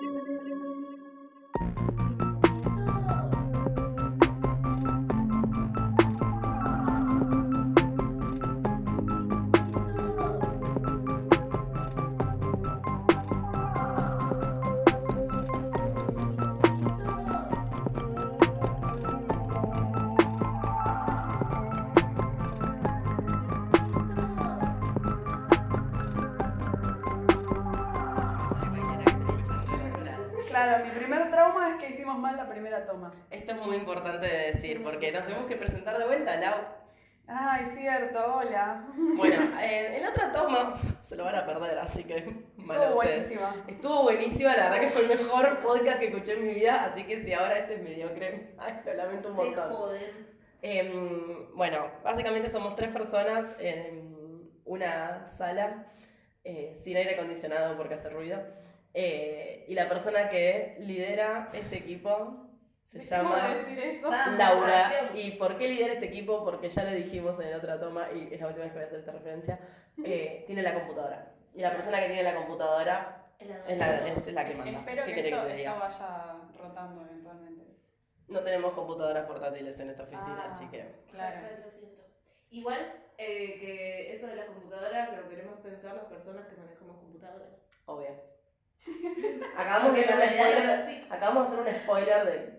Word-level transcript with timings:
Thank 0.00 0.12
you. 2.22 2.37
Buenísima. 43.48 43.70
Estuvo 43.72 44.02
buenísima, 44.02 44.56
la 44.56 44.64
verdad 44.70 44.80
que 44.80 44.88
fue 44.88 45.02
el 45.02 45.08
mejor 45.08 45.60
podcast 45.60 45.98
que 45.98 46.06
escuché 46.06 46.32
en 46.34 46.46
mi 46.46 46.54
vida, 46.54 46.84
así 46.84 47.04
que 47.04 47.24
si 47.24 47.32
ahora 47.32 47.58
este 47.58 47.74
es 47.74 47.82
mediocre, 47.82 48.54
ay, 48.58 48.80
lo 48.84 48.94
lamento 48.94 49.28
un 49.28 49.36
Se 49.36 49.42
montón. 49.42 49.70
joden. 49.70 50.28
Em, 50.62 51.54
bueno, 51.54 51.90
básicamente 52.02 52.50
somos 52.50 52.74
tres 52.76 52.90
personas 52.90 53.54
en 53.60 54.50
una 54.64 55.26
sala 55.26 55.86
eh, 56.44 56.74
sin 56.76 56.96
aire 56.96 57.14
acondicionado 57.14 57.76
porque 57.76 57.94
hace 57.94 58.10
ruido. 58.10 58.40
Eh, 58.94 59.64
y 59.68 59.74
la 59.74 59.88
persona 59.88 60.28
que 60.28 60.76
lidera 60.80 61.50
este 61.52 61.76
equipo 61.76 62.44
se 62.86 62.98
¿Cómo 63.00 63.36
llama 63.36 63.54
decir 63.54 63.78
eso? 63.78 64.08
Ah, 64.10 64.34
Laura. 64.36 65.10
¿Y 65.14 65.32
por 65.32 65.58
qué 65.58 65.68
lidera 65.68 65.92
este 65.92 66.06
equipo? 66.06 66.42
Porque 66.42 66.70
ya 66.70 66.84
lo 66.84 66.90
dijimos 66.92 67.38
en 67.38 67.50
la 67.50 67.58
otra 67.58 67.78
toma 67.78 68.08
y 68.14 68.32
es 68.32 68.40
la 68.40 68.46
última 68.48 68.64
vez 68.64 68.72
que 68.72 68.78
voy 68.78 68.84
a 68.84 68.86
hacer 68.86 68.98
esta 69.00 69.12
referencia. 69.12 69.60
eh, 70.04 70.44
tiene 70.46 70.62
la 70.62 70.74
computadora. 70.74 71.34
Y 71.54 71.60
la 71.60 71.72
persona 71.72 72.00
que 72.00 72.06
tiene 72.06 72.22
la 72.22 72.34
computadora 72.34 73.27
El 73.38 73.50
es 73.52 73.78
la, 73.78 74.06
es 74.08 74.32
la 74.32 74.46
que 74.48 74.54
manda. 74.54 74.78
Espero 74.80 75.04
¿Qué 75.04 75.14
que 75.14 75.28
esto, 75.28 75.42
que 75.42 75.48
te 75.48 75.54
diga? 75.56 75.70
esto 75.70 75.80
vaya 75.80 76.36
rotando 76.58 77.02
eventualmente. 77.02 77.64
No 78.28 78.40
tenemos 78.42 78.72
computadoras 78.72 79.26
portátiles 79.26 79.78
en 79.80 79.90
esta 79.90 80.02
oficina, 80.02 80.42
Ah. 80.42 80.46
así 80.46 80.66
que. 80.68 80.84
Claro. 81.10 81.40
Lo 81.64 81.70
siento. 81.70 82.02
Igual 82.50 82.78
eh, 83.18 83.58
que 83.60 84.12
eso 84.12 84.26
de 84.26 84.36
las 84.36 84.46
computadoras 84.46 85.16
lo 85.16 85.28
queremos 85.28 85.60
pensar 85.60 85.94
las 85.94 86.04
personas 86.06 86.46
que 86.48 86.56
manejamos 86.56 86.96
computadoras. 86.98 87.62
Obvio. 87.86 88.10
Acabamos 89.56 89.94
de 89.94 90.00
hacer 90.04 90.14
un 90.16 90.22
spoiler. 90.22 90.70
así. 90.70 91.06
Acabamos 91.10 91.50
de 91.50 91.60
hacer 91.60 91.74
un 91.74 91.80
spoiler 91.82 92.26
de 92.26 92.58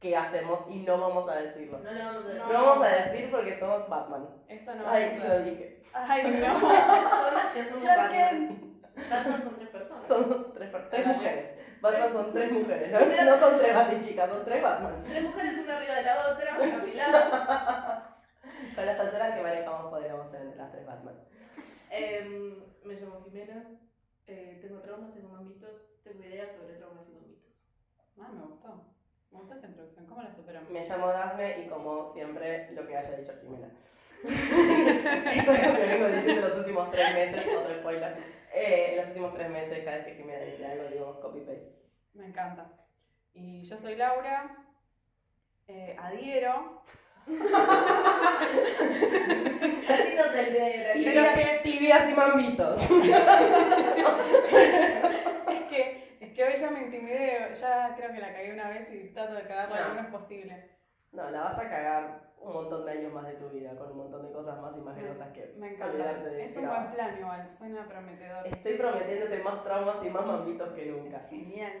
qué 0.00 0.16
hacemos 0.16 0.60
y 0.70 0.76
no 0.80 0.98
vamos 1.00 1.28
a 1.28 1.36
decirlo. 1.36 1.78
No 1.78 1.92
le 1.92 2.04
vamos 2.04 2.24
a 2.24 2.28
decir. 2.28 2.42
No 2.52 2.64
vamos 2.64 2.86
a 2.86 2.90
decir 2.90 3.30
porque 3.30 3.58
somos 3.58 3.88
Batman. 3.88 4.28
Esto 4.48 4.74
no 4.74 4.84
va 4.84 4.92
Ay, 4.94 5.04
a 5.04 5.10
sí 5.10 5.28
lo 5.28 5.38
dije. 5.42 5.82
Ay, 5.92 6.22
no. 6.24 6.68
personas 6.68 7.52
que 7.54 7.64
somos 7.64 7.84
Batman. 7.84 8.80
Batman 9.10 9.42
son 9.42 9.56
tres 9.56 9.67
personas. 9.78 10.08
Son 10.08 10.52
tres, 10.52 10.70
tres 10.90 11.06
mujeres. 11.06 11.50
Batman 11.80 12.12
son 12.12 12.32
tres 12.32 12.52
mujeres. 12.52 12.92
No, 12.92 13.24
no 13.24 13.38
son 13.38 13.58
tres 13.58 13.74
Batichicas, 13.74 14.30
son 14.30 14.44
tres 14.44 14.62
Batman. 14.62 15.02
Tres 15.04 15.22
mujeres 15.22 15.58
una 15.64 15.76
arriba 15.76 15.94
de 15.94 16.02
la 16.02 16.28
otra, 16.28 16.54
apiladas. 16.78 18.04
Con 18.74 18.86
las 18.86 18.98
alturas 19.00 19.34
que 19.34 19.42
manejamos 19.42 19.90
podríamos 19.90 20.30
ser 20.30 20.42
entre 20.42 20.56
las 20.56 20.70
tres 20.72 20.86
Batman. 20.86 21.14
Em, 21.90 22.54
me 22.84 22.94
llamo 22.94 23.22
Jimena. 23.24 23.64
eh, 24.26 24.58
tengo 24.60 24.80
traumas, 24.80 25.12
tengo 25.14 25.28
mamitos. 25.28 25.70
Tengo 26.04 26.24
ideas 26.24 26.52
sobre 26.52 26.74
traumas 26.74 27.08
y 27.08 27.12
mamitos. 27.12 27.52
Ah, 28.20 28.30
me 28.32 28.42
gustó. 28.46 28.84
Me 29.30 29.38
gustó 29.38 29.54
esa 29.54 29.66
introducción. 29.68 30.06
¿Cómo 30.06 30.22
la 30.22 30.30
superamos? 30.32 30.70
Me 30.70 30.82
llamo 30.82 31.08
Dafne 31.08 31.60
y 31.60 31.68
como 31.68 32.10
siempre 32.12 32.70
lo 32.72 32.86
que 32.86 32.96
haya 32.96 33.16
dicho 33.16 33.32
Jimena. 33.40 33.68
Eso 34.24 35.52
es 35.52 35.66
lo 35.66 35.74
que 35.74 35.86
vengo 35.86 36.06
diciendo 36.08 36.42
los 36.48 36.56
últimos 36.58 36.90
tres 36.90 37.14
meses, 37.14 37.46
otro 37.56 37.74
spoiler. 37.78 38.14
Eh, 38.52 38.88
en 38.90 38.96
los 38.96 39.06
últimos 39.08 39.34
tres 39.34 39.48
meses, 39.50 39.84
cada 39.84 39.98
vez 39.98 40.06
que 40.06 40.14
Jimena 40.14 40.40
dice 40.44 40.66
algo, 40.66 40.84
digo 40.88 41.20
copy-paste. 41.20 41.72
Me 42.14 42.26
encanta. 42.26 42.70
Y 43.34 43.62
yo 43.64 43.78
soy 43.78 43.94
Laura. 43.96 44.56
Eh, 45.68 45.94
adhiero. 45.98 46.82
Así 49.88 50.14
no 50.16 50.22
se 50.24 50.50
ve. 50.50 50.90
Tibias, 50.94 51.62
tibias 51.62 52.10
y 52.10 52.14
mambitos. 52.14 52.80
Es 55.50 55.62
que, 55.68 56.16
es 56.20 56.32
que 56.32 56.44
hoy 56.44 56.56
ya 56.56 56.70
me 56.70 56.82
intimidé. 56.82 57.52
Ya 57.54 57.94
creo 57.96 58.12
que 58.12 58.18
la 58.18 58.32
cagué 58.32 58.52
una 58.52 58.68
vez 58.70 58.90
y 58.92 59.08
trato 59.12 59.34
de 59.34 59.42
cagarla 59.42 59.80
No. 59.80 59.88
lo 59.88 59.94
menos 59.94 60.10
posible. 60.10 60.77
No, 61.12 61.30
la 61.30 61.42
vas 61.44 61.58
a 61.58 61.68
cagar 61.68 62.28
un 62.40 62.52
montón 62.52 62.84
de 62.86 62.92
años 62.92 63.12
más 63.12 63.26
de 63.26 63.34
tu 63.34 63.48
vida 63.48 63.74
con 63.76 63.90
un 63.90 63.96
montón 63.98 64.26
de 64.26 64.32
cosas 64.32 64.60
más 64.60 64.76
imaginosas 64.76 65.28
que 65.32 65.54
Me 65.58 65.68
olvidarte 65.72 65.94
encanta. 65.98 66.28
de 66.30 66.44
Es 66.44 66.56
un 66.56 66.68
buen 66.68 66.90
plan 66.92 67.18
igual. 67.18 67.50
Suena 67.50 67.88
prometedor. 67.88 68.46
Estoy 68.46 68.74
prometiéndote 68.76 69.42
más 69.42 69.64
traumas 69.64 70.04
y 70.04 70.10
más 70.10 70.24
mambitos 70.26 70.72
que 70.74 70.86
nunca. 70.86 71.18
Genial. 71.28 71.72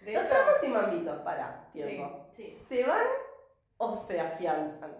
De 0.00 0.12
Los 0.12 0.22
hecho, 0.22 0.30
traumas 0.32 0.64
y 0.64 0.68
mambitos, 0.68 1.20
para, 1.22 1.68
tiempo. 1.70 2.26
Sí. 2.30 2.50
¿Se 2.68 2.86
van 2.86 3.06
o 3.78 3.94
se 3.94 4.20
afianzan? 4.20 4.96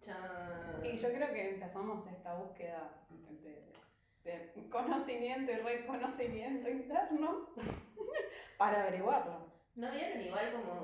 Chan. 0.00 0.80
y 0.82 0.96
yo 0.96 1.08
creo 1.12 1.28
que 1.32 1.50
empezamos 1.50 2.06
esta 2.06 2.34
búsqueda 2.34 2.90
de, 3.10 3.70
de- 4.24 4.52
de 4.54 4.68
conocimiento 4.70 5.52
y 5.52 5.56
reconocimiento 5.56 6.68
interno 6.70 7.50
para 8.58 8.82
averiguarlo. 8.82 9.50
¿No 9.74 9.90
vieron 9.90 10.20
igual 10.22 10.52
como 10.52 10.79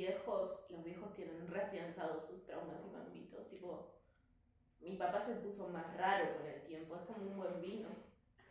viejos, 0.00 0.64
los 0.70 0.82
viejos 0.82 1.12
tienen 1.12 1.46
reafianzados 1.46 2.24
sus 2.26 2.44
traumas 2.44 2.80
y 2.86 2.90
mambitos? 2.90 3.48
Tipo, 3.50 3.92
mi 4.80 4.96
papá 4.96 5.20
se 5.20 5.36
puso 5.36 5.68
más 5.68 5.94
raro 5.96 6.36
con 6.36 6.46
el 6.46 6.62
tiempo, 6.62 6.96
es 6.96 7.02
como 7.02 7.30
un 7.30 7.36
buen 7.36 7.60
vino. 7.60 7.88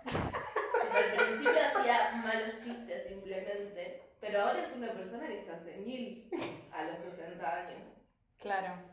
Al 0.06 1.16
principio 1.16 1.60
hacía 1.60 2.22
malos 2.24 2.58
chistes 2.60 3.08
simplemente, 3.08 4.14
pero 4.20 4.42
ahora 4.42 4.62
es 4.62 4.76
una 4.76 4.94
persona 4.94 5.28
que 5.28 5.40
está 5.40 5.58
senil 5.58 6.30
a 6.72 6.84
los 6.84 7.00
60 7.00 7.56
años. 7.56 7.90
Claro. 8.38 8.88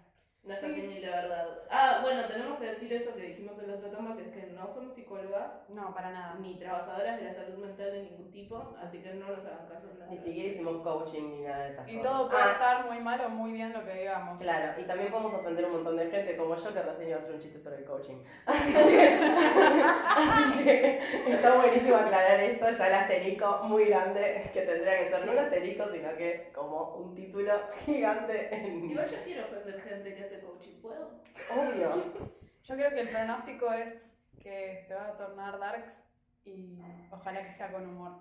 No 0.46 0.54
está 0.54 0.68
Sí. 0.68 0.80
de 1.00 1.08
verdad. 1.10 1.48
Ah, 1.70 1.98
bueno, 2.02 2.22
tenemos 2.26 2.58
que 2.58 2.66
decir 2.66 2.92
eso 2.92 3.14
que 3.16 3.22
dijimos 3.22 3.58
en 3.58 3.68
la 3.68 3.74
otra 3.78 3.90
toma, 3.90 4.16
que 4.16 4.22
es 4.22 4.28
que 4.28 4.46
no 4.52 4.68
somos 4.68 4.94
psicólogas 4.94 5.50
No, 5.68 5.92
para 5.92 6.12
nada. 6.12 6.36
ni 6.40 6.56
trabajadoras 6.56 7.16
de 7.16 7.24
la 7.24 7.32
salud 7.32 7.58
mental 7.58 7.90
de 7.92 8.02
ningún 8.04 8.30
tipo, 8.30 8.76
así 8.80 9.02
que 9.02 9.12
no 9.14 9.26
nos 9.28 9.44
hagan 9.44 9.66
caso 9.68 9.88
en 9.90 9.98
nada. 9.98 10.10
Ni 10.12 10.18
siquiera 10.18 10.48
hicimos 10.48 10.76
coaching 10.82 11.30
ni 11.32 11.42
nada 11.42 11.64
de 11.64 11.70
esas 11.72 11.88
Y 11.88 11.96
cosas. 11.98 12.12
todo 12.12 12.30
puede 12.30 12.42
Ah, 12.44 12.52
estar 12.52 12.86
muy 12.86 13.00
mal 13.00 13.20
o 13.22 13.28
muy 13.28 13.52
bien 13.52 13.72
lo 13.72 13.84
que 13.84 13.92
digamos. 13.94 14.40
Claro, 14.40 14.80
y 14.80 14.84
también 14.84 15.10
podemos 15.10 15.34
ofender 15.34 15.64
un 15.64 15.72
montón 15.72 15.96
de 15.96 16.10
gente 16.10 16.36
como 16.36 16.54
yo 16.54 16.72
que 16.72 16.82
recién 16.82 17.08
iba 17.08 17.18
a 17.18 17.20
hacer 17.20 17.34
un 17.34 17.40
chiste 17.40 17.60
sobre 17.60 17.78
el 17.78 17.84
coaching. 17.84 18.22
Así 18.46 18.72
que, 18.72 19.18
así 19.86 20.64
que 20.64 21.00
está 21.26 21.56
buenísimo 21.56 21.96
aclarar 21.96 22.40
esto, 22.40 22.70
ya 22.70 22.86
el 22.88 22.94
asterisco 22.94 23.60
muy 23.64 23.86
grande 23.86 24.50
que 24.52 24.62
tendría 24.62 24.98
que 24.98 25.10
ser, 25.10 25.26
no 25.26 25.32
un 25.32 25.38
asterisco, 25.38 25.84
sino 25.90 26.16
que 26.16 26.50
como 26.54 26.96
un 26.96 27.14
título 27.14 27.52
gigante 27.84 28.54
en... 28.54 28.90
Igual 28.90 29.06
yo 29.06 29.16
quiero 29.24 29.44
ofender 29.44 29.80
gente 29.80 30.14
que 30.14 30.22
hace 30.22 30.40
coaching, 30.40 30.80
¿puedo? 30.80 31.22
Obvio. 31.56 31.90
Yo 32.62 32.74
creo 32.74 32.90
que 32.90 33.00
el 33.00 33.08
pronóstico 33.08 33.72
es 33.72 34.12
que 34.42 34.78
se 34.86 34.94
va 34.94 35.08
a 35.08 35.16
tornar 35.16 35.58
darks 35.58 36.08
y 36.44 36.78
ojalá 37.10 37.44
que 37.44 37.52
sea 37.52 37.72
con 37.72 37.86
humor. 37.86 38.12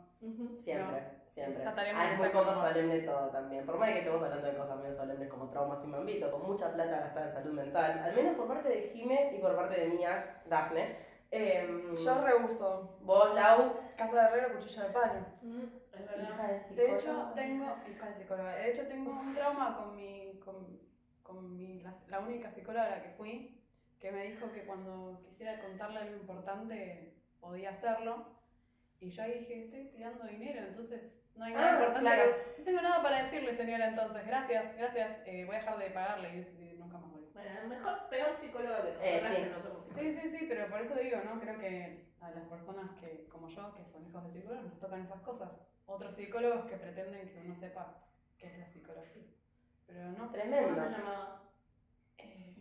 Siempre, 0.57 1.03
siempre. 1.27 1.63
Ah, 1.65 2.11
es 2.13 2.17
muy 2.17 2.29
poco 2.29 2.53
solemne 2.53 2.99
todo 3.01 3.29
también. 3.29 3.65
Por 3.65 3.77
más 3.77 3.91
que 3.91 3.99
estemos 3.99 4.23
hablando 4.23 4.47
de 4.47 4.57
cosas 4.57 4.79
medio 4.79 4.95
solemnes 4.95 5.29
como 5.29 5.49
traumas 5.49 5.83
y 5.83 5.87
mambitos, 5.87 6.33
con 6.33 6.47
mucha 6.47 6.73
plata 6.73 6.99
gastada 6.99 7.27
en 7.27 7.33
salud 7.33 7.53
mental, 7.53 7.99
al 8.03 8.15
menos 8.15 8.35
por 8.35 8.47
parte 8.47 8.69
de 8.69 8.89
Jime 8.93 9.33
y 9.35 9.39
por 9.39 9.55
parte 9.55 9.79
de 9.79 9.87
Mía, 9.87 10.41
Dafne. 10.47 11.14
Em, 11.31 11.95
Yo 11.95 12.21
rehuso. 12.23 12.97
vos, 13.01 13.33
Lau, 13.35 13.79
Casa 13.97 14.15
de 14.21 14.27
herrero, 14.27 14.53
cuchillo 14.55 14.83
de 14.83 14.89
palo. 14.89 15.25
Es 15.93 16.05
verdad. 16.05 16.29
hija 16.29 16.47
de 16.75 16.95
hecho, 16.95 17.31
tengo. 17.35 17.75
hija 17.89 18.07
de 18.09 18.13
psicóloga. 18.13 18.55
De 18.55 18.69
hecho, 18.71 18.87
tengo 18.87 19.11
un 19.11 19.33
trauma 19.33 19.77
con 19.77 19.95
mi. 19.95 20.39
con, 20.43 20.79
con 21.23 21.55
mi 21.55 21.79
la, 21.81 21.93
la 22.09 22.19
única 22.19 22.51
psicóloga 22.51 22.85
a 22.85 22.89
la 22.97 23.01
que 23.03 23.09
fui, 23.11 23.61
que 23.99 24.11
me 24.11 24.25
dijo 24.25 24.51
que 24.51 24.65
cuando 24.65 25.21
quisiera 25.23 25.59
contarle 25.61 25.99
algo 25.99 26.15
importante 26.17 27.15
podía 27.39 27.69
hacerlo. 27.71 28.34
Y 28.99 29.09
yo 29.09 29.23
ahí 29.23 29.39
dije, 29.39 29.63
estoy 29.65 29.85
tirando 29.89 30.25
dinero, 30.25 30.65
entonces 30.65 31.21
no 31.35 31.45
hay 31.45 31.53
nada 31.53 31.67
Ah, 31.69 31.73
importante. 31.73 31.99
claro. 32.01 32.23
que- 32.35 32.57
no 32.59 32.63
tengo 32.63 32.81
nada 32.81 33.03
para 33.03 33.23
decirle, 33.23 33.53
señora, 33.53 33.87
entonces. 33.89 34.25
Gracias, 34.25 34.75
gracias. 34.77 35.21
eh, 35.25 35.43
voy 35.45 35.55
a 35.55 35.59
dejar 35.59 35.77
de 35.77 35.89
pagarle 35.91 36.29
y, 36.59 36.77
nunca 36.77 36.97
más 36.97 37.11
volví. 37.11 37.29
Bueno, 37.33 37.49
mejor 37.67 38.09
peor 38.09 38.33
psicóloga 38.33 38.77
que 38.83 38.91
nosotras 38.93 39.23
Eh, 39.23 39.35
sí. 39.35 39.43
que 39.43 39.49
no 39.49 39.59
somos 39.59 39.83
Sí, 39.85 39.89
psicólogas. 39.93 40.21
sí, 40.23 40.37
sí, 40.37 40.45
pero 40.47 40.69
por 40.69 40.81
eso 40.81 40.95
digo, 40.95 41.17
¿no? 41.25 41.39
Creo 41.39 41.59
que 41.59 42.05
a 42.21 42.31
las 42.31 42.47
personas 42.47 42.91
que, 42.99 43.27
como 43.27 43.47
yo, 43.49 43.73
que 43.75 43.85
son 43.85 44.05
hijos 44.07 44.23
de 44.23 44.31
psicólogos, 44.31 44.65
nos 44.69 44.79
tocan 44.79 45.01
esas 45.03 45.21
cosas. 45.21 45.61
Otros 45.85 46.15
psicólogos 46.15 46.65
que 46.65 46.77
pretenden 46.77 47.27
que 47.29 47.39
uno 47.41 47.53
sepa 47.55 48.01
qué 48.39 48.47
es 48.47 48.57
la 48.57 48.67
psicología. 48.67 49.23
Pero 49.85 50.05
no. 50.11 50.17
¿Cómo 50.17 50.31
Tremendo. 50.31 50.73
se 50.73 50.81
llamaba? 50.81 51.43
Eh, 52.17 52.55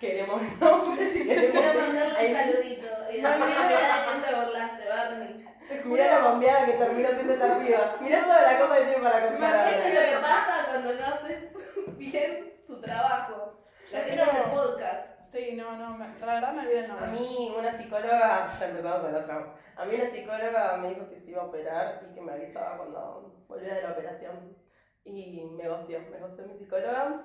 Queremos 0.00 0.42
nombres 0.60 1.16
y 1.16 1.26
queremos. 1.26 1.60
Quiero 1.60 1.80
mandarle 1.80 2.28
un 2.28 2.34
saludito. 2.34 2.86
Y 3.12 3.20
No, 3.22 3.38
no. 3.38 3.46
mira 3.46 3.68
de 3.68 3.74
quién 4.06 4.22
te 4.22 4.34
burlaste, 4.44 4.88
Barney. 4.88 5.46
te 5.68 5.84
Mirá 5.84 6.06
la 6.20 6.28
bombeada 6.30 6.66
que 6.66 6.72
terminó 6.72 7.08
siendo 7.10 7.32
esta 7.32 7.58
piba. 7.58 7.96
Mirá 8.00 8.22
toda 8.24 8.42
la 8.52 8.60
cosa 8.60 8.76
que 8.76 8.84
tiene 8.84 9.02
para 9.02 9.28
contar 9.28 9.68
Esto 9.68 9.88
es 9.88 9.94
lo 9.94 10.00
que 10.18 10.22
pasa 10.22 10.66
cuando 10.68 10.92
no 10.94 11.06
haces 11.06 11.52
bien 11.98 12.52
tu 12.66 12.80
trabajo. 12.80 13.62
Ya 13.90 14.04
que 14.04 14.16
no 14.16 14.22
haces 14.24 14.42
podcast. 14.50 15.24
Sí, 15.24 15.52
no, 15.54 15.76
no, 15.76 15.96
me- 15.98 16.18
la 16.20 16.26
verdad 16.34 16.52
me 16.52 16.60
olvidé 16.62 16.78
el 16.84 16.84
A 16.84 16.88
nombre. 16.94 17.08
mí 17.10 17.54
una 17.58 17.72
psicóloga, 17.72 18.50
ya 18.52 18.66
empezamos 18.68 18.98
con 19.00 19.14
otra. 19.14 19.54
A 19.76 19.84
mí 19.84 19.94
una 19.94 20.08
psicóloga 20.10 20.76
me 20.76 20.88
dijo 20.90 21.08
que 21.08 21.20
se 21.20 21.30
iba 21.30 21.42
a 21.42 21.46
operar 21.46 22.06
y 22.08 22.14
que 22.14 22.20
me 22.20 22.32
avisaba 22.32 22.76
cuando 22.76 23.44
volvía 23.48 23.74
de 23.74 23.82
la 23.82 23.90
operación. 23.92 24.56
Y 25.04 25.40
me 25.56 25.68
gosteó, 25.68 26.00
me 26.10 26.18
gosteó 26.18 26.46
mi 26.46 26.54
psicóloga. 26.56 27.22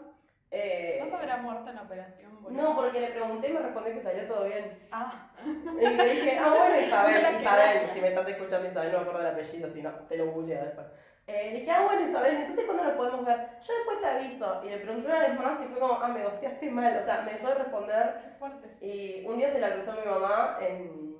Eh, 0.52 0.98
¿No 1.02 1.08
se 1.08 1.16
habrá 1.16 1.38
muerto 1.38 1.70
en 1.70 1.76
la 1.78 1.84
operación? 1.84 2.44
boludo? 2.44 2.62
no, 2.62 2.76
porque 2.76 3.00
le 3.00 3.08
pregunté 3.08 3.48
y 3.50 3.54
me 3.54 3.60
respondió 3.60 3.94
que 3.94 4.02
salió 4.02 4.28
todo 4.28 4.44
bien. 4.46 4.88
Ah, 4.92 5.32
Y 5.46 5.88
le 5.88 6.14
dije, 6.14 6.38
ah, 6.38 6.54
bueno, 6.58 6.80
Isabel, 6.88 7.36
Isabel, 7.40 7.90
si 7.94 8.02
me 8.02 8.08
estás 8.10 8.28
escuchando 8.28 8.68
Isabel, 8.70 8.92
no 8.92 8.98
me 8.98 9.04
acuerdo 9.04 9.22
el 9.22 9.34
apellido, 9.34 9.70
si 9.70 9.82
no, 9.82 9.92
te 9.92 10.18
lo 10.18 10.32
googleo 10.32 10.64
después. 10.66 10.88
Eh, 11.28 11.52
le 11.54 11.60
dije, 11.62 11.72
ah, 11.72 11.84
bueno, 11.86 12.06
Isabel, 12.06 12.36
entonces 12.36 12.66
¿cuándo 12.66 12.84
nos 12.84 12.94
podemos 12.94 13.26
ver? 13.26 13.38
Yo 13.62 13.74
después 13.74 14.02
te 14.02 14.08
aviso. 14.08 14.62
Y 14.66 14.70
le 14.70 14.78
pregunté 14.78 15.08
una 15.08 15.20
vez 15.20 15.40
más 15.40 15.62
y 15.62 15.68
fue 15.70 15.80
como, 15.80 15.94
ah, 16.02 16.08
me 16.10 16.24
gosteaste 16.26 16.70
mal. 16.70 17.00
O 17.00 17.06
sea, 17.06 17.22
me 17.22 17.34
dejó 17.34 17.48
de 17.48 17.56
responder. 17.56 18.20
qué 18.22 18.30
fuerte. 18.38 18.86
Y 18.86 19.26
un 19.26 19.38
día 19.38 19.52
se 19.52 19.60
la 19.62 19.74
cruzó 19.74 19.94
mi 19.94 20.12
mamá 20.12 20.58
en... 20.60 21.16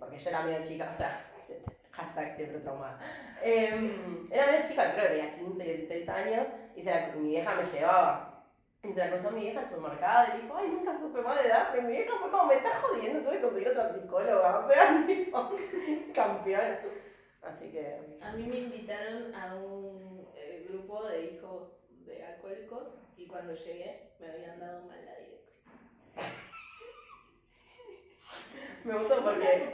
Porque 0.00 0.18
yo 0.18 0.30
era 0.30 0.42
medio 0.42 0.62
chica, 0.64 0.90
o 0.92 0.96
sea, 0.96 1.30
hashtag 1.92 2.34
siempre 2.36 2.58
traumada. 2.60 2.98
Eh, 3.42 4.26
era 4.30 4.46
medio 4.46 4.66
chica, 4.66 4.92
creo 4.94 5.08
que 5.08 5.14
tenía 5.16 5.34
15, 5.36 5.64
16 5.64 6.08
años, 6.08 6.46
y 6.74 6.82
se 6.82 6.90
la, 6.90 7.08
mi 7.14 7.28
vieja 7.28 7.54
me 7.54 7.64
llevaba. 7.64 8.27
Y 8.84 8.92
se 8.92 9.00
la 9.00 9.10
cruzó 9.10 9.30
mi 9.32 9.40
vieja 9.40 9.62
en 9.62 9.68
su 9.68 9.80
mercado 9.80 10.28
y 10.38 10.42
dijo, 10.42 10.56
ay, 10.56 10.68
nunca 10.68 10.96
supe 10.96 11.20
más 11.20 11.42
de 11.42 11.48
edad. 11.48 11.74
Y 11.76 11.80
mi 11.82 11.92
vieja 11.92 12.12
fue 12.20 12.30
como, 12.30 12.46
me 12.46 12.54
estás 12.54 12.74
jodiendo, 12.74 13.20
tuve 13.20 13.36
que 13.36 13.42
conseguir 13.42 13.68
otra 13.68 13.92
psicóloga. 13.92 14.58
O 14.60 14.68
sea, 14.68 15.04
tipo, 15.06 15.50
campeona. 16.14 16.78
Así 17.42 17.70
que, 17.72 18.18
A 18.22 18.32
mí 18.32 18.44
me 18.44 18.58
invitaron 18.58 19.34
a 19.34 19.54
un 19.56 20.28
eh, 20.36 20.64
grupo 20.68 21.04
de 21.06 21.24
hijos 21.24 21.72
de 22.06 22.24
alcohólicos 22.24 22.84
y 23.16 23.26
cuando 23.26 23.52
llegué 23.54 24.12
me 24.20 24.30
habían 24.30 24.60
dado 24.60 24.86
mal 24.86 25.04
la 25.04 25.16
dirección. 25.16 25.64
me 28.84 28.94
gustó 28.94 29.22
porque 29.24 29.70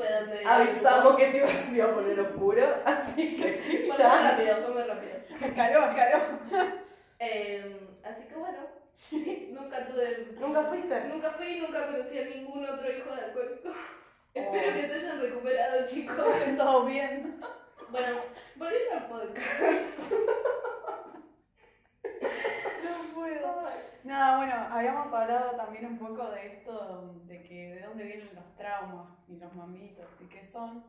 avisamos 0.46 1.16
que 1.16 1.26
te 1.26 1.74
iba 1.74 1.84
a 1.84 1.94
poner 1.94 2.20
oscuro, 2.20 2.74
así 2.84 3.36
que 3.36 3.58
Sí, 3.58 3.86
Fue 3.88 3.88
muy 3.88 3.96
ya. 3.98 4.30
rápido, 4.30 4.56
fue 4.56 4.74
muy 4.74 4.82
rápido. 4.82 5.12
Escaló, 5.40 5.84
escaló. 5.90 6.24
Eh, 7.18 7.80
así 8.02 8.24
que 8.28 8.34
bueno, 8.34 8.58
sí, 9.10 9.50
nunca 9.52 9.86
tuve. 9.86 10.34
¿Nunca 10.38 10.62
fuiste? 10.64 11.04
Nunca 11.04 11.30
fui 11.30 11.46
y 11.46 11.60
nunca 11.60 11.86
conocí 11.86 12.18
a 12.18 12.24
ningún 12.24 12.64
otro 12.64 12.90
hijo 12.90 13.14
de 13.14 13.22
alcohólico. 13.22 13.68
Oh. 13.68 14.40
Espero 14.40 14.74
que 14.74 14.88
se 14.88 14.94
hayan 14.94 15.20
recuperado, 15.20 15.84
chicos. 15.84 16.16
Todo 16.56 16.86
bien. 16.86 17.40
Bueno, 17.90 18.20
volviendo 18.56 18.92
al 18.94 19.06
podcast. 19.08 20.12
No 22.82 23.14
puedo. 23.14 23.62
Nada, 24.02 24.36
bueno, 24.38 24.54
habíamos 24.70 25.12
hablado 25.12 25.52
también 25.52 25.86
un 25.86 25.98
poco 25.98 26.28
de 26.30 26.48
esto, 26.48 27.14
de 27.26 27.42
que 27.42 27.74
de 27.74 27.82
dónde 27.82 28.04
vienen 28.04 28.34
los 28.34 28.54
traumas 28.56 29.08
y 29.28 29.36
los 29.36 29.54
mamitos 29.54 30.20
y 30.20 30.26
qué 30.26 30.44
son. 30.44 30.84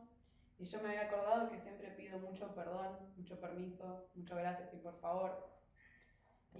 Y 0.58 0.64
yo 0.64 0.80
me 0.80 0.88
había 0.88 1.02
acordado 1.02 1.48
que 1.48 1.60
siempre 1.60 1.88
pido 1.90 2.18
mucho 2.18 2.54
perdón, 2.54 2.98
mucho 3.16 3.38
permiso, 3.38 4.08
mucho 4.14 4.36
gracias 4.36 4.72
y 4.74 4.78
por 4.78 4.98
favor. 4.98 5.55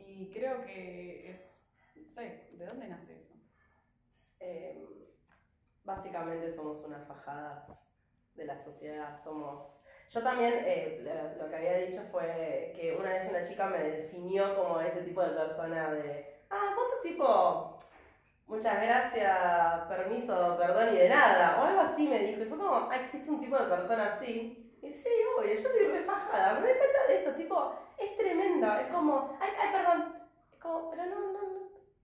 Y 0.06 0.30
creo 0.32 0.60
que 0.60 1.30
es, 1.30 1.52
no 1.94 2.10
sé, 2.10 2.48
¿de 2.52 2.66
dónde 2.66 2.88
nace 2.88 3.16
eso? 3.16 3.34
Eh, 4.40 4.84
básicamente 5.84 6.52
somos 6.52 6.84
unas 6.84 7.06
fajadas 7.06 7.86
de 8.34 8.44
la 8.44 8.58
sociedad, 8.58 9.18
somos... 9.22 9.80
Yo 10.08 10.22
también 10.22 10.54
eh, 10.64 11.34
lo, 11.38 11.48
que 11.48 11.56
había 11.56 11.78
dicho 11.78 12.02
fue 12.02 12.72
que 12.76 12.96
una 12.98 13.10
vez 13.10 13.28
una 13.28 13.42
chica 13.42 13.66
me 13.66 13.78
definió 13.78 14.54
como 14.54 14.80
ese 14.80 15.02
tipo 15.02 15.20
de 15.22 15.34
persona 15.34 15.92
de, 15.94 16.42
ah, 16.50 16.74
vos 16.76 16.88
sos 16.88 17.02
tipo, 17.02 17.76
muchas 18.46 18.80
gracias, 18.82 19.88
permiso, 19.88 20.56
perdón 20.58 20.94
y 20.94 20.98
de 20.98 21.08
nada, 21.08 21.60
o 21.60 21.66
algo 21.66 21.80
así 21.80 22.08
me 22.08 22.20
dijo, 22.20 22.42
y 22.42 22.46
fue 22.46 22.58
como, 22.58 22.74
ah, 22.74 22.96
existe 23.02 23.30
un 23.30 23.40
tipo 23.40 23.58
de 23.58 23.66
persona 23.66 24.06
así. 24.06 24.78
Y 24.80 24.90
sí, 24.90 25.08
obvio, 25.36 25.54
yo 25.54 25.60
soy 25.60 25.88
refajada, 25.88 26.60
me 26.60 26.68
doy 26.68 26.78
cuenta 26.78 27.06
de 27.08 27.20
eso, 27.20 27.32
tipo, 27.32 27.74
tremendo, 28.60 28.80
es 28.80 28.86
como, 28.88 29.36
ay, 29.40 29.50
ay, 29.60 29.68
perdón, 29.72 30.16
es 30.52 30.58
como, 30.58 30.90
pero 30.90 31.06
no, 31.06 31.20
no, 31.20 31.32
no, 31.32 31.40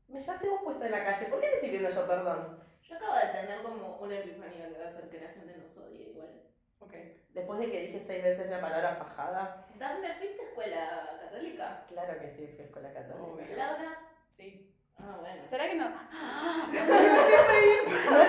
me 0.08 0.20
llevaste 0.20 0.49
vos 0.49 0.60
puesta 0.62 0.87
en 0.87 0.93
la 0.93 1.04
calle, 1.04 1.26
¿por 1.26 1.40
qué 1.40 1.49
te 1.49 1.54
estoy 1.54 1.69
pidiendo 1.70 1.90
yo 1.90 2.06
perdón? 2.06 2.62
Yo 2.82 2.96
acabo 2.96 3.14
de 3.14 3.26
tener 3.40 3.62
como 3.62 3.96
una 3.99 4.19
epifanía 4.19 4.69
que 4.69 4.78
va 4.78 4.84
a 4.84 4.88
hacer 4.88 5.08
que 5.08 5.20
la 5.20 5.28
gente 5.31 5.56
nos 5.56 5.76
odie 5.78 6.10
igual. 6.10 6.43
Ok. 6.81 6.93
Después 7.31 7.58
de 7.60 7.70
que 7.70 7.81
dije 7.81 8.02
seis 8.04 8.22
veces 8.22 8.50
la 8.50 8.60
palabra 8.60 8.94
fajada, 8.96 9.66
¿Dónde 9.76 10.12
fuiste 10.14 10.43
a 10.43 10.46
escuela 10.49 11.19
católica? 11.22 11.84
claro 11.88 12.19
que 12.20 12.28
sí, 12.28 12.46
fui 12.49 12.60
a 12.60 12.64
escuela 12.66 12.93
católica. 12.93 13.54
Laura. 13.56 13.99
Sí. 14.31 14.75
Ah, 14.99 15.16
bueno. 15.20 15.43
¿Será 15.49 15.69
que 15.69 15.75
no? 15.76 15.88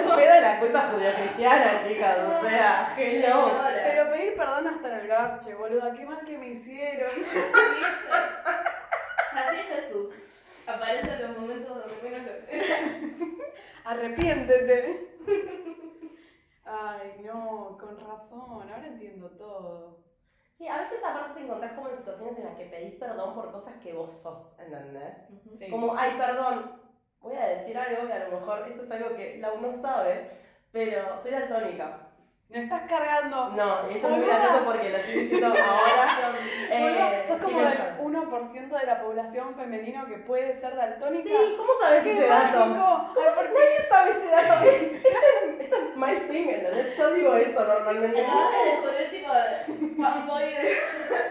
No 0.05 0.12
culpa 0.94 1.12
judio-cristiana, 1.12 1.88
chicas, 1.88 2.18
o 2.19 2.42
sea, 2.42 2.94
hello. 2.98 3.48
Señora. 3.48 3.84
Pero 3.86 4.12
pedir 4.12 4.36
perdón 4.36 4.68
hasta 4.68 4.88
en 4.88 5.00
el 5.00 5.07
garche, 5.07 5.56
boluda, 5.56 5.94
qué 5.94 6.06
mal 6.06 6.24
que 6.25 6.38
me 6.38 6.50
hicieron. 6.50 7.12
Así 9.34 9.57
es 9.57 9.66
Jesús. 9.66 10.10
Aparece 10.68 11.13
en 11.13 11.22
los 11.24 11.38
momentos 11.40 11.69
donde 11.69 12.10
menos 12.10 12.22
lo. 12.25 12.31
Arrepiéntete. 13.90 15.18
Ay, 16.66 17.22
no, 17.24 17.78
con 17.80 18.00
razón, 18.00 18.63
ahora 18.63 18.88
entiendo 18.88 19.30
todo. 19.31 20.04
Sí, 20.54 20.68
a 20.68 20.80
veces 20.81 21.04
aparte 21.04 21.34
te 21.34 21.45
encontrás 21.45 21.74
como 21.74 21.90
en 21.90 21.98
situaciones 21.98 22.38
en 22.38 22.45
las 22.45 22.56
que 22.56 22.66
pedís 22.66 22.95
perdón 22.95 23.34
por 23.34 23.51
cosas 23.51 23.74
que 23.81 23.92
vos 23.92 24.16
sos, 24.22 24.57
¿entendés? 24.60 25.18
Sí. 25.56 25.69
Como, 25.69 25.95
ay, 25.98 26.12
perdón, 26.18 26.80
voy 27.19 27.36
a 27.36 27.48
decir 27.48 27.78
algo 27.78 28.07
que 28.07 28.13
a 28.13 28.28
lo 28.30 28.40
mejor 28.40 28.68
esto 28.69 28.84
es 28.84 28.92
algo 28.92 29.16
que 29.16 29.40
la 29.40 29.51
uno 29.51 29.72
sabe, 29.81 30.44
pero 30.73 31.15
soy 31.21 31.31
daltónica. 31.31 31.99
Me 32.49 32.59
estás 32.63 32.81
cargando. 32.87 33.49
No, 33.49 33.87
esto 33.89 34.07
es 34.09 34.17
muy 34.17 34.25
gracioso 34.27 34.65
porque 34.65 34.89
lo 34.91 34.97
estoy 34.97 35.13
diciendo 35.21 35.47
ahora. 35.47 36.37
Eh, 36.75 37.25
sos 37.27 37.37
como 37.37 37.59
¿qué 37.59 37.65
del 37.65 37.77
pasa? 37.77 37.97
1% 37.99 38.79
de 38.79 38.85
la 38.85 39.01
población 39.01 39.55
femenino 39.55 40.05
que 40.07 40.17
puede 40.17 40.59
ser 40.59 40.75
daltónica. 40.75 41.29
Sí, 41.29 41.55
¿cómo 41.57 41.71
sabes 41.79 42.03
¡Qué 42.03 42.11
ese 42.13 42.27
dato? 42.27 42.59
¿Cómo 42.59 43.11
Ay, 43.15 43.23
se- 43.29 43.35
¿por 43.35 43.45
nadie 43.45 43.79
sabe 43.89 44.11
ese 44.11 44.27
dato? 44.29 44.63
Es, 44.69 44.81
es, 44.81 45.71
es 45.71 45.95
my 45.95 46.15
thing, 46.29 46.49
¿entendés? 46.49 46.97
Yo 46.97 47.13
digo 47.13 47.35
eso 47.35 47.63
normalmente. 47.63 48.21
Acabas 48.21 48.51
de 48.51 48.71
descubrir 48.71 49.09
tipo 49.11 49.33
fanboy 50.03 50.44
de, 50.44 50.63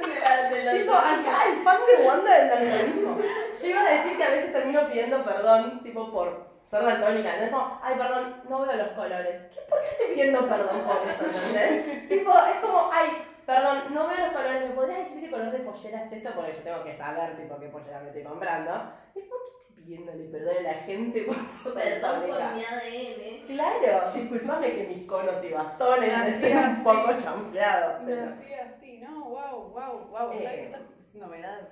de 0.09 0.21
la 0.21 0.51
de 0.51 0.65
la 0.65 0.73
Tipo, 0.73 0.93
acá 0.93 1.45
el 1.49 1.63
fan 1.63 1.79
de 1.87 2.05
Wanda 2.07 2.39
del 2.39 2.49
daltonismo. 2.49 3.19
Yo 3.61 3.67
iba 3.69 3.81
a 3.81 3.91
decir 3.91 4.17
que 4.17 4.25
a 4.25 4.31
veces 4.31 4.53
termino 4.53 4.81
pidiendo 4.89 5.25
perdón, 5.25 5.83
tipo, 5.83 6.11
por 6.11 6.52
ser 6.65 6.85
daltónica. 6.85 7.37
No 7.37 7.43
es 7.45 7.51
como, 7.51 7.81
ay, 7.83 7.95
perdón, 7.97 8.43
no 8.49 8.61
veo 8.63 8.77
los 8.77 8.89
colores. 8.89 9.41
¿Qué, 9.53 9.61
¿Por 9.69 9.79
qué 9.81 9.87
estoy 9.91 10.07
pidiendo 10.15 10.49
perdón 10.49 10.81
por 10.83 11.03
eso, 11.09 11.25
entendés? 11.59 12.09
tipo, 12.09 12.33
es 12.33 12.61
como, 12.61 12.91
ay, 12.93 13.09
perdón, 13.47 13.79
no 13.95 14.09
veo 14.09 14.19
los 14.19 14.33
colores. 14.33 14.63
¿Me 14.69 14.75
podrías 14.75 14.99
decir 15.01 15.21
qué 15.21 15.31
color 15.31 15.51
de 15.53 15.59
pollera 15.59 16.03
es 16.03 16.13
esto? 16.13 16.31
Porque 16.35 16.53
yo 16.55 16.61
tengo 16.61 16.85
que 16.85 16.97
saber, 16.97 17.37
tipo, 17.37 17.59
qué 17.61 17.69
pollera 17.69 18.01
me 18.01 18.09
estoy 18.09 18.23
comprando. 18.25 18.93
¿Y 19.15 19.21
por 19.23 19.39
qué 19.43 19.51
estoy 19.61 19.77
pidiéndole 19.85 20.25
perdón 20.25 20.55
a 20.61 20.63
la 20.63 20.75
gente 20.75 21.23
por 21.23 21.37
ser 21.37 21.75
Perdón 21.75 22.21
por 22.29 22.39
mi 22.55 22.65
ADN. 22.65 23.47
Claro, 23.49 24.13
disculpame 24.15 24.75
que 24.75 24.85
mis 24.85 25.07
conos 25.07 25.45
y 25.45 25.53
bastones 25.53 26.29
estén 26.29 26.57
un 26.59 26.85
poco 26.85 27.13
chanfleados. 27.17 28.03
pero- 28.07 28.25
Nací 28.25 28.55
así, 28.55 28.99
¿no? 28.99 29.25
Wow, 29.25 29.71
wow, 29.73 30.09
wow. 30.09 30.33
Eh. 30.33 30.65
Esta 30.65 30.79
es 30.79 31.15
novedad. 31.17 31.69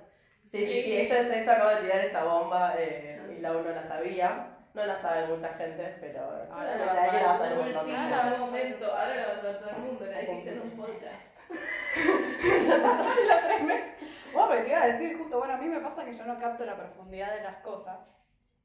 Sí, 0.51 0.57
sí, 0.65 0.83
sí, 0.83 0.97
esto 0.97 1.15
es 1.15 1.27
esto, 1.37 1.51
acabo 1.51 1.69
de 1.69 1.75
tirar 1.77 1.99
esta 2.05 2.23
bomba 2.25 2.73
eh, 2.77 3.35
y 3.37 3.41
la 3.41 3.53
uno 3.53 3.69
la 3.69 3.87
sabía. 3.87 4.50
No 4.73 4.85
la 4.85 4.95
sabe 4.95 5.27
mucha 5.27 5.49
gente, 5.49 5.97
pero 5.99 6.21
Ahora 6.23 6.77
la 6.77 6.77
la 6.77 6.77
la 6.77 6.85
va 6.85 6.91
a 6.91 7.05
saber 7.05 7.21
saber 7.21 7.57
un 7.57 7.73
montón 7.73 8.31
de 8.31 8.37
momento, 8.37 8.85
ahora 8.85 9.15
lo 9.15 9.21
va 9.27 9.33
a 9.33 9.35
saber 9.35 9.59
todo 9.59 9.69
el 9.69 9.77
mundo, 9.77 10.05
la 10.05 10.19
dijiste 10.19 10.51
en 10.51 10.61
un 10.61 10.71
podcast. 10.71 11.31
ya 12.67 12.83
pasaste 12.83 13.25
los 13.25 13.41
tres 13.43 13.63
meses. 13.63 13.91
Bueno, 14.31 14.47
pero 14.49 14.63
te 14.63 14.69
iba 14.69 14.81
a 14.81 14.87
decir 14.87 15.17
justo, 15.17 15.37
bueno, 15.39 15.53
a 15.53 15.57
mí 15.57 15.67
me 15.67 15.79
pasa 15.81 16.05
que 16.05 16.13
yo 16.13 16.25
no 16.25 16.37
capto 16.37 16.65
la 16.65 16.77
profundidad 16.77 17.35
de 17.35 17.43
las 17.43 17.57
cosas. 17.57 18.13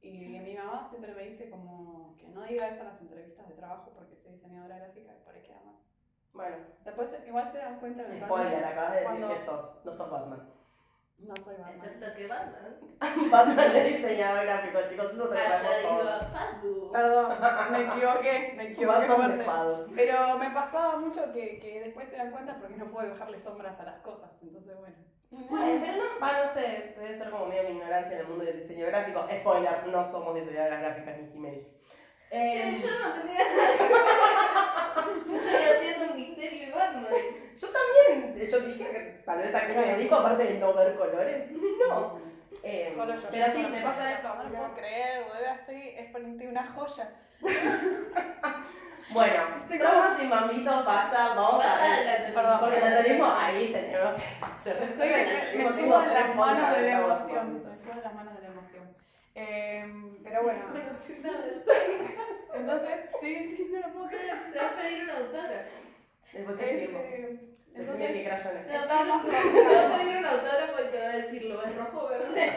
Y 0.01 0.39
mi 0.39 0.55
mamá 0.55 0.87
siempre 0.89 1.13
me 1.13 1.25
dice 1.25 1.51
como 1.51 2.15
que 2.17 2.29
no 2.29 2.45
diga 2.45 2.69
eso 2.69 2.83
en 2.83 2.89
las 2.89 3.01
entrevistas 3.01 3.49
de 3.49 3.55
trabajo 3.55 3.93
porque 3.93 4.15
soy 4.15 4.33
diseñadora 4.33 4.79
gráfica 4.79 5.13
y 5.13 5.25
por 5.25 5.35
ahí 5.35 5.43
queda 5.43 5.61
mal. 5.65 5.75
Bueno, 6.33 6.57
Después 6.85 7.17
igual 7.27 7.49
se 7.49 7.59
dan 7.59 7.81
cuenta 7.81 8.05
de 8.05 8.21
spoiler, 8.21 8.65
acabas 8.65 8.93
de 8.93 9.01
decir 9.01 9.19
Cuando- 9.19 9.29
que 9.35 9.45
sos, 9.45 9.85
no 9.85 9.93
sos 9.93 10.11
Batman. 10.11 10.49
No 11.19 11.35
soy 11.37 11.55
Batman. 11.55 11.75
Excepto 11.75 12.15
que 12.15 12.27
Batman 12.27 12.77
Batman 13.31 13.77
es 13.77 13.97
diseñador 13.97 14.45
gráfico, 14.45 14.79
chicos, 14.89 15.13
eso 15.13 15.29
te 15.29 15.37
lo. 15.83 16.93
Perdón, 16.93 17.39
me 17.73 17.81
equivoqué, 17.81 18.53
me 18.57 18.63
equivoqué 18.71 19.07
Batman 19.09 19.41
fuerte. 19.45 19.93
Pero 19.97 20.39
me 20.39 20.51
pasaba 20.51 20.97
mucho 20.97 21.33
que, 21.33 21.59
que 21.59 21.81
después 21.81 22.09
se 22.09 22.17
dan 22.17 22.31
cuenta 22.31 22.59
porque 22.59 22.77
no 22.77 22.91
puedo 22.91 23.09
dejarle 23.09 23.39
sombras 23.39 23.81
a 23.81 23.85
las 23.85 24.01
cosas. 24.01 24.31
Entonces, 24.43 24.77
bueno. 24.79 24.97
Bueno, 25.31 25.83
pero 25.85 25.97
no, 25.99 26.05
ah, 26.21 26.33
no 26.45 26.51
sé, 26.53 26.95
debe 26.97 27.19
ser 27.19 27.31
como 27.31 27.47
medio 27.47 27.65
mi 27.65 27.71
ignorancia 27.71 28.15
en 28.15 28.21
el 28.21 28.29
mundo 28.29 28.45
del 28.45 28.59
diseño 28.59 28.87
gráfico. 28.87 29.27
Spoiler, 29.29 29.87
no 29.89 30.11
somos 30.11 30.35
diseñadoras 30.35 30.81
gráficas 30.81 31.19
ni 31.19 31.33
Jiménez. 31.33 31.67
Eh, 32.31 32.49
Che, 32.51 32.87
yo 32.87 32.89
no 33.01 33.13
tenía 33.15 33.45
nada. 33.45 35.05
Yo 35.27 35.37
estoy 35.37 35.65
haciendo 35.77 36.13
un 36.13 36.17
misterio 36.17 36.75
de 37.61 38.51
Batman. 38.51 39.23
tal 39.25 39.39
vez 39.39 39.55
a 39.55 39.67
qué 39.67 39.73
me 39.75 39.97
dedico, 39.97 40.15
aparte 40.17 40.45
de 40.45 40.55
no 40.59 40.75
ver 40.75 40.97
colores. 40.97 41.51
No. 41.89 42.19
Eh, 42.65 42.91
Solo 42.93 43.15
yo. 43.15 43.29
pero 43.31 43.47
yo 43.47 43.53
sí, 43.53 43.67
me 43.71 43.81
pasa 43.81 44.13
eso. 44.15 44.35
No 44.35 44.43
lo 44.45 44.51
puedo 44.51 44.75
creer, 44.75 45.25
boludo. 45.25 45.55
Estoy 45.61 45.89
exponiendo 45.91 46.45
una 46.45 46.67
joya. 46.67 47.11
Bueno, 49.09 49.43
Estoy 49.61 49.79
traumas 49.79 50.21
y 50.21 50.27
mambitos, 50.27 50.85
basta, 50.85 51.29
vamos 51.37 51.65
a 51.65 51.77
Perdón. 52.35 52.59
Porque 52.59 52.77
el 52.79 53.05
tenemos 53.05 53.35
ahí 53.39 53.73
tenemos 53.73 54.21
que 54.21 54.45
hacer. 54.45 54.83
Estoy 54.83 55.09
que 55.09 55.55
me, 55.57 55.65
me 55.65 55.69
subo 55.71 56.03
en 56.03 56.13
las 56.13 56.35
manos 56.35 56.77
de 56.77 56.83
la 56.83 56.93
emoción. 56.93 57.65
Me 57.65 57.77
subo 57.77 57.93
en 57.93 58.03
las 58.03 58.15
manos 58.15 58.35
de 58.35 58.41
la 58.41 58.49
emoción. 58.49 58.97
Eh, 59.37 60.19
pero 60.25 60.43
bueno, 60.43 60.65
conocí 60.67 61.23
entonces, 62.57 63.01
sí, 63.21 63.57
sí, 63.57 63.71
no 63.73 63.87
lo 63.87 63.93
puedo 63.93 64.09
creer. 64.09 64.53
Te 64.53 64.59
va 64.59 64.67
a 64.69 64.75
pedir 64.75 65.05
un 65.05 65.11
autógrafo. 65.11 65.86
Después 66.33 66.59
te 66.59 66.85
escribo. 66.85 67.01
Este, 67.01 67.17
qué 67.75 68.29
entonces. 68.29 68.67
Te 68.67 68.75
estamos 68.77 69.23
pedir- 69.25 69.53
te 69.53 69.75
va 69.75 69.95
a 69.95 69.99
pedir 69.99 70.17
un 70.17 70.25
autógrafo 70.27 70.83
y 70.83 70.91
te 70.91 70.99
va 70.99 71.05
a 71.07 71.17
decir, 71.17 71.43
¿lo 71.45 71.59
ves 71.59 71.77
rojo 71.77 72.05
o 72.05 72.09
verde? 72.09 72.53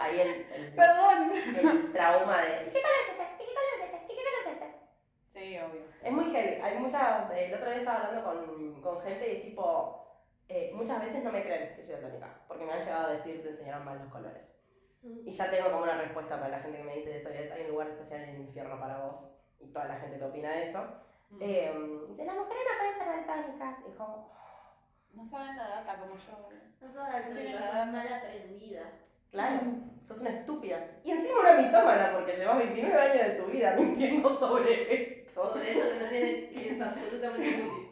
Ahí 0.00 0.20
el, 0.20 0.46
el, 0.52 0.72
Perdón. 0.74 1.32
el 1.34 1.92
trauma 1.92 2.40
de. 2.42 2.66
¿Y 2.66 2.70
qué 2.70 2.80
color 2.82 3.00
es 3.02 3.10
este? 3.10 3.24
¿Y 3.42 3.46
qué 3.46 3.54
color 3.54 3.72
es 3.74 3.84
este? 3.84 4.12
¿Y 4.12 4.16
qué 4.16 4.22
color 4.24 4.40
es 4.46 4.52
este? 4.52 4.68
Sí, 5.28 5.58
obvio. 5.58 5.82
Es 6.02 6.12
muy 6.12 6.24
heavy. 6.32 6.60
Hay 6.62 6.78
mucha. 6.78 7.28
El 7.34 7.54
otro 7.54 7.70
día 7.70 7.78
estaba 7.78 7.98
hablando 8.06 8.24
con, 8.24 8.80
con 8.82 9.02
gente 9.02 9.28
y 9.32 9.36
es 9.36 9.42
tipo. 9.42 10.00
eh, 10.48 10.70
muchas 10.74 11.00
veces 11.02 11.22
no 11.24 11.32
me 11.32 11.42
creen 11.42 11.74
que 11.76 11.82
soy 11.82 11.94
daltónica. 11.94 12.40
Porque 12.48 12.64
me 12.64 12.72
han 12.72 12.80
llegado 12.80 13.06
a 13.08 13.12
decir 13.12 13.42
te 13.42 13.50
enseñaron 13.50 13.84
mal 13.84 13.98
los 13.98 14.12
colores. 14.12 14.42
Y 15.02 15.30
ya 15.30 15.50
tengo 15.50 15.70
como 15.70 15.82
una 15.84 15.98
respuesta 16.00 16.36
para 16.36 16.48
la 16.56 16.60
gente 16.60 16.78
que 16.78 16.84
me 16.84 16.96
dice 16.96 17.16
eso. 17.18 17.30
y 17.32 17.36
es, 17.36 17.52
hay 17.52 17.62
un 17.64 17.70
lugar 17.72 17.88
especial 17.88 18.22
en 18.22 18.28
el 18.36 18.40
infierno 18.42 18.78
para 18.80 18.98
vos. 19.00 19.16
Y 19.60 19.66
toda 19.72 19.86
la 19.86 19.96
gente 19.96 20.18
que 20.18 20.24
opina 20.24 20.62
eso. 20.62 20.82
Eh, 21.40 21.72
dice, 22.08 22.24
las 22.24 22.36
mujeres 22.36 22.62
no 22.70 22.78
pueden 22.78 22.98
ser 22.98 23.26
daltónicas. 23.26 23.78
Y 23.88 23.96
como, 23.96 24.32
No 25.12 25.26
saben 25.26 25.56
la 25.56 25.68
data 25.68 25.98
como 25.98 26.16
yo. 26.16 26.48
No 26.80 26.88
sos 26.90 27.10
Tiene 27.10 27.22
daltónica, 27.24 27.60
la 27.60 27.66
sos 27.66 27.74
data. 27.74 27.86
mal 27.92 28.08
aprendida. 28.12 28.92
claro, 29.30 29.60
sos 30.06 30.20
una 30.20 30.30
estúpida. 30.30 31.00
Y 31.04 31.10
encima 31.10 31.40
una 31.40 31.54
mitómana 31.60 32.12
porque 32.12 32.32
llevas 32.34 32.58
29 32.58 33.00
años 33.00 33.26
de 33.26 33.30
tu 33.42 33.46
vida 33.46 33.74
mintiendo 33.76 34.38
sobre 34.38 35.22
esto. 35.22 35.52
Sobre 35.52 35.70
esto 35.72 35.88
que 35.90 36.04
no 36.04 36.08
tiene, 36.10 36.48
que 36.50 36.70
es 36.70 36.80
absolutamente 36.80 37.48
inútil. 37.48 37.88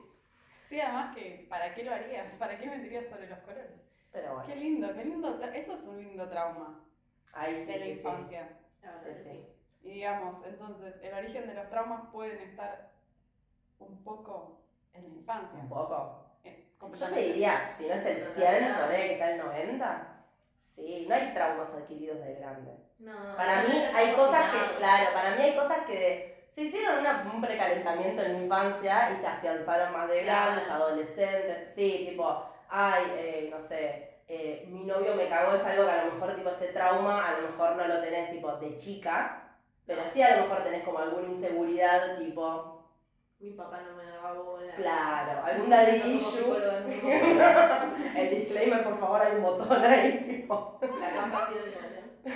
Sí, 0.68 0.80
además 0.80 1.14
que, 1.16 1.46
¿para 1.50 1.74
qué 1.74 1.84
lo 1.84 1.92
harías? 1.92 2.36
¿Para 2.36 2.56
qué 2.58 2.66
mentirías 2.66 3.06
sobre 3.06 3.28
los 3.28 3.38
colores? 3.40 3.82
Pero 4.12 4.34
bueno, 4.34 4.46
Qué 4.46 4.56
lindo, 4.56 4.94
qué 4.94 5.04
lindo. 5.04 5.40
Eso 5.52 5.74
es 5.74 5.84
un 5.84 5.96
lindo 5.98 6.28
trauma 6.28 6.80
ahí 7.34 7.60
sí, 7.66 7.72
de 7.72 7.78
la 7.78 7.84
sí, 7.86 7.92
sí. 7.92 7.98
infancia. 7.98 8.58
La 8.82 8.92
verdad 8.92 9.02
Sí, 9.04 9.08
que 9.12 9.22
sí. 9.24 9.30
sí. 9.30 9.48
Y 9.82 9.90
digamos, 9.94 10.44
entonces, 10.46 11.00
el 11.02 11.12
origen 11.14 11.46
de 11.48 11.54
los 11.54 11.68
traumas 11.68 12.02
pueden 12.12 12.38
estar 12.38 12.91
un 13.88 14.02
poco 14.04 14.60
en 14.92 15.02
la 15.02 15.08
infancia. 15.14 15.58
Un 15.58 15.68
poco. 15.68 16.26
Eh, 16.44 16.74
Yo 16.80 17.06
te 17.08 17.20
diría, 17.20 17.68
si 17.70 17.86
no 17.88 17.94
es 17.94 18.06
el 18.06 18.16
100, 18.34 18.74
ponele 18.80 19.08
que 19.08 19.16
sea 19.18 19.30
el 19.32 19.38
90. 19.38 20.08
Sí, 20.64 21.06
no 21.08 21.14
hay 21.14 21.32
traumas 21.34 21.72
adquiridos 21.74 22.18
de 22.24 22.34
grande. 22.34 22.72
No, 22.98 23.12
Para 23.36 23.62
no 23.62 23.68
mí 23.68 23.74
hay 23.94 24.12
cosas 24.14 24.44
que, 24.50 24.76
claro, 24.78 25.10
para 25.12 25.36
mí 25.36 25.42
hay 25.42 25.56
cosas 25.56 25.78
que 25.86 26.46
se 26.50 26.62
hicieron 26.62 26.98
una- 27.00 27.28
un 27.32 27.40
precalentamiento 27.40 28.22
en 28.22 28.32
la 28.34 28.38
infancia 28.44 29.10
y 29.12 29.16
se 29.16 29.26
afianzaron 29.26 29.92
más 29.92 30.08
de 30.08 30.22
grandes, 30.24 30.64
Claro. 30.64 30.84
adolescentes. 30.84 31.74
Sí, 31.74 32.06
tipo, 32.08 32.44
ay, 32.68 33.02
eh, 33.16 33.48
no 33.50 33.58
sé, 33.58 34.20
eh, 34.28 34.64
mi 34.68 34.84
novio 34.84 35.14
me 35.14 35.28
cagó, 35.28 35.54
es 35.54 35.64
algo 35.64 35.84
que 35.84 35.90
a 35.90 36.04
lo 36.04 36.12
mejor 36.12 36.34
tipo 36.36 36.50
ese 36.50 36.68
trauma, 36.68 37.26
a 37.28 37.40
lo 37.40 37.48
mejor 37.50 37.76
no 37.76 37.86
lo 37.86 38.00
tenés 38.00 38.30
tipo 38.30 38.52
de 38.56 38.76
chica, 38.76 39.56
pero 39.86 40.02
sí 40.10 40.22
a 40.22 40.36
lo 40.36 40.42
mejor 40.44 40.62
tenés 40.64 40.84
como 40.84 40.98
alguna 41.00 41.28
inseguridad 41.28 42.18
tipo, 42.18 42.71
Mi 43.42 43.50
papá 43.50 43.80
no 43.82 43.96
me 43.96 44.06
daba 44.06 44.34
bola. 44.34 44.72
claro, 44.76 45.44
algún 45.44 45.68
daddy 45.68 45.96
issue. 46.16 46.56
El 48.16 48.30
disclaimer, 48.30 48.84
por 48.84 48.96
favor, 48.96 49.20
hay 49.20 49.34
un 49.34 49.42
botón 49.42 49.84
ahí, 49.84 50.18
tipo. 50.24 50.78
La 50.80 51.26
igual, 51.26 51.52
¿eh? 51.56 52.32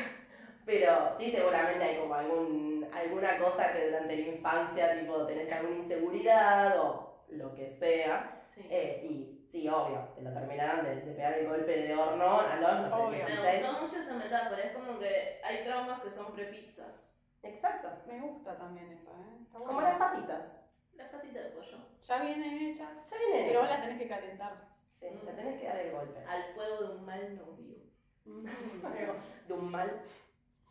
Pero 0.65 1.17
sí, 1.17 1.31
seguramente 1.31 1.85
hay 1.85 1.99
como 1.99 2.13
algún, 2.13 2.91
alguna 2.93 3.39
cosa 3.39 3.73
que 3.73 3.87
durante 3.87 4.17
la 4.17 4.27
infancia, 4.35 4.99
tipo, 4.99 5.25
tenés 5.27 5.53
alguna 5.53 5.77
inseguridad 5.77 6.77
o 6.81 7.25
lo 7.29 7.55
que 7.55 7.69
sea. 7.69 8.43
Sí. 8.49 8.67
Eh, 8.69 9.07
y 9.09 9.47
sí, 9.49 9.69
obvio, 9.69 10.09
te 10.17 10.23
lo 10.23 10.33
terminarán 10.33 10.85
de, 10.85 10.97
de 11.03 11.13
pegar 11.13 11.35
el 11.35 11.47
golpe 11.47 11.71
de 11.71 11.95
horno 11.95 12.41
a 12.41 12.57
los, 12.57 12.81
no 12.81 12.89
sé, 12.89 12.95
Obvio. 12.97 13.11
Me 13.11 13.27
16. 13.27 13.63
gustó 13.63 13.83
mucho 13.83 13.97
esa 13.99 14.15
metáfora, 14.15 14.61
es 14.61 14.73
como 14.73 14.99
que 14.99 15.41
hay 15.45 15.63
traumas 15.63 16.01
que 16.01 16.11
son 16.11 16.35
prepizzas. 16.35 17.13
Exacto. 17.45 17.91
Me 18.09 18.19
gusta 18.23 18.59
también 18.59 18.91
eso, 18.91 19.11
¿eh? 19.13 19.43
Está 19.45 19.59
Como 19.59 19.81
las 19.81 19.99
patitas. 19.99 20.66
Las 20.97 21.09
patitas 21.11 21.45
de 21.45 21.51
pollo. 21.51 21.79
Ya 22.01 22.23
vienen 22.23 22.59
hechas, 22.63 23.11
Ya 23.11 23.19
vienen 23.19 23.49
pero 23.49 23.61
vos 23.61 23.71
las 23.71 23.83
tenés 23.83 23.99
que 23.99 24.09
calentar. 24.09 24.69
Sí, 24.93 25.07
le 25.25 25.33
tenés 25.33 25.61
que 25.61 25.67
dar 25.67 25.79
el 25.79 25.93
golpe. 25.93 26.25
Al 26.27 26.55
fuego 26.55 26.83
de 26.83 26.97
un 26.97 27.05
mal 27.05 27.37
novio. 27.37 27.77
De 29.47 29.55
un 29.55 29.71
mal 29.71 30.03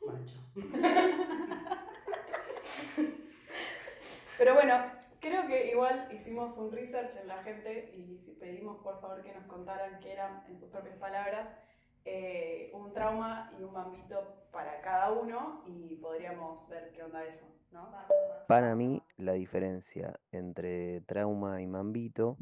macho. 0.01 0.39
Pero 4.37 4.53
bueno, 4.53 4.91
creo 5.21 5.47
que 5.47 5.71
igual 5.71 6.09
hicimos 6.11 6.57
un 6.57 6.71
research 6.71 7.15
en 7.21 7.27
la 7.27 7.37
gente 7.41 7.93
y 7.95 8.19
si 8.19 8.33
pedimos 8.33 8.81
por 8.83 8.99
favor 8.99 9.23
que 9.23 9.33
nos 9.33 9.45
contaran 9.45 9.99
qué 9.99 10.13
eran, 10.13 10.43
en 10.47 10.57
sus 10.57 10.69
propias 10.69 10.97
palabras, 10.97 11.55
eh, 12.03 12.69
un 12.73 12.91
trauma 12.93 13.51
y 13.57 13.63
un 13.63 13.73
bambito 13.73 14.45
para 14.51 14.81
cada 14.81 15.11
uno 15.11 15.63
y 15.65 15.95
podríamos 15.95 16.67
ver 16.67 16.91
qué 16.91 17.03
onda 17.03 17.23
eso, 17.23 17.45
¿no? 17.71 17.89
Para 18.47 18.75
mí, 18.75 19.01
la 19.17 19.33
diferencia 19.33 20.19
entre 20.31 21.01
trauma 21.01 21.61
y 21.61 21.67
mambito 21.67 22.37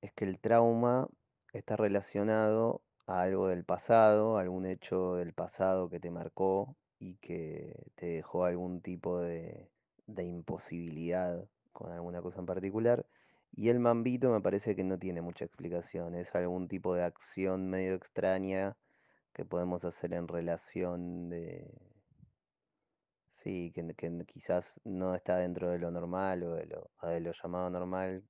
es 0.00 0.12
que 0.12 0.24
el 0.24 0.38
trauma 0.38 1.08
está 1.52 1.76
relacionado 1.76 2.82
a 3.06 3.22
algo 3.22 3.48
del 3.48 3.64
pasado, 3.64 4.36
algún 4.38 4.66
hecho 4.66 5.14
del 5.16 5.32
pasado 5.32 5.88
que 5.88 6.00
te 6.00 6.10
marcó 6.10 6.76
y 6.98 7.16
que 7.16 7.90
te 7.94 8.06
dejó 8.06 8.44
algún 8.44 8.80
tipo 8.80 9.20
de, 9.20 9.70
de 10.06 10.24
imposibilidad 10.24 11.46
con 11.72 11.92
alguna 11.92 12.20
cosa 12.22 12.40
en 12.40 12.46
particular. 12.46 13.06
Y 13.54 13.68
el 13.68 13.80
mambito 13.80 14.30
me 14.30 14.40
parece 14.40 14.74
que 14.76 14.84
no 14.84 14.98
tiene 14.98 15.20
mucha 15.20 15.44
explicación, 15.44 16.14
es 16.14 16.34
algún 16.34 16.68
tipo 16.68 16.94
de 16.94 17.04
acción 17.04 17.68
medio 17.68 17.94
extraña 17.94 18.76
que 19.34 19.44
podemos 19.44 19.84
hacer 19.84 20.14
en 20.14 20.28
relación 20.28 21.28
de, 21.28 21.70
Sí, 23.42 23.72
que, 23.74 23.94
que 23.94 24.24
quizás 24.26 24.80
no 24.84 25.14
está 25.14 25.36
dentro 25.36 25.70
de 25.70 25.78
lo 25.78 25.90
normal 25.90 26.44
o 26.44 26.54
de 26.54 26.66
lo, 26.66 26.90
de 27.02 27.20
lo 27.20 27.32
llamado 27.32 27.70
normal 27.70 28.22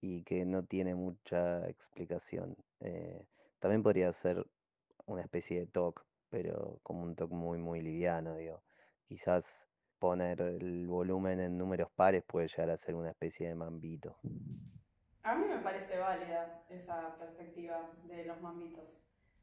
y 0.00 0.24
que 0.24 0.44
no 0.44 0.64
tiene 0.64 0.94
mucha 0.94 1.68
explicación. 1.68 2.56
Eh, 2.80 3.24
también 3.60 3.82
podría 3.82 4.12
ser 4.12 4.44
una 5.06 5.22
especie 5.22 5.60
de 5.60 5.66
TOC, 5.66 6.04
pero 6.30 6.80
como 6.82 7.04
un 7.04 7.14
TOC 7.14 7.30
muy, 7.30 7.58
muy 7.58 7.80
liviano, 7.80 8.36
digo. 8.36 8.62
Quizás 9.06 9.68
poner 10.00 10.40
el 10.40 10.88
volumen 10.88 11.38
en 11.40 11.56
números 11.56 11.90
pares 11.94 12.24
puede 12.24 12.48
llegar 12.48 12.70
a 12.70 12.76
ser 12.76 12.96
una 12.96 13.10
especie 13.10 13.48
de 13.48 13.54
mambito. 13.54 14.16
A 15.22 15.36
mí 15.36 15.46
me 15.46 15.58
parece 15.58 15.96
válida 15.98 16.66
esa 16.68 17.16
perspectiva 17.18 17.92
de 18.04 18.24
los 18.24 18.40
mambitos. 18.42 18.84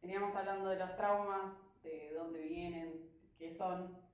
Veníamos 0.01 0.35
hablando 0.35 0.69
de 0.69 0.77
los 0.77 0.95
traumas, 0.97 1.53
de 1.81 2.13
dónde 2.13 2.41
vienen, 2.41 3.09
qué 3.37 3.51
son, 3.51 4.10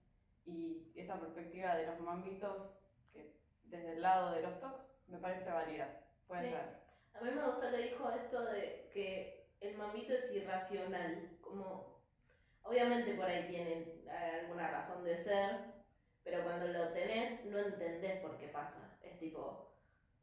y 0.48 0.92
esa 0.96 1.20
perspectiva 1.20 1.76
de 1.76 1.86
los 1.88 2.00
mambitos, 2.00 2.70
que 3.14 3.36
desde 3.66 3.94
el 3.94 4.02
lado 4.02 4.32
de 4.34 4.42
los 4.42 4.60
tocs, 4.60 4.86
me 5.08 5.18
parece 5.20 5.52
válida. 5.52 6.02
Puede 6.28 6.44
Sí. 6.46 6.50
ser. 6.50 6.88
A 7.14 7.22
mí 7.22 7.32
me 7.32 7.46
gustó 7.46 7.70
que 7.72 7.78
dijo 7.78 8.10
esto 8.12 8.44
de 8.46 8.90
que 8.94 9.50
el 9.60 9.78
mambito 9.78 10.14
es 10.14 10.32
irracional. 10.32 11.38
Como, 11.42 12.02
obviamente 12.64 13.14
por 13.16 13.26
ahí 13.26 13.48
tiene 13.48 14.02
eh, 14.08 14.40
alguna 14.42 14.70
razón 14.70 15.04
de 15.04 15.18
ser, 15.18 15.58
pero 16.24 16.44
cuando 16.44 16.68
lo 16.68 16.90
tenés 16.94 17.44
no 17.46 17.58
entendés 17.60 18.20
por 18.22 18.38
qué 18.38 18.48
pasa. 18.50 18.98
Es 19.02 19.18
tipo, 19.20 19.72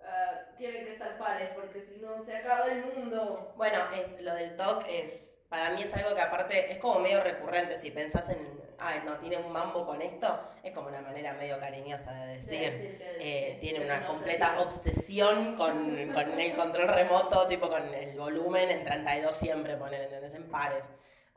ah, 0.00 0.52
tienen 0.56 0.84
que 0.84 0.92
estar 0.92 1.18
pares 1.18 1.50
porque 1.54 1.82
si 1.82 1.96
no 1.98 2.18
se 2.18 2.36
acaba 2.36 2.66
el 2.66 2.84
mundo. 2.84 3.54
Bueno, 3.56 3.78
es 3.94 4.20
lo 4.20 4.34
del 4.34 4.56
TOC 4.56 4.84
es, 4.88 5.38
para 5.48 5.70
mí 5.70 5.82
es 5.82 5.94
algo 5.94 6.14
que 6.14 6.22
aparte 6.22 6.70
es 6.72 6.78
como 6.78 7.00
medio 7.00 7.22
recurrente, 7.24 7.76
si 7.78 7.90
pensás 7.90 8.28
en, 8.28 8.53
ay, 8.78 9.02
no, 9.04 9.18
tiene 9.18 9.36
un 9.38 9.52
mambo 9.52 9.84
con 9.86 10.00
esto, 10.02 10.38
es 10.62 10.72
como 10.72 10.88
una 10.88 11.00
manera 11.00 11.32
medio 11.34 11.58
cariñosa 11.58 12.12
de 12.12 12.26
De 12.26 12.34
decir, 12.36 12.98
que- 12.98 13.16
eh, 13.20 13.52
sí, 13.54 13.60
tiene 13.60 13.78
es 13.80 13.84
una 13.90 13.98
una 13.98 14.06
completa 14.06 14.60
obsesión. 14.60 15.38
obsesión 15.38 15.56
con, 15.56 16.12
con 16.14 16.40
el 16.40 16.54
control 16.54 16.88
remoto, 16.88 17.46
tipo 17.46 17.68
con 17.68 17.82
el 17.94 18.18
volumen 18.18 18.70
en 18.70 18.84
32 18.84 19.34
siempre, 19.34 19.76
poner, 19.76 20.02
¿entendés? 20.02 20.34
En 20.34 20.50
pares. 20.50 20.84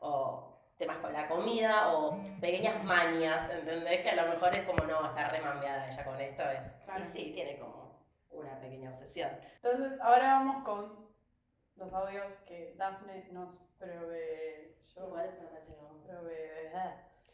O 0.00 0.54
temas 0.76 0.98
con 0.98 1.12
la 1.12 1.26
comida, 1.26 1.92
o 1.96 2.20
pequeñas 2.40 2.82
mañas, 2.84 3.50
¿entendés? 3.50 4.00
Que 4.02 4.10
a 4.10 4.14
lo 4.16 4.26
mejor 4.32 4.54
es 4.54 4.62
como, 4.62 4.84
no, 4.84 5.06
está 5.06 5.28
remambeada 5.28 5.88
ella 5.88 6.04
con 6.04 6.20
esto, 6.20 6.42
es. 6.50 6.68
Claro. 6.84 7.00
Y 7.02 7.04
sí, 7.04 7.32
tiene 7.34 7.58
como 7.58 7.98
una 8.30 8.60
pequeña 8.60 8.90
obsesión. 8.90 9.30
Entonces, 9.56 10.00
ahora 10.00 10.34
vamos 10.34 10.64
con 10.64 11.08
los 11.74 11.92
audios 11.92 12.34
que 12.46 12.74
Dafne 12.76 13.26
nos 13.32 13.56
proveyó. 13.78 15.06
Igual 15.06 15.26
esto 15.28 15.42
me 15.42 15.48
parece 15.48 15.72
que 15.74 15.76
vamos. 15.80 15.98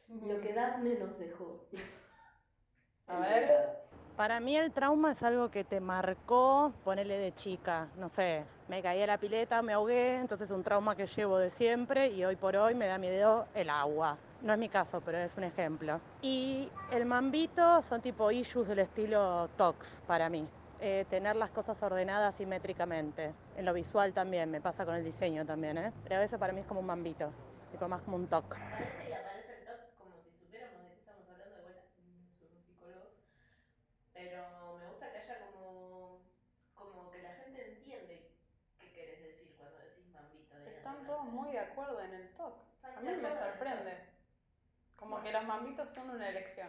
Lo 0.09 0.41
que 0.41 0.53
Daphne 0.53 0.95
nos 0.99 1.19
dejó. 1.19 1.67
A 3.07 3.19
ver. 3.21 3.85
Para 4.17 4.39
mí 4.39 4.57
el 4.57 4.71
trauma 4.73 5.11
es 5.11 5.23
algo 5.25 5.51
que 5.51 5.65
te 5.65 5.81
marcó, 5.81 6.73
ponele 6.85 7.19
de 7.19 7.35
chica, 7.35 7.89
no 7.97 8.09
sé, 8.09 8.45
me 8.69 8.81
caí 8.81 9.03
a 9.03 9.09
la 9.09 9.19
pileta, 9.19 9.61
me 9.61 9.73
ahogué, 9.73 10.15
entonces 10.21 10.49
es 10.49 10.57
un 10.57 10.63
trauma 10.63 10.95
que 10.95 11.07
llevo 11.09 11.37
de 11.39 11.51
siempre 11.51 12.07
y 12.11 12.25
hoy 12.25 12.37
por 12.37 12.55
hoy 12.55 12.77
me 12.77 12.87
da 12.87 12.97
miedo 12.97 13.49
el 13.55 13.69
agua. 13.71 14.17
No 14.41 14.53
es 14.53 14.59
mi 14.61 14.69
caso, 14.69 15.01
pero 15.01 15.19
es 15.19 15.37
un 15.37 15.43
ejemplo. 15.43 16.01
Y 16.23 16.71
el 16.93 17.07
mambito 17.07 17.83
son 17.83 18.01
tipo 18.03 18.31
issues 18.31 18.69
del 18.69 18.79
estilo 18.79 19.49
TOX 19.57 20.01
para 20.07 20.29
mí. 20.29 20.47
Eh, 20.79 21.07
tener 21.09 21.35
las 21.35 21.51
cosas 21.51 21.83
ordenadas 21.83 22.37
simétricamente. 22.37 23.35
En 23.57 23.65
lo 23.65 23.73
visual 23.73 24.13
también, 24.13 24.49
me 24.49 24.61
pasa 24.61 24.85
con 24.87 24.95
el 24.95 25.03
diseño 25.03 25.45
también, 25.45 25.77
¿eh? 25.79 25.93
Pero 26.05 26.21
eso 26.21 26.39
para 26.39 26.53
mí 26.53 26.61
es 26.61 26.67
como 26.67 26.81
un 26.81 26.87
mambito, 26.87 27.31
tipo 27.73 27.89
más 27.89 28.01
como 28.03 28.17
un 28.17 28.29
TOC. 28.29 28.55
Aparece 28.55 29.09
y 29.09 29.13
aparece 29.13 29.59
el 29.59 29.65
TOC 29.65 29.99
como 29.99 30.21
si 30.23 30.31
supiéramos 30.31 30.83
de 30.83 30.89
qué 30.91 30.95
estamos 31.01 31.27
hablando 31.27 31.57
de 31.57 31.63
vuelta. 31.63 31.83
Mm, 31.97 32.39
Somos 32.39 32.65
psicólogos. 32.67 33.13
Pero 34.13 34.43
me 34.79 34.89
gusta 34.91 35.11
que 35.11 35.19
haya 35.19 35.39
como, 35.47 36.19
como 36.75 37.11
que 37.11 37.23
la 37.23 37.33
gente 37.33 37.67
entiende 37.79 38.31
qué 38.79 38.93
querés 38.93 39.23
decir 39.23 39.55
cuando 39.57 39.79
decís 39.79 40.05
mambito. 40.13 40.55
Están 40.69 41.03
todos 41.07 41.25
muy 41.25 41.51
de 41.53 41.61
acuerdo 41.61 41.99
en 42.03 42.13
el 42.13 42.29
TOC. 42.35 42.53
Están 42.77 42.91
A 42.91 42.94
de 42.94 42.94
mí 43.05 43.17
me 43.23 43.33
sorprende. 43.33 43.97
Como 44.97 45.23
que 45.23 45.33
los 45.33 45.45
mambitos 45.45 45.89
son 45.89 46.11
una 46.11 46.29
elección. 46.29 46.69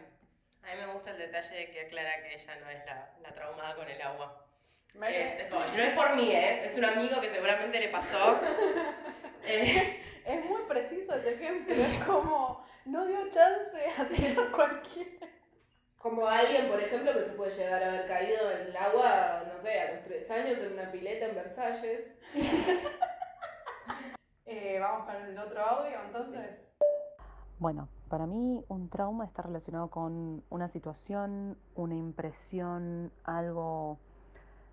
A 0.62 0.74
mí 0.74 0.80
me 0.80 0.92
gusta 0.92 1.10
el 1.12 1.18
detalle 1.18 1.56
de 1.56 1.70
que 1.70 1.80
aclara 1.82 2.22
que 2.22 2.34
ella 2.34 2.56
no 2.60 2.68
es 2.70 2.84
la, 2.86 3.10
la 3.22 3.32
traumada 3.32 3.74
con 3.76 3.88
el 3.88 4.00
agua. 4.02 4.44
Me- 4.94 5.08
Es, 5.34 5.42
es 5.42 5.50
como- 5.50 5.64
no 5.64 5.82
es 5.82 5.92
por 5.94 6.16
mí, 6.16 6.32
¿eh? 6.32 6.62
Es 6.66 6.76
un 6.76 6.84
amigo 6.84 7.20
que 7.20 7.30
seguramente 7.30 7.80
le 7.80 7.88
pasó. 7.88 8.40
Eh, 9.48 10.02
Es 10.24 10.44
muy 10.44 10.62
preciso 10.62 11.14
ese 11.14 11.34
ejemplo. 11.34 11.72
Es 11.72 12.02
como, 12.04 12.66
no 12.86 13.06
dio 13.06 13.28
chance 13.30 13.78
a 13.96 14.04
tirar 14.08 14.50
cualquiera. 14.50 15.28
Como 15.98 16.26
alguien, 16.26 16.66
por 16.68 16.80
ejemplo, 16.80 17.12
que 17.12 17.24
se 17.26 17.32
puede 17.34 17.52
llegar 17.52 17.80
a 17.80 17.88
haber 17.90 18.06
caído 18.06 18.50
en 18.50 18.62
el 18.66 18.76
agua, 18.76 19.44
no 19.46 19.56
sé, 19.56 19.80
a 19.80 19.92
los 19.92 20.02
tres 20.02 20.28
años 20.32 20.58
en 20.58 20.72
una 20.72 20.90
pileta 20.90 21.26
en 21.26 21.36
Versalles. 21.36 22.06
Vamos 24.80 25.06
con 25.06 25.16
el 25.16 25.38
otro 25.38 25.60
audio, 25.62 25.96
entonces. 26.04 26.68
Bueno, 27.58 27.88
para 28.08 28.26
mí 28.26 28.64
un 28.68 28.88
trauma 28.88 29.24
está 29.24 29.42
relacionado 29.42 29.88
con 29.88 30.42
una 30.50 30.68
situación, 30.68 31.56
una 31.74 31.94
impresión, 31.94 33.12
algo 33.24 33.98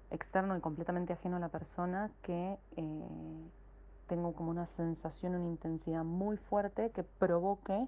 externo 0.09 0.57
y 0.57 0.61
completamente 0.61 1.13
ajeno 1.13 1.37
a 1.37 1.39
la 1.39 1.49
persona 1.49 2.11
que 2.21 2.57
eh, 2.75 3.49
tengo 4.07 4.33
como 4.33 4.49
una 4.49 4.65
sensación, 4.65 5.35
una 5.35 5.47
intensidad 5.47 6.03
muy 6.03 6.37
fuerte 6.37 6.89
que 6.89 7.03
provoque 7.03 7.87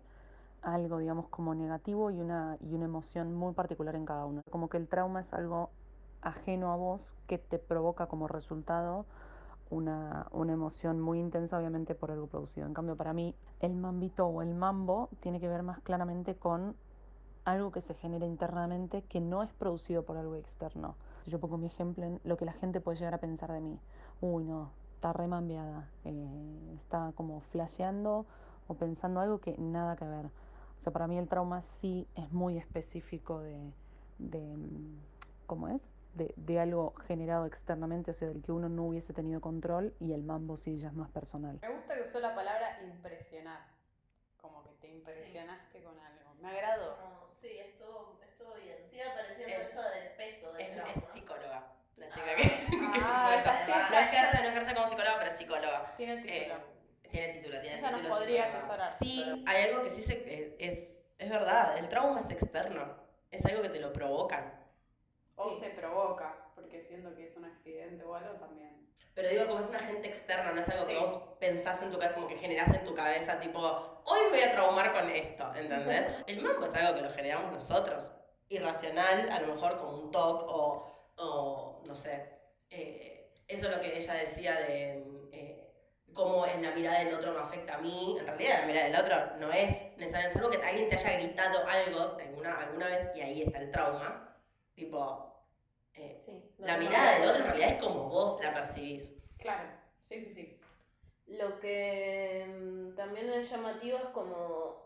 algo, 0.62 1.00
digamos, 1.00 1.28
como 1.28 1.54
negativo 1.54 2.12
y 2.12 2.22
una, 2.22 2.58
y 2.62 2.74
una 2.76 2.86
emoción 2.86 3.34
muy 3.34 3.54
particular 3.54 3.96
en 3.96 4.06
cada 4.06 4.26
uno. 4.26 4.42
Como 4.50 4.70
que 4.70 4.78
el 4.78 4.88
trauma 4.88 5.20
es 5.20 5.34
algo 5.34 5.72
ajeno 6.22 6.72
a 6.72 6.76
vos 6.76 7.16
que 7.28 7.40
te 7.40 7.60
provoca 7.60 8.08
como 8.08 8.28
resultado 8.28 9.06
una, 9.70 10.28
una 10.32 10.54
emoción 10.54 11.00
muy 11.00 11.20
intensa, 11.20 11.58
obviamente, 11.58 11.96
por 11.96 12.12
algo 12.12 12.28
producido. 12.28 12.68
En 12.68 12.74
cambio, 12.74 12.96
para 12.96 13.14
mí, 13.14 13.36
el 13.60 13.76
mambito 13.76 14.28
o 14.28 14.42
el 14.42 14.54
mambo 14.54 15.10
tiene 15.20 15.40
que 15.40 15.48
ver 15.48 15.64
más 15.64 15.80
claramente 15.82 16.36
con 16.36 16.76
algo 17.46 17.72
que 17.72 17.82
se 17.82 17.94
genera 17.94 18.26
internamente 18.26 19.04
que 19.04 19.22
no 19.22 19.44
es 19.44 19.54
producido 19.54 20.04
por 20.04 20.18
algo 20.18 20.36
externo. 20.36 20.96
Yo 21.28 21.40
pongo 21.40 21.58
mi 21.58 21.68
ejemplo 21.68 22.06
en 22.06 22.20
lo 22.24 22.38
que 22.38 22.46
la 22.46 22.54
gente 22.54 22.82
puede 22.82 22.98
llegar 22.98 23.14
a 23.14 23.20
pensar 23.20 23.52
de 23.52 23.62
mí. 23.62 23.80
Uy, 24.20 24.44
no, 24.44 24.72
está 24.96 25.14
remambeada, 25.14 25.90
eh, 26.04 26.74
está 26.76 27.14
como 27.16 27.42
flasheando 27.42 28.26
o 28.68 28.74
pensando 28.74 29.20
algo 29.20 29.40
que 29.40 29.56
nada 29.58 29.96
que 29.96 30.06
ver. 30.06 30.26
O 30.26 30.82
sea, 30.82 30.92
para 30.92 31.08
mí 31.08 31.18
el 31.18 31.28
trauma 31.28 31.62
sí 31.62 32.08
es 32.16 32.32
muy 32.32 32.58
específico 32.58 33.40
de, 33.40 33.72
de 34.18 34.58
mm, 34.58 34.98
¿cómo 35.46 35.68
es? 35.68 35.82
De, 36.16 36.34
de 36.38 36.60
algo 36.62 36.94
generado 37.08 37.46
externamente, 37.46 38.12
o 38.12 38.14
sea, 38.14 38.30
del 38.30 38.42
que 38.42 38.52
uno 38.54 38.70
no 38.70 38.86
hubiese 38.86 39.12
tenido 39.14 39.42
control 39.42 39.94
y 40.00 40.14
el 40.14 40.24
mambo 40.24 40.56
sí 40.56 40.78
ya 40.80 40.88
es 40.88 40.94
más 40.94 41.12
personal. 41.12 41.60
Me 41.62 41.70
gusta 41.70 41.94
que 41.96 42.04
usó 42.04 42.20
la 42.22 42.34
palabra 42.34 42.80
impresionar. 42.84 43.60
Como 44.38 44.64
que 44.64 44.70
te 44.80 44.88
impresionaste 44.88 45.84
con 45.84 46.00
algo. 46.00 46.34
Me 46.42 46.48
agradó. 46.50 46.96
Como, 46.98 47.28
sí, 47.42 47.50
estuvo, 47.60 48.18
estuvo 48.26 48.54
bien. 48.56 48.78
Sigue 48.88 49.04
apareciendo 49.04 49.54
Es- 49.56 49.70
eso 49.72 49.82
del 49.82 50.12
peso 50.16 50.54
del 50.54 50.80
es, 50.80 50.96
es 50.98 51.04
psicóloga, 51.12 51.74
la 51.98 52.10
chica 52.10 52.26
que. 52.38 52.44
que 52.94 53.00
Ah, 53.04 53.38
ya 53.44 53.66
sí 53.66 53.72
no, 53.92 53.98
ejerce, 54.00 54.42
no 54.44 54.50
ejerce 54.50 54.74
como 54.76 54.88
psicóloga, 54.88 55.16
pero 55.20 55.32
es 55.32 55.38
psicóloga. 55.38 55.96
Tiene 55.98 56.22
título. 56.22 56.56
Eh, 56.56 57.10
tiene 57.12 57.34
título, 57.34 57.60
tiene 57.60 57.76
Ella 57.78 57.92
nos 57.92 58.00
título. 58.02 58.16
de 58.16 58.22
podría 58.22 58.44
psicóloga. 58.46 58.86
asesorar, 58.86 59.00
Sí, 59.00 59.24
pero- 59.26 59.44
hay 59.52 59.64
algo 59.70 59.84
que 59.84 59.90
sí 59.90 60.02
se, 60.02 60.14
eh, 60.34 60.56
es, 60.60 61.04
es 61.18 61.30
verdad. 61.30 61.78
El 61.78 61.90
trauma 61.90 62.20
es 62.20 62.30
externo. 62.30 63.04
Es 63.32 63.46
algo 63.46 63.62
que 63.64 63.70
te 63.70 63.82
lo 63.82 63.92
provocan. 63.92 64.55
O 65.38 65.52
Sí. 65.52 65.60
se 65.60 65.70
provoca, 65.72 66.50
porque 66.56 66.82
siento 66.82 67.14
que 67.16 67.26
es 67.26 67.36
un 67.36 67.46
accidente 67.46 68.04
o 68.04 68.16
algo 68.16 68.36
también. 68.36 68.90
Pero 69.14 69.30
digo, 69.30 69.48
como 69.48 69.60
es 69.60 69.68
un 69.68 69.76
agente 69.76 70.08
externo, 70.08 70.52
no 70.54 70.60
es 70.62 70.70
algo 70.70 70.86
Sí. 70.86 70.94
que 70.94 71.00
vos 71.00 71.18
pensás 71.40 71.82
en 71.82 71.92
tu 71.92 71.98
cabeza, 71.98 72.16
como 72.16 72.28
que 72.28 72.36
generás 72.38 72.74
en 72.74 72.86
tu 72.86 72.94
cabeza, 72.96 73.40
tipo, 73.40 73.60
hoy 74.06 74.20
me 74.26 74.30
voy 74.30 74.42
a 74.42 74.52
traumar 74.52 74.94
con 74.94 75.10
esto, 75.10 75.54
¿entendés? 75.56 76.06
El 76.28 76.42
mambo 76.42 76.66
es 76.66 76.76
algo 76.76 76.96
que 76.96 77.02
lo 77.02 77.10
generamos 77.12 77.52
nosotros. 77.52 78.12
Irracional, 78.50 79.30
a 79.32 79.40
lo 79.42 79.54
mejor 79.56 79.78
como 79.78 79.98
un 79.98 80.12
TOC 80.12 80.44
o, 80.48 81.12
o 81.18 81.82
no 81.86 81.96
sé. 81.96 82.34
eh, 82.70 83.12
eso 83.48 83.70
es 83.70 83.76
lo 83.76 83.82
que 83.82 83.96
ella 83.96 84.14
decía 84.16 84.56
de 84.56 85.04
eh, 85.32 85.72
cómo 86.14 86.46
en 86.48 86.64
la 86.64 86.72
mirada 86.72 87.00
del 87.00 87.14
otro 87.14 87.32
me 87.34 87.40
afecta 87.40 87.76
a 87.76 87.78
mí. 87.78 88.18
En 88.20 88.26
realidad, 88.26 88.62
la 88.62 88.66
mirada 88.66 88.86
del 88.90 88.96
otro 89.00 89.38
no 89.38 89.52
es 89.54 89.96
necesario, 89.98 90.30
salvo 90.32 90.50
que 90.50 90.58
alguien 90.66 90.90
te 90.90 90.96
haya 90.96 91.12
gritado 91.20 91.60
algo 91.68 92.18
alguna, 92.20 92.58
alguna 92.60 92.88
vez 92.88 93.10
y 93.16 93.22
ahí 93.22 93.44
está 93.44 93.60
el 93.60 93.70
trauma. 93.72 94.25
Tipo, 94.76 95.34
eh, 95.94 96.22
Sí, 96.26 96.52
no, 96.58 96.68
la 96.68 96.78
mirada 96.78 97.16
no, 97.16 97.22
del 97.22 97.30
otro 97.30 97.42
en 97.42 97.48
realidad 97.48 97.70
es 97.78 97.84
como 97.84 98.10
vos 98.10 98.44
la 98.44 98.54
percibís. 98.54 99.14
Claro, 99.38 99.70
sí, 100.00 100.20
sí, 100.20 100.32
sí. 100.32 100.60
Lo 101.28 101.60
que 101.60 102.46
mm, 102.48 102.96
también 102.96 103.30
es 103.30 103.50
llamativo 103.50 103.98
es 103.98 104.06
como 104.10 104.86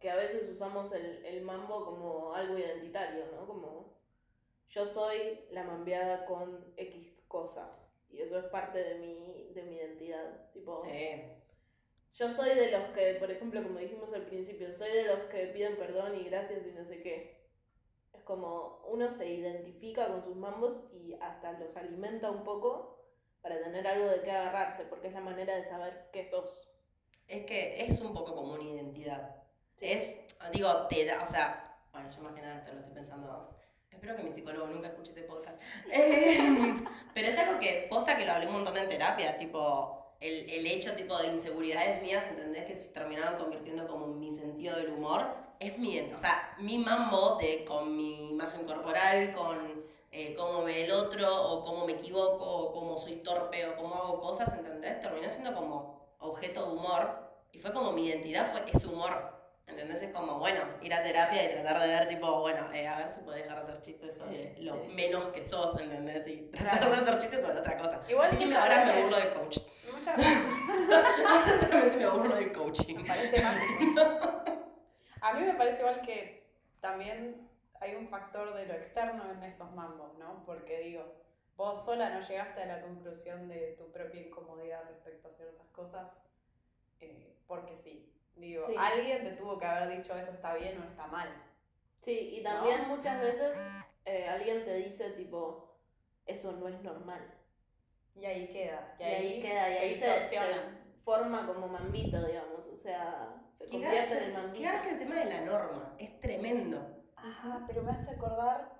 que 0.00 0.10
a 0.10 0.16
veces 0.16 0.48
usamos 0.48 0.92
el, 0.92 1.24
el 1.24 1.42
mambo 1.42 1.84
como 1.84 2.34
algo 2.34 2.58
identitario, 2.58 3.26
¿no? 3.34 3.46
Como 3.46 3.94
yo 4.68 4.86
soy 4.86 5.44
la 5.50 5.62
mambeada 5.64 6.24
con 6.26 6.72
X 6.76 7.12
cosa. 7.28 7.70
Y 8.10 8.20
eso 8.20 8.38
es 8.38 8.44
parte 8.46 8.82
de 8.82 8.94
mi, 8.96 9.50
de 9.54 9.62
mi 9.62 9.76
identidad. 9.76 10.50
Tipo, 10.52 10.80
Sí. 10.80 11.22
yo 12.14 12.30
soy 12.30 12.54
de 12.54 12.70
los 12.70 12.82
que, 12.90 13.14
por 13.14 13.30
ejemplo, 13.30 13.62
como 13.62 13.78
dijimos 13.78 14.12
al 14.12 14.26
principio, 14.26 14.72
soy 14.72 14.90
de 14.92 15.04
los 15.04 15.18
que 15.30 15.46
piden 15.48 15.76
perdón 15.76 16.16
y 16.16 16.24
gracias 16.24 16.66
y 16.66 16.72
no 16.72 16.84
sé 16.84 17.02
qué. 17.02 17.33
Como 18.24 18.82
uno 18.88 19.10
se 19.10 19.28
identifica 19.28 20.08
con 20.08 20.22
sus 20.22 20.36
mambos 20.36 20.80
y 20.92 21.14
hasta 21.20 21.52
los 21.52 21.76
alimenta 21.76 22.30
un 22.30 22.42
poco 22.42 22.94
para 23.42 23.62
tener 23.62 23.86
algo 23.86 24.06
de 24.06 24.22
qué 24.22 24.30
agarrarse, 24.30 24.84
porque 24.84 25.08
es 25.08 25.14
la 25.14 25.20
manera 25.20 25.54
de 25.54 25.64
saber 25.64 26.08
qué 26.12 26.24
sos. 26.24 26.68
Es 27.28 27.44
que 27.44 27.84
es 27.84 28.00
un 28.00 28.14
poco 28.14 28.34
como 28.34 28.54
una 28.54 28.62
identidad. 28.62 29.36
Sí. 29.76 29.86
Es, 29.86 30.16
digo, 30.52 30.86
te 30.86 31.04
da, 31.04 31.22
o 31.22 31.26
sea, 31.26 31.78
bueno, 31.92 32.10
yo 32.10 32.22
más 32.22 32.34
que 32.34 32.40
nada 32.40 32.56
esto 32.56 32.72
lo 32.72 32.80
estoy 32.80 32.94
pensando. 32.94 33.54
Espero 33.90 34.16
que 34.16 34.22
mi 34.22 34.32
psicólogo 34.32 34.66
nunca 34.66 34.88
escuche 34.88 35.12
este 35.12 35.24
podcast. 35.24 35.60
Eh, 35.92 36.74
pero 37.14 37.28
es 37.28 37.38
algo 37.38 37.60
que, 37.60 37.86
posta 37.90 38.16
que 38.16 38.24
lo 38.24 38.32
hablé 38.32 38.46
un 38.46 38.54
montón 38.54 38.76
en 38.76 38.88
terapia, 38.88 39.38
tipo, 39.38 40.14
el, 40.20 40.48
el 40.50 40.66
hecho 40.66 40.94
tipo 40.94 41.16
de 41.18 41.28
inseguridades 41.28 42.02
mías, 42.02 42.26
¿entendés? 42.28 42.64
Que 42.64 42.76
se 42.76 42.92
terminaron 42.92 43.38
convirtiendo 43.38 43.86
como 43.86 44.06
en 44.06 44.18
mi 44.18 44.30
sentido 44.32 44.76
del 44.76 44.92
humor. 44.92 45.43
Es 45.60 45.78
mi, 45.78 45.98
o 46.00 46.18
sea, 46.18 46.54
mi 46.58 46.78
mambo 46.78 47.36
de, 47.40 47.64
con 47.64 47.96
mi 47.96 48.30
imagen 48.30 48.64
corporal, 48.64 49.32
con 49.34 49.84
eh, 50.12 50.34
cómo 50.36 50.60
me 50.60 50.66
ve 50.72 50.84
el 50.84 50.92
otro, 50.92 51.42
o 51.50 51.64
cómo 51.64 51.86
me 51.86 51.92
equivoco, 51.92 52.44
o 52.44 52.72
cómo 52.72 52.98
soy 52.98 53.16
torpe, 53.16 53.66
o 53.68 53.76
cómo 53.76 53.94
hago 53.94 54.18
cosas, 54.20 54.52
¿entendés? 54.54 55.00
Terminó 55.00 55.28
siendo 55.28 55.54
como 55.54 56.06
objeto 56.20 56.66
de 56.66 56.72
humor. 56.72 57.24
Y 57.52 57.58
fue 57.58 57.72
como 57.72 57.92
mi 57.92 58.06
identidad 58.06 58.50
fue 58.50 58.62
ese 58.72 58.86
humor. 58.88 59.32
¿Entendés? 59.66 60.02
Es 60.02 60.12
como, 60.12 60.38
bueno, 60.38 60.60
ir 60.82 60.92
a 60.92 61.02
terapia 61.02 61.42
y 61.42 61.48
tratar 61.54 61.80
de 61.80 61.88
ver, 61.88 62.06
tipo, 62.06 62.40
bueno, 62.40 62.70
eh, 62.72 62.86
a 62.86 62.98
ver 62.98 63.08
si 63.08 63.20
puedes 63.20 63.42
dejar 63.44 63.56
de 63.56 63.62
hacer 63.64 63.80
chistes 63.80 64.18
sobre 64.18 64.54
lo 64.60 64.74
sí. 64.74 64.80
menos 64.94 65.28
que 65.28 65.42
sos, 65.42 65.80
¿entendés? 65.80 66.26
Y 66.28 66.42
tratar 66.52 66.80
Claro. 66.80 66.94
de 66.94 67.00
hacer 67.00 67.18
chistes 67.18 67.40
sobre 67.40 67.58
otra 67.60 67.78
cosa. 67.78 68.02
Igual 68.08 68.28
Así 68.28 68.36
que 68.38 68.46
muchas 68.46 68.60
ahora 68.62 68.76
me 68.76 68.84
veces- 68.84 69.02
burlo 69.04 69.16
de 69.18 69.28
coach. 69.30 69.56
Muchas 69.96 70.16
veces 70.16 70.36
ahora 71.24 71.96
me 71.96 72.10
burlo 72.10 72.34
del 72.36 72.52
coaching. 72.52 72.94
me 72.96 73.04
parece 73.04 73.42
mágico. 73.42 74.42
A 75.24 75.32
mí 75.32 75.44
me 75.44 75.54
parece 75.54 75.80
igual 75.80 76.02
que 76.02 76.44
también 76.80 77.48
hay 77.80 77.94
un 77.94 78.08
factor 78.08 78.54
de 78.54 78.66
lo 78.66 78.74
externo 78.74 79.30
en 79.30 79.42
esos 79.42 79.72
mambos, 79.72 80.16
¿no? 80.18 80.44
Porque 80.44 80.80
digo, 80.80 81.14
vos 81.56 81.82
sola 81.82 82.10
no 82.10 82.20
llegaste 82.20 82.62
a 82.62 82.66
la 82.66 82.82
conclusión 82.82 83.48
de 83.48 83.74
tu 83.78 83.90
propia 83.90 84.20
incomodidad 84.20 84.84
respecto 84.86 85.28
a 85.28 85.32
ciertas 85.32 85.66
cosas 85.68 86.22
eh, 87.00 87.36
porque 87.46 87.74
sí. 87.74 88.10
Digo, 88.36 88.66
Sí. 88.66 88.74
alguien 88.76 89.24
te 89.24 89.30
tuvo 89.30 89.56
que 89.58 89.64
haber 89.64 89.96
dicho 89.96 90.14
eso 90.18 90.32
está 90.32 90.54
bien 90.54 90.78
o 90.80 90.84
está 90.84 91.06
mal. 91.06 91.28
Sí, 92.02 92.36
y 92.36 92.42
también 92.42 92.88
muchas 92.88 93.22
veces 93.22 93.56
eh, 94.04 94.26
alguien 94.28 94.64
te 94.64 94.74
dice 94.74 95.10
tipo, 95.10 95.78
eso 96.26 96.52
no 96.52 96.68
es 96.68 96.80
normal. 96.82 97.32
Y 98.14 98.26
ahí 98.26 98.48
queda. 98.52 98.94
Y, 98.98 99.02
ahí, 99.02 99.40
queda, 99.40 99.70
y 99.70 99.94
se 99.94 100.10
ahí 100.10 100.20
se, 100.20 100.36
se 100.36 100.40
forma 101.04 101.46
como 101.46 101.66
mambito, 101.68 102.22
digamos. 102.26 102.66
O 102.66 102.76
sea, 102.76 103.43
se 103.54 103.64
Qué 103.64 103.70
convierte 103.70 103.96
garcha, 103.96 104.88
en 104.88 104.94
el 104.94 104.98
tema 104.98 105.14
de 105.16 105.24
la 105.26 105.40
norma. 105.42 105.94
Es 105.98 106.20
tremendo. 106.20 106.86
Ah, 107.16 107.64
pero 107.66 107.82
me 107.82 107.92
hace 107.92 108.10
acordar 108.10 108.72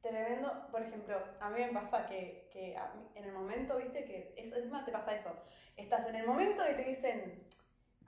tremendo, 0.00 0.66
por 0.70 0.82
ejemplo, 0.82 1.16
a 1.40 1.50
mí 1.50 1.60
me 1.60 1.72
pasa 1.72 2.06
que, 2.06 2.48
que 2.52 2.76
a 2.76 2.88
mí- 2.94 3.08
en 3.14 3.24
el 3.24 3.32
momento, 3.32 3.76
viste, 3.76 4.04
que 4.04 4.34
es, 4.36 4.52
es 4.52 4.68
más, 4.70 4.84
te 4.84 4.92
pasa 4.92 5.14
eso. 5.14 5.30
Estás 5.76 6.06
en 6.06 6.16
el 6.16 6.26
momento 6.26 6.62
y 6.70 6.74
te 6.74 6.84
dicen, 6.84 7.46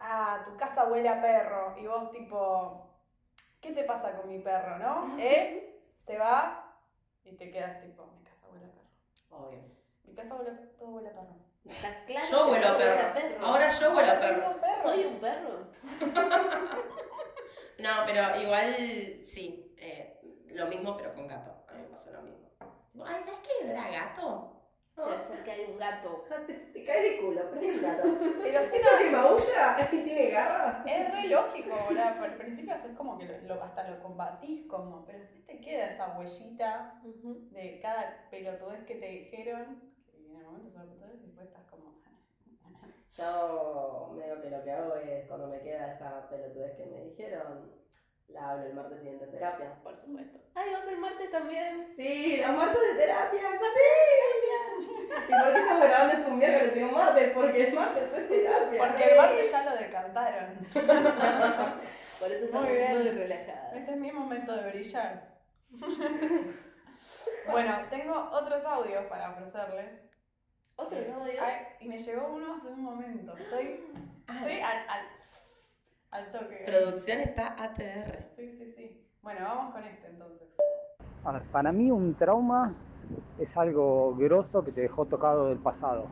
ah, 0.01 0.43
tu 0.45 0.57
casa 0.57 0.89
huele 0.89 1.09
a 1.09 1.21
perro, 1.21 1.77
y 1.79 1.87
vos 1.87 2.11
tipo, 2.11 2.91
¿qué 3.61 3.73
te 3.73 3.85
pasa 3.85 4.17
con 4.17 4.29
mi 4.29 4.39
perro, 4.41 4.79
no? 4.79 5.17
Él 5.19 5.77
se 5.95 6.19
va 6.19 6.77
y 7.25 7.37
te 7.37 7.51
quedas 7.51 7.81
tipo, 7.81 8.07
mi 8.07 8.23
casa 8.25 8.47
huele 8.51 8.67
a 8.67 8.71
perro. 8.71 8.89
Obvio. 9.31 9.61
Mi 10.05 10.15
casa 10.15 10.35
huele 10.35 10.51
a 10.51 10.55
perro, 10.55 10.71
todo 10.79 10.89
huele 10.91 11.09
a 11.11 11.13
perro. 11.13 11.37
Está 11.67 12.05
claro 12.05 12.27
Yo 12.31 12.45
que 12.47 12.53
huelo 12.53 12.67
a 12.67 12.69
todo 12.71 12.79
perro. 12.79 12.95
era 13.01 13.15
perro. 13.15 13.47
Ahora 13.47 13.69
yo 13.71 13.87
huelo 13.97 13.99
a 14.09 14.15
Ahora 14.15 14.21
perro. 14.21 14.61
Soy 14.83 15.05
un 15.05 15.19
perro. 15.19 15.71
No, 17.79 17.91
pero 18.07 18.41
igual 18.41 18.75
sí. 19.23 19.75
eh, 19.79 20.19
lo 20.53 20.67
mismo, 20.67 20.97
pero 20.97 21.13
con 21.15 21.27
gato. 21.27 21.51
A 21.69 21.73
mí 21.75 21.83
me 21.83 21.89
pasó 21.89 22.11
lo 22.13 22.23
mismo. 22.23 22.49
Ay, 23.05 23.21
¿sabes 23.25 23.41
qué 23.43 23.69
era 23.71 23.91
gato? 23.91 24.51
No. 24.97 25.07
Debe 25.09 25.25
ser 25.25 25.43
que 25.43 25.51
hay 25.51 25.65
un 25.69 25.77
gato. 25.77 26.25
Te 26.73 26.85
caes 26.85 27.03
de 27.03 27.21
culo, 27.21 27.51
pero 27.51 27.67
es 27.67 27.75
un 27.75 27.83
gato. 27.83 28.03
Pero 28.43 28.61
¿Eso 28.61 28.71
suena, 28.71 28.99
te 28.99 29.11
maulla? 29.11 29.89
¿Y 29.91 30.05
tiene 30.05 30.31
garras? 30.31 30.87
es 30.87 31.13
re 31.13 31.29
lógico, 31.29 31.77
boludo. 31.89 32.03
Al 32.23 32.37
principio 32.37 32.75
haces 32.75 32.97
como 32.97 33.19
que 33.19 33.25
lo- 33.27 33.55
lo- 33.57 33.63
hasta 33.65 33.91
lo 33.91 34.01
combatís 34.01 34.69
como, 34.69 35.05
pero 35.05 35.19
después 35.19 35.45
te 35.45 35.61
queda 35.61 35.87
esa 35.87 36.17
huellita 36.17 37.01
Ujú. 37.05 37.49
de 37.51 37.81
cada 37.83 38.29
pelotudez 38.31 38.85
que 38.85 38.95
te 38.95 39.07
dijeron, 39.09 39.93
en 40.35 40.41
el 40.41 40.47
momento 40.47 40.75
pelotudez 40.75 41.21
y 41.23 41.27
después 41.27 41.47
estás 41.49 41.65
como... 41.71 41.95
Yo 43.17 44.13
medio 44.17 44.43
que 44.43 44.51
lo 44.51 44.65
que 44.65 44.71
hago 44.71 44.97
es 44.97 45.27
cuando 45.29 45.47
me 45.49 45.61
queda 45.61 45.89
esa 45.89 46.29
pelotudez 46.29 46.77
que 46.77 46.87
me 46.87 47.05
dijeron, 47.05 47.73
la 48.29 48.51
hablo 48.51 48.67
el 48.67 48.75
martes 48.75 48.99
siguiente 48.99 49.25
en 49.27 49.31
terapia. 49.31 49.75
Por 49.83 49.97
supuesto. 49.97 50.39
Ay, 50.55 50.73
va 50.73 50.79
a 50.79 50.85
ser 50.85 50.99
martes 50.99 51.31
también. 51.31 51.93
Sí, 51.97 52.43
los 52.45 52.57
martes 52.57 52.81
de 52.81 52.95
terapia, 53.01 53.41
sí. 53.41 53.67
¿Y 55.29 55.43
por 55.43 55.53
qué 55.53 55.61
estamos 55.61 55.85
grabando 55.85 56.15
esto 56.15 56.29
un 56.31 56.39
miércoles 56.39 56.77
y 56.77 56.83
un 56.83 56.93
martes? 56.93 57.33
Porque 57.33 57.69
el 57.69 57.75
martes 57.75 58.13
es 58.13 58.29
terapia. 58.29 58.79
Porque 58.79 59.05
el 59.05 59.17
martes 59.17 59.51
ya 59.53 59.65
lo 59.65 59.77
decantaron. 59.77 60.55
Por 62.21 62.31
eso 62.31 62.45
estamos 62.45 62.69
Muy 62.69 62.77
bien. 62.77 62.93
muy 62.93 63.09
relajadas. 63.11 63.77
Este 63.77 63.91
es 63.93 63.97
mi 63.97 64.13
momento 64.13 64.57
de 64.57 64.71
brillar. 64.71 65.35
bueno, 67.51 67.73
tengo 67.91 68.31
otros 68.33 68.65
audios 68.65 69.05
para 69.07 69.31
ofrecerles. 69.31 70.04
Otro 70.77 70.99
audio. 70.99 71.41
Ay, 71.41 71.55
y 71.81 71.89
me 71.89 71.99
llegó 71.99 72.29
uno 72.35 72.55
hace 72.57 72.69
un 72.69 72.83
momento. 72.83 73.37
Estoy, 73.37 73.81
estoy 74.29 74.61
al, 74.61 74.79
al, 74.89 75.07
al 76.11 76.33
toque. 76.33 76.63
Producción 76.67 77.21
está 77.21 77.55
ATR. 77.63 78.27
Sí, 78.29 78.51
sí, 78.51 78.69
sí. 78.69 79.07
Bueno, 79.23 79.41
vamos 79.45 79.73
con 79.75 79.85
este 79.85 80.09
entonces. 80.09 80.49
A 81.25 81.33
ver, 81.33 81.43
para 81.45 81.73
mí 81.73 81.91
un 81.91 82.15
trauma 82.15 82.75
es 83.39 83.57
algo 83.57 84.15
grosso 84.17 84.65
que 84.65 84.73
te 84.73 84.83
dejó 84.83 85.07
tocado 85.07 85.49
del 85.49 85.59
pasado. 85.59 86.07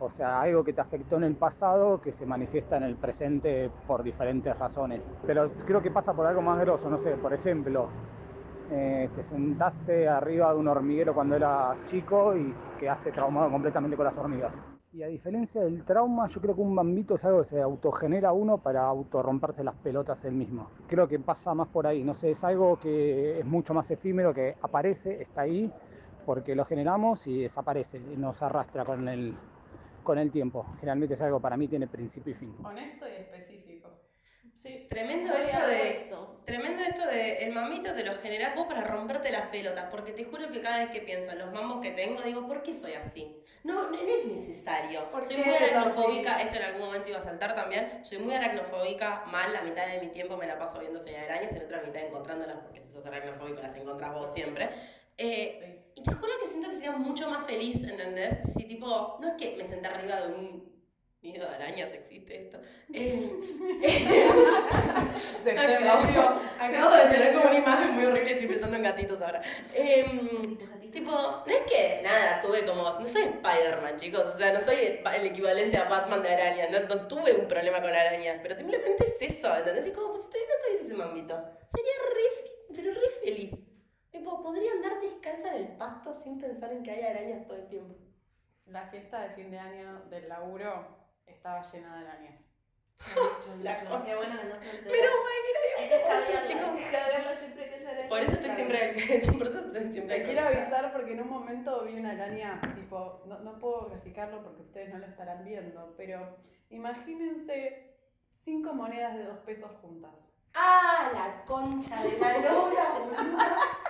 O 0.00 0.08
sea, 0.10 0.40
algo 0.40 0.64
que 0.64 0.72
te 0.72 0.80
afectó 0.80 1.16
en 1.16 1.24
el 1.24 1.36
pasado 1.36 2.00
que 2.00 2.10
se 2.10 2.24
manifiesta 2.26 2.78
en 2.78 2.84
el 2.84 2.96
presente 2.96 3.70
por 3.86 4.02
diferentes 4.02 4.58
razones. 4.58 5.14
Pero 5.26 5.52
creo 5.66 5.82
que 5.82 5.90
pasa 5.90 6.14
por 6.14 6.26
algo 6.26 6.42
más 6.42 6.58
grosso, 6.58 6.88
no 6.88 6.96
sé, 6.98 7.12
por 7.16 7.34
ejemplo, 7.34 7.88
eh, 8.70 9.08
te 9.14 9.22
sentaste 9.22 10.08
arriba 10.08 10.52
de 10.52 10.58
un 10.58 10.68
hormiguero 10.68 11.14
cuando 11.14 11.36
eras 11.36 11.84
chico 11.86 12.36
y 12.36 12.54
quedaste 12.78 13.12
traumado 13.12 13.50
completamente 13.50 13.96
con 13.96 14.04
las 14.04 14.16
hormigas. 14.16 14.58
Y 14.92 15.04
a 15.04 15.06
diferencia 15.06 15.62
del 15.62 15.84
trauma, 15.84 16.26
yo 16.26 16.40
creo 16.40 16.54
que 16.54 16.60
un 16.60 16.74
bambito 16.74 17.14
es 17.14 17.24
algo 17.24 17.38
que 17.38 17.44
se 17.44 17.62
autogenera 17.62 18.32
uno 18.32 18.58
para 18.58 18.82
autorromperse 18.82 19.62
las 19.62 19.76
pelotas 19.76 20.24
él 20.24 20.34
mismo. 20.34 20.68
Creo 20.88 21.06
que 21.06 21.20
pasa 21.20 21.54
más 21.54 21.68
por 21.68 21.86
ahí, 21.86 22.02
no 22.02 22.12
sé, 22.12 22.30
es 22.30 22.42
algo 22.42 22.76
que 22.76 23.38
es 23.38 23.44
mucho 23.44 23.72
más 23.72 23.88
efímero, 23.92 24.34
que 24.34 24.56
aparece, 24.62 25.22
está 25.22 25.42
ahí, 25.42 25.72
porque 26.26 26.56
lo 26.56 26.64
generamos 26.64 27.26
y 27.28 27.42
desaparece, 27.42 28.00
nos 28.16 28.42
arrastra 28.42 28.84
con 28.84 29.06
el, 29.08 29.34
con 30.02 30.18
el 30.18 30.32
tiempo. 30.32 30.66
Generalmente 30.80 31.14
es 31.14 31.22
algo 31.22 31.38
para 31.38 31.56
mí 31.56 31.68
tiene 31.68 31.86
principio 31.86 32.32
y 32.32 32.34
fin. 32.34 32.56
Honesto 32.64 33.06
y 33.06 33.20
específico. 33.20 33.69
Sí. 34.60 34.86
Tremendo 34.90 35.32
eso 35.32 35.58
de. 35.66 35.80
hueso. 35.80 36.42
Tremendo 36.44 36.82
esto 36.82 37.06
de 37.06 37.44
el 37.44 37.52
mamito 37.54 37.94
te 37.94 38.04
lo 38.04 38.12
generás 38.12 38.54
vos 38.54 38.66
para 38.66 38.82
romperte 38.82 39.32
las 39.32 39.48
pelotas, 39.48 39.86
porque 39.90 40.12
te 40.12 40.24
juro 40.24 40.50
que 40.50 40.60
cada 40.60 40.80
vez 40.80 40.90
que 40.90 41.00
pienso 41.00 41.30
en 41.30 41.38
los 41.38 41.50
mambos 41.50 41.80
que 41.80 41.92
tengo, 41.92 42.20
digo, 42.20 42.46
¿por 42.46 42.62
qué 42.62 42.74
soy 42.74 42.92
así? 42.92 43.34
No, 43.64 43.84
no, 43.84 43.90
no 43.90 43.96
es 43.98 44.26
necesario. 44.26 45.10
¿Por 45.10 45.24
soy 45.24 45.38
muy 45.38 45.54
aracnofóbica, 45.54 46.36
así? 46.36 46.42
esto 46.42 46.56
en 46.56 46.62
algún 46.64 46.82
momento 46.82 47.08
iba 47.08 47.18
a 47.18 47.22
saltar 47.22 47.54
también, 47.54 48.04
soy 48.04 48.18
muy 48.18 48.34
aracnofóbica, 48.34 49.24
mal, 49.28 49.50
la 49.50 49.62
mitad 49.62 49.86
de 49.86 49.98
mi 49.98 50.08
tiempo 50.08 50.36
me 50.36 50.46
la 50.46 50.58
paso 50.58 50.78
viendo 50.78 51.00
señal 51.00 51.22
de 51.22 51.32
arañas, 51.32 51.54
en 51.54 51.62
otra 51.64 51.80
mitad 51.80 52.02
encontrándolas, 52.02 52.58
porque 52.58 52.80
si 52.82 52.92
sos 52.92 53.06
aracnofóbico 53.06 53.62
las 53.62 53.74
encontrás 53.76 54.12
vos 54.12 54.28
siempre. 54.34 54.68
Eh, 55.16 55.56
Sí. 55.58 55.84
y 55.94 56.02
te 56.02 56.12
juro 56.12 56.32
que 56.42 56.48
siento 56.48 56.68
que 56.68 56.74
sería 56.74 56.92
mucho 56.92 57.30
más 57.30 57.46
feliz, 57.46 57.82
¿entendés? 57.84 58.52
Si 58.54 58.64
tipo, 58.64 59.16
no 59.20 59.28
es 59.28 59.34
que 59.38 59.56
me 59.56 59.64
senté 59.64 59.88
arriba 59.88 60.20
de 60.20 60.34
un 60.34 60.69
nido 61.22 61.48
de 61.48 61.54
arañas, 61.54 61.92
existe 61.92 62.44
esto. 62.44 62.58
Se 65.42 65.58
Acabo, 65.58 66.40
acabo 66.58 66.96
de 66.96 67.04
tener 67.10 67.34
como 67.34 67.48
una 67.48 67.58
imagen 67.58 67.94
muy 67.94 68.04
horrible, 68.04 68.32
estoy 68.32 68.46
pensando 68.48 68.76
en 68.76 68.82
gatitos 68.82 69.20
ahora. 69.20 69.42
Em, 69.74 70.28
gatitos. 70.58 70.92
tipo, 70.92 71.10
no 71.12 71.46
es 71.46 71.60
que 71.70 72.00
nada, 72.02 72.40
tuve 72.40 72.64
como. 72.64 72.82
No 72.84 73.06
soy 73.06 73.22
Spider-Man, 73.22 73.96
chicos, 73.98 74.22
o 74.22 74.36
sea, 74.36 74.52
no 74.52 74.60
soy 74.60 74.76
el, 74.76 75.00
el 75.14 75.26
equivalente 75.26 75.76
a 75.76 75.84
Batman 75.84 76.22
de 76.22 76.30
arañas, 76.30 76.70
no, 76.70 76.94
no 76.94 77.06
tuve 77.06 77.34
un 77.34 77.46
problema 77.48 77.82
con 77.82 77.90
arañas, 77.90 78.38
pero 78.42 78.54
simplemente 78.54 79.04
es 79.04 79.20
eso, 79.20 79.54
¿entendés? 79.56 79.86
Y 79.86 79.92
como, 79.92 80.10
pues 80.10 80.22
si 80.22 80.28
no 80.38 80.54
tuviese 80.64 80.86
ese 80.86 80.94
mambito, 80.94 81.34
sería 81.74 81.92
re, 82.14 82.74
pero 82.74 82.94
re 82.94 83.08
feliz. 83.22 83.52
Tipo, 84.10 84.42
podría 84.42 84.72
andar 84.72 85.00
descalza 85.00 85.54
en 85.54 85.62
el 85.64 85.68
pasto 85.76 86.14
sin 86.14 86.40
pensar 86.40 86.72
en 86.72 86.82
que 86.82 86.90
hay 86.90 87.02
arañas 87.02 87.46
todo 87.46 87.56
el 87.56 87.68
tiempo. 87.68 87.94
La 88.66 88.88
fiesta 88.88 89.20
de 89.22 89.34
fin 89.34 89.50
de 89.50 89.58
año 89.58 90.04
del 90.10 90.28
laburo 90.28 90.99
estaba 91.32 91.62
llena 91.62 91.96
de 91.96 92.08
arañas. 92.08 92.44
La 93.62 93.74
Qué 93.76 93.86
bueno 94.14 94.40
que 94.40 94.46
no 94.46 94.60
se 94.60 94.68
Hay 95.78 95.88
que 95.88 95.96
escabearla, 95.96 96.44
chicos. 96.44 96.62
hay 96.64 96.76
que 96.76 97.40
siempre 97.40 97.70
que 97.70 97.78
por 98.10 98.20
eso 98.20 98.32
estoy 98.32 98.50
siempre, 98.50 99.22
por 99.38 99.46
eso 99.46 99.58
estoy 99.60 99.92
siempre 99.92 100.18
Te 100.18 100.24
quiero 100.24 100.46
avisar 100.46 100.92
porque 100.92 101.12
en 101.12 101.22
un 101.22 101.30
momento 101.30 101.84
vi 101.84 101.94
una 101.94 102.10
araña, 102.10 102.60
tipo, 102.74 103.22
no, 103.26 103.38
no 103.38 103.58
puedo 103.58 103.86
graficarlo 103.88 104.42
porque 104.42 104.62
ustedes 104.62 104.92
no 104.92 104.98
lo 104.98 105.06
estarán 105.06 105.44
viendo, 105.44 105.94
pero 105.96 106.36
imagínense 106.68 107.96
cinco 108.32 108.74
monedas 108.74 109.14
de 109.16 109.24
dos 109.24 109.38
pesos 109.38 109.70
juntas. 109.80 110.30
Ah, 110.54 111.10
la 111.14 111.44
concha 111.46 112.02
de 112.02 112.18
la 112.18 112.38
lora. 112.38 112.84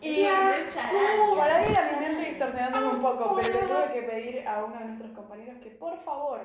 Y 0.00 0.22
uh, 0.22 0.26
ahí 0.26 1.40
araña. 1.40 1.68
era 1.68 1.92
mi 1.92 2.06
mente 2.06 2.28
distorsionándome 2.30 2.88
un 2.88 3.02
poco, 3.02 3.34
pero 3.36 3.52
le 3.60 3.66
tuve 3.66 3.92
que 3.92 4.02
pedir 4.02 4.46
a 4.48 4.64
uno 4.64 4.78
de 4.78 4.84
nuestros 4.86 5.10
compañeros 5.12 5.56
que 5.62 5.70
por 5.70 5.98
favor 5.98 6.40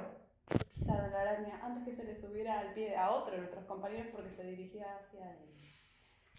pisara 0.71 1.08
la 1.10 1.21
araña 1.21 1.60
antes 1.63 1.84
que 1.84 1.91
se 1.93 2.03
le 2.03 2.15
subiera 2.15 2.60
al 2.60 2.73
pie 2.73 2.95
a 2.95 3.12
otro 3.12 3.34
de 3.34 3.39
nuestros 3.39 3.65
compañeros 3.65 4.08
porque 4.12 4.29
se 4.32 4.43
dirigía 4.43 4.97
hacia 4.97 5.32
él. 5.32 5.49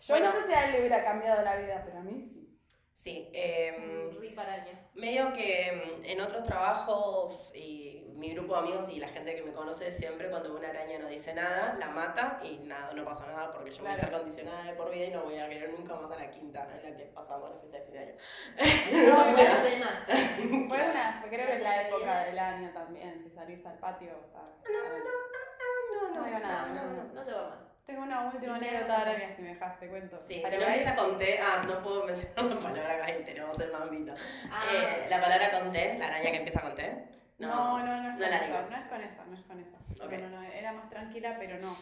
Yo 0.01 0.15
Bueno. 0.15 0.31
no 0.33 0.41
sé 0.41 0.47
si 0.49 0.53
a 0.55 0.67
él 0.67 0.73
le 0.73 0.81
hubiera 0.81 1.03
cambiado 1.03 1.43
la 1.43 1.57
vida, 1.57 1.83
pero 1.85 1.99
a 1.99 2.03
mí 2.03 2.21
sí. 2.21 2.54
Sí, 2.97 3.29
em, 3.35 4.17
Rip 4.21 4.39
araña. 4.39 4.89
medio 4.95 5.33
que 5.33 5.69
em, 5.69 6.05
en 6.05 6.21
otros 6.21 6.45
trabajos 6.45 7.53
y 7.57 8.07
mi 8.15 8.33
grupo 8.33 8.55
de 8.55 8.61
amigos 8.61 8.89
y 8.89 9.01
la 9.01 9.09
gente 9.09 9.35
que 9.35 9.43
me 9.43 9.53
conoce 9.53 9.91
siempre 9.91 10.31
cuando 10.31 10.55
una 10.57 10.69
araña 10.69 11.01
no 11.01 11.09
dice 11.09 11.35
nada, 11.35 11.75
la 11.75 11.89
mata 11.89 12.39
y 12.45 12.59
nada, 12.59 12.93
no 12.95 13.05
pasa 13.05 13.27
nada 13.27 13.51
porque 13.51 13.73
yo 13.73 13.83
voy 13.83 13.91
a 13.91 13.97
estar 13.97 14.13
condicionada 14.13 14.63
de 14.67 14.75
por 14.75 14.93
vida 14.93 15.07
y 15.07 15.11
no 15.11 15.25
voy 15.25 15.37
a 15.37 15.49
querer 15.49 15.71
nunca 15.77 15.97
más 15.97 16.09
a 16.13 16.17
la 16.17 16.31
quinta 16.31 16.69
en 16.73 16.89
la 16.93 16.97
que 16.97 17.05
pasamos 17.07 17.51
la 17.51 17.57
fiesta 17.59 17.79
de 17.79 17.85
fin 17.85 17.93
de 17.93 17.99
año. 17.99 19.09
No, 19.09 19.33
O 19.33 19.37
sea. 19.37 20.37
Fue 20.69 20.91
una, 20.91 21.19
fue- 21.21 21.31
creo 21.31 21.47
que 21.49 21.57
es 21.57 21.63
la 21.63 21.89
época 21.89 22.25
del 22.27 22.39
año 22.39 22.71
también, 22.73 23.21
si 23.21 23.29
salís 23.29 23.67
al 23.67 23.79
patio 23.79 24.11
está. 24.25 24.39
no, 24.73 26.11
no, 26.13 26.15
No 26.21 26.25
digo 26.27 26.39
nada, 26.39 26.67
no, 26.69 26.75
No, 26.75 26.83
no. 26.93 27.03
no, 27.03 27.13
no 27.13 27.25
se 27.25 27.33
va 27.33 27.49
más. 27.51 27.74
Tengo 27.85 28.03
una 28.03 28.23
última 28.33 28.57
anécdota 28.57 28.97
de 29.05 29.11
araña 29.11 29.37
si 29.37 29.43
me 29.43 29.49
dejaste 29.51 29.89
cuento. 29.89 30.19
Sí, 30.19 30.41
Pero 30.43 30.57
si 30.57 30.61
no 30.63 30.67
empieza 30.69 30.95
con 30.95 31.19
T, 31.19 31.39
ah, 31.43 31.63
no 31.67 31.83
puedo 31.83 32.05
mencionar 32.07 32.45
la 32.47 32.59
palabra 32.59 32.97
que 33.07 33.13
ahí 33.13 33.23
tenemos 33.25 33.59
el 33.61 33.73
mambito. 33.73 34.15
Ah, 34.51 34.65
Eh, 34.73 35.07
la 35.11 35.21
palabra 35.21 35.51
con 35.51 35.71
T, 35.71 35.99
la 35.99 36.07
araña 36.07 36.31
que 36.31 36.37
empieza 36.39 36.61
con 36.63 36.75
T. 36.75 37.05
No, 37.37 37.79
no, 37.79 37.85
no 37.85 37.95
es 37.95 38.15
no 38.15 38.27
con 38.27 38.47
digo. 38.47 38.71
no 38.71 38.77
es 38.77 38.85
con 38.87 39.01
esa, 39.03 39.25
no 39.27 39.37
es 39.37 39.43
con 39.45 39.61
esa. 39.61 39.77
Ok. 40.03 40.13
No, 40.13 40.19
no, 40.31 40.41
no, 40.41 40.43
era 40.45 40.73
más 40.73 40.89
tranquila, 40.89 41.37
pero 41.39 41.59
no. 41.59 41.77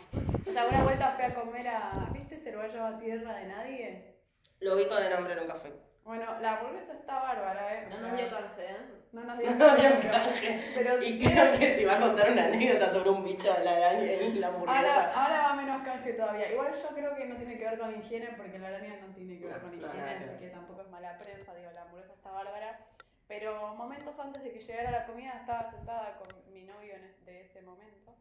O 0.48 0.52
sea, 0.52 0.64
una 0.66 0.82
vuelta 0.82 1.12
fui 1.12 1.24
a 1.24 1.34
comer 1.34 1.68
a. 1.68 2.08
¿Viste 2.12 2.34
este 2.36 2.50
lugar 2.50 2.70
llamado 2.70 2.98
Tierra 2.98 3.34
de 3.34 3.44
Nadie? 3.46 4.16
Lo 4.58 4.74
ubico 4.74 4.96
de 4.96 5.08
nombre, 5.10 5.36
nunca 5.36 5.54
fui. 5.54 5.70
Bueno, 6.04 6.40
la 6.40 6.58
hamburguesa 6.58 6.94
está 6.94 7.20
bárbara, 7.20 7.74
¿eh? 7.74 7.86
O 7.86 7.90
no 7.90 7.96
sea, 7.96 8.08
nos 8.08 8.18
dio 8.18 8.30
canje, 8.30 8.64
¿eh? 8.64 8.76
No 9.12 9.24
nos 9.24 9.38
dio 9.38 10.10
canje. 10.10 10.60
Pero 10.74 11.00
si 11.00 11.06
Y 11.06 11.24
creo 11.24 11.58
que 11.58 11.76
si 11.76 11.84
va 11.84 11.94
a 11.94 12.00
contar 12.00 12.32
una 12.32 12.44
anécdota 12.46 12.92
sobre 12.92 13.10
un 13.10 13.22
bicho 13.22 13.52
de 13.54 13.64
la 13.64 13.76
araña 13.76 14.12
y 14.12 14.32
la 14.34 14.48
hamburguesa. 14.48 14.78
Ahora, 14.78 15.12
ahora 15.14 15.42
va 15.42 15.54
menos 15.54 15.82
canje 15.82 16.12
todavía. 16.14 16.50
Igual 16.50 16.72
yo 16.72 16.88
creo 16.94 17.14
que 17.14 17.26
no 17.26 17.36
tiene 17.36 17.56
que 17.56 17.64
ver 17.64 17.78
con 17.78 17.92
la 17.92 17.98
higiene, 17.98 18.28
porque 18.36 18.58
la 18.58 18.68
araña 18.68 18.96
no 19.00 19.14
tiene 19.14 19.38
que 19.38 19.46
ver 19.46 19.56
No, 19.56 19.62
con 19.62 19.74
higiene, 19.74 20.02
así 20.02 20.38
que 20.38 20.48
tampoco 20.48 20.82
es 20.82 20.88
mala 20.88 21.16
prensa. 21.18 21.54
Digo, 21.54 21.70
la 21.70 21.82
hamburguesa 21.82 22.14
está 22.14 22.30
bárbara. 22.32 22.80
Pero 23.28 23.74
momentos 23.76 24.18
antes 24.18 24.42
de 24.42 24.52
que 24.52 24.60
llegara 24.60 24.90
la 24.90 25.06
comida 25.06 25.30
estaba 25.38 25.70
sentada 25.70 26.18
con 26.18 26.52
mi 26.52 26.64
novio 26.64 26.94
en 26.96 27.24
de 27.24 27.40
ese 27.42 27.62
momento. 27.62 28.16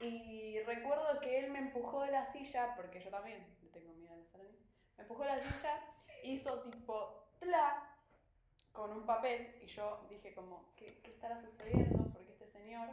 Y 0.00 0.58
recuerdo 0.66 1.20
que 1.20 1.38
él 1.38 1.52
me 1.52 1.60
empujó 1.60 2.02
de 2.02 2.10
la 2.10 2.24
silla, 2.24 2.74
porque 2.74 3.00
yo 3.00 3.10
también 3.10 3.46
le 3.62 3.68
tengo 3.70 3.94
miedo 3.94 4.12
a 4.12 4.16
las 4.16 4.34
arañas. 4.34 4.71
Empujó 5.02 5.24
la 5.24 5.40
silla, 5.40 5.80
hizo 6.22 6.62
tipo 6.70 7.26
tla 7.38 7.96
con 8.72 8.92
un 8.92 9.04
papel 9.04 9.56
y 9.60 9.66
yo 9.66 10.06
dije 10.08 10.32
como, 10.32 10.72
¿qué, 10.76 10.86
qué 11.02 11.10
estará 11.10 11.36
sucediendo? 11.38 12.10
Porque 12.12 12.32
este 12.32 12.46
señor... 12.46 12.88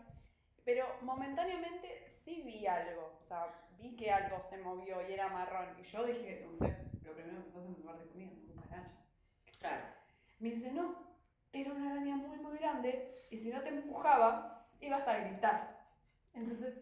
Pero 0.66 0.86
momentáneamente 1.02 2.06
sí 2.08 2.44
vi 2.44 2.68
algo, 2.68 3.18
o 3.20 3.24
sea, 3.24 3.48
vi 3.80 3.96
que 3.96 4.12
algo 4.12 4.42
se 4.42 4.58
movió 4.58 5.08
y 5.08 5.14
era 5.14 5.30
marrón. 5.30 5.76
Y 5.80 5.84
yo 5.84 6.04
dije, 6.04 6.46
no 6.46 6.56
sé, 6.58 6.78
lo 7.04 7.14
primero 7.14 7.38
que 7.38 7.44
pensás 7.44 7.64
en 7.64 7.70
un 7.70 7.82
lugar 7.82 7.98
de 7.98 8.06
comida, 8.08 8.32
un 8.32 8.62
canacha. 8.62 8.94
Claro. 9.58 9.86
Me 10.40 10.50
dice, 10.50 10.72
no, 10.72 10.96
era 11.54 11.72
una 11.72 11.92
araña 11.92 12.16
muy, 12.18 12.38
muy 12.38 12.58
grande 12.58 13.26
y 13.32 13.38
si 13.38 13.50
no 13.50 13.62
te 13.62 13.70
empujaba, 13.70 14.68
ibas 14.80 15.08
a 15.08 15.18
gritar. 15.18 15.86
Entonces, 16.34 16.82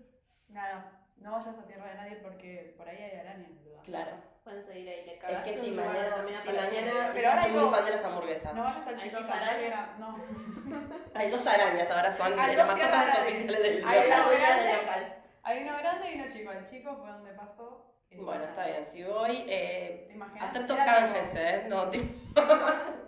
nada, 0.49 1.05
no 1.17 1.31
vayas 1.31 1.57
a 1.57 1.65
tierra 1.65 1.89
de 1.89 1.95
nadie 1.95 2.15
porque 2.17 2.73
por 2.77 2.89
ahí 2.89 2.97
hay 2.97 3.19
arañas, 3.19 3.55
boluda. 3.55 3.81
Claro. 3.83 4.17
Pueden 4.47 4.65
seguir 4.65 4.87
ahí, 4.87 5.03
le 5.05 5.33
Es 5.33 5.39
que 5.43 5.57
si 5.57 5.71
mañana, 5.71 6.15
también 6.15 6.39
si 6.41 6.53
mañana. 6.53 7.11
Pero 7.13 7.27
ahora 7.29 7.41
soy 7.41 7.51
muy 7.51 7.69
fan 7.75 7.85
de 7.85 7.91
las 7.91 8.05
hamburguesas. 8.05 8.53
No 8.55 8.63
vayas 8.63 8.87
al 8.87 8.97
chiquito, 8.97 9.17
arañas. 9.17 9.99
no. 9.99 10.13
Hay 11.15 11.29
dos 11.29 11.47
arañas, 11.47 11.91
ahora 11.91 12.13
son 12.13 12.39
Hay 12.39 12.51
de 12.51 12.57
las 12.57 12.67
mascotas 12.67 13.19
oficiales 13.19 13.61
del 13.61 13.85
Hay 13.85 14.09
local. 14.09 15.15
Hay 15.43 15.63
uno 15.63 15.77
grande 15.77 16.11
y 16.11 16.15
uno 16.21 16.29
chico. 16.29 16.51
El 16.53 16.63
chico 16.63 16.95
fue 16.95 17.09
donde 17.09 17.33
pasó. 17.33 17.93
y 18.09 18.15
Bueno, 18.15 18.45
está 18.45 18.67
bien, 18.67 18.85
si 18.85 19.03
voy, 19.03 19.43
eh, 19.49 20.07
¿Te 20.33 20.39
acepto 20.39 20.77
canjes, 20.77 21.35
¿eh? 21.35 21.65
No, 21.67 21.89
tipo, 21.89 22.05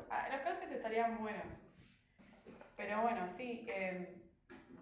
Ah, 0.09 0.27
Los 0.29 0.41
canjes 0.41 0.71
estarían 0.71 1.19
buenos. 1.19 1.61
Pero 2.75 3.01
bueno, 3.01 3.29
sí. 3.29 3.65
eh, 3.69 4.13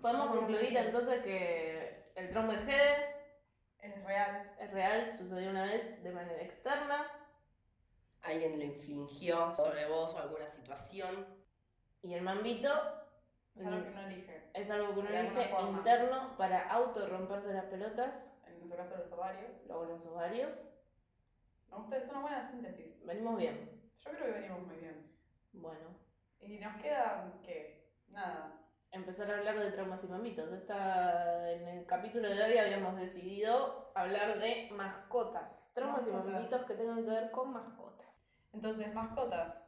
Podemos 0.01 0.31
concluir 0.35 0.75
entonces 0.75 1.21
que 1.21 2.11
el 2.15 2.29
trauma 2.31 2.53
de 2.53 2.59
Heather 2.71 3.16
es 3.81 4.03
real. 4.05 4.51
es 4.59 4.71
real, 4.71 5.13
sucedió 5.17 5.49
una 5.49 5.63
vez 5.63 6.03
de 6.03 6.11
manera 6.11 6.41
externa 6.41 7.05
alguien 8.21 8.57
lo 8.59 8.65
infligió 8.65 9.55
sobre 9.55 9.87
vos 9.87 10.13
o 10.13 10.19
alguna 10.19 10.47
situación. 10.47 11.25
y 12.01 12.13
el 12.13 12.21
mambito 12.23 12.69
Es 13.55 13.65
algo 13.65 13.83
que 13.83 13.89
uno 13.89 14.01
elige. 14.01 14.49
es 14.53 14.69
algo 14.69 14.93
que 14.93 14.99
uno 14.99 15.09
De 15.09 15.19
elige 15.19 15.49
interno 15.69 16.35
para 16.37 16.67
auto 16.69 17.07
romperse 17.07 17.53
las 17.53 17.65
pelotas, 17.65 18.29
En 18.45 18.59
nuestro 18.59 18.77
caso, 18.77 18.97
los 18.97 19.11
ovarios. 19.11 19.51
luego 19.67 19.85
los 19.85 20.05
ovarios. 20.05 20.53
Me 21.69 21.77
gusta, 21.77 21.97
es 21.97 22.09
una 22.09 22.21
buena 22.21 22.41
síntesis. 22.41 23.03
Venimos 23.05 23.37
bien. 23.37 23.91
Yo 23.97 24.11
creo 24.11 24.25
que 24.25 24.31
venimos 24.31 24.61
muy 24.67 24.75
bien. 24.77 25.11
Bueno, 25.53 25.95
Y 26.39 26.59
nos 26.59 26.81
queda, 26.81 27.33
¿qué? 27.43 27.91
Nada. 28.09 28.53
Empezar 28.91 29.29
a 29.31 29.37
hablar 29.37 29.59
de 29.59 29.71
traumas 29.71 30.03
y 30.03 30.07
mambitos. 30.07 30.51
Esta, 30.53 31.51
en 31.51 31.67
el 31.67 31.85
capítulo 31.85 32.29
de 32.29 32.41
hoy 32.43 32.57
habíamos 32.57 32.97
decidido 32.97 33.91
hablar 33.95 34.39
de 34.39 34.69
mascotas. 34.71 35.63
Traumas 35.73 36.07
y 36.07 36.11
mambitos 36.11 36.65
que 36.65 36.73
tengan 36.75 37.03
que 37.03 37.11
ver 37.11 37.31
con 37.31 37.51
mascotas. 37.51 38.07
Entonces, 38.53 38.93
mascotas. 38.93 39.63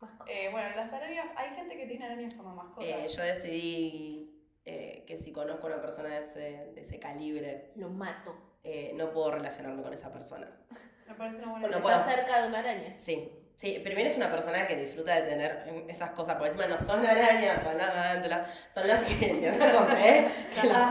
Mascotas. 0.00 0.28
Eh, 0.30 0.48
bueno, 0.50 0.74
las 0.76 0.92
arañas, 0.92 1.28
hay 1.36 1.54
gente 1.54 1.76
que 1.76 1.86
tiene 1.86 2.04
arañas 2.06 2.34
como 2.34 2.54
mascotas. 2.54 2.84
Eh, 2.88 3.06
yo 3.08 3.22
decidí 3.22 4.48
eh, 4.64 5.04
que 5.06 5.16
si 5.16 5.32
conozco 5.32 5.66
a 5.66 5.70
una 5.72 5.80
persona 5.80 6.08
de 6.10 6.18
ese, 6.20 6.40
de 6.74 6.80
ese 6.80 6.98
calibre, 6.98 7.72
Lo 7.76 7.88
mato. 7.90 8.34
eh, 8.64 8.92
no 8.94 9.12
puedo 9.12 9.30
relacionarme 9.30 9.82
con 9.82 9.92
esa 9.92 10.12
persona. 10.12 10.50
Me 11.06 11.14
parece 11.14 11.38
una 11.42 11.50
buena 11.52 11.66
No 11.68 11.72
idea. 11.72 11.82
puedo. 11.82 11.96
está 11.96 12.10
cerca 12.12 12.42
de 12.42 12.48
una 12.48 12.58
araña. 12.58 12.98
Sí, 12.98 13.30
sí, 13.56 13.80
primero 13.84 14.08
es 14.08 14.16
una 14.16 14.30
persona 14.30 14.66
que 14.66 14.76
disfruta 14.76 15.14
de 15.14 15.22
tener 15.22 15.84
esas 15.88 16.10
cosas, 16.10 16.34
porque 16.36 16.50
encima 16.52 16.66
no 16.66 16.78
son 16.78 17.04
arañas, 17.06 17.62
son 17.62 17.76
las, 17.78 18.46
son 18.74 18.88
las 18.88 19.02
que, 19.04 19.16
que 19.18 19.40
las, 19.42 19.58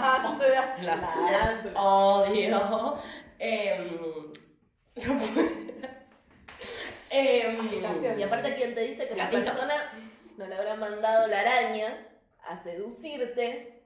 Tarántula. 0.02 0.76
las, 0.76 0.84
las 0.84 1.02
Tarántula. 1.02 1.82
odio. 1.82 2.98
Em, 3.40 3.98
no 5.08 5.18
puedo- 5.20 5.64
Em. 7.10 8.20
Y 8.20 8.24
aparte, 8.24 8.56
¿quién 8.56 8.74
te 8.74 8.82
dice 8.82 9.08
que 9.08 9.14
Gatito. 9.16 9.40
la 9.40 9.46
persona 9.52 9.76
no 10.38 10.48
le 10.48 10.56
habrá 10.56 10.76
mandado 10.76 11.28
la 11.28 11.42
araña 11.42 12.08
a 12.48 12.58
seducirte 12.62 13.84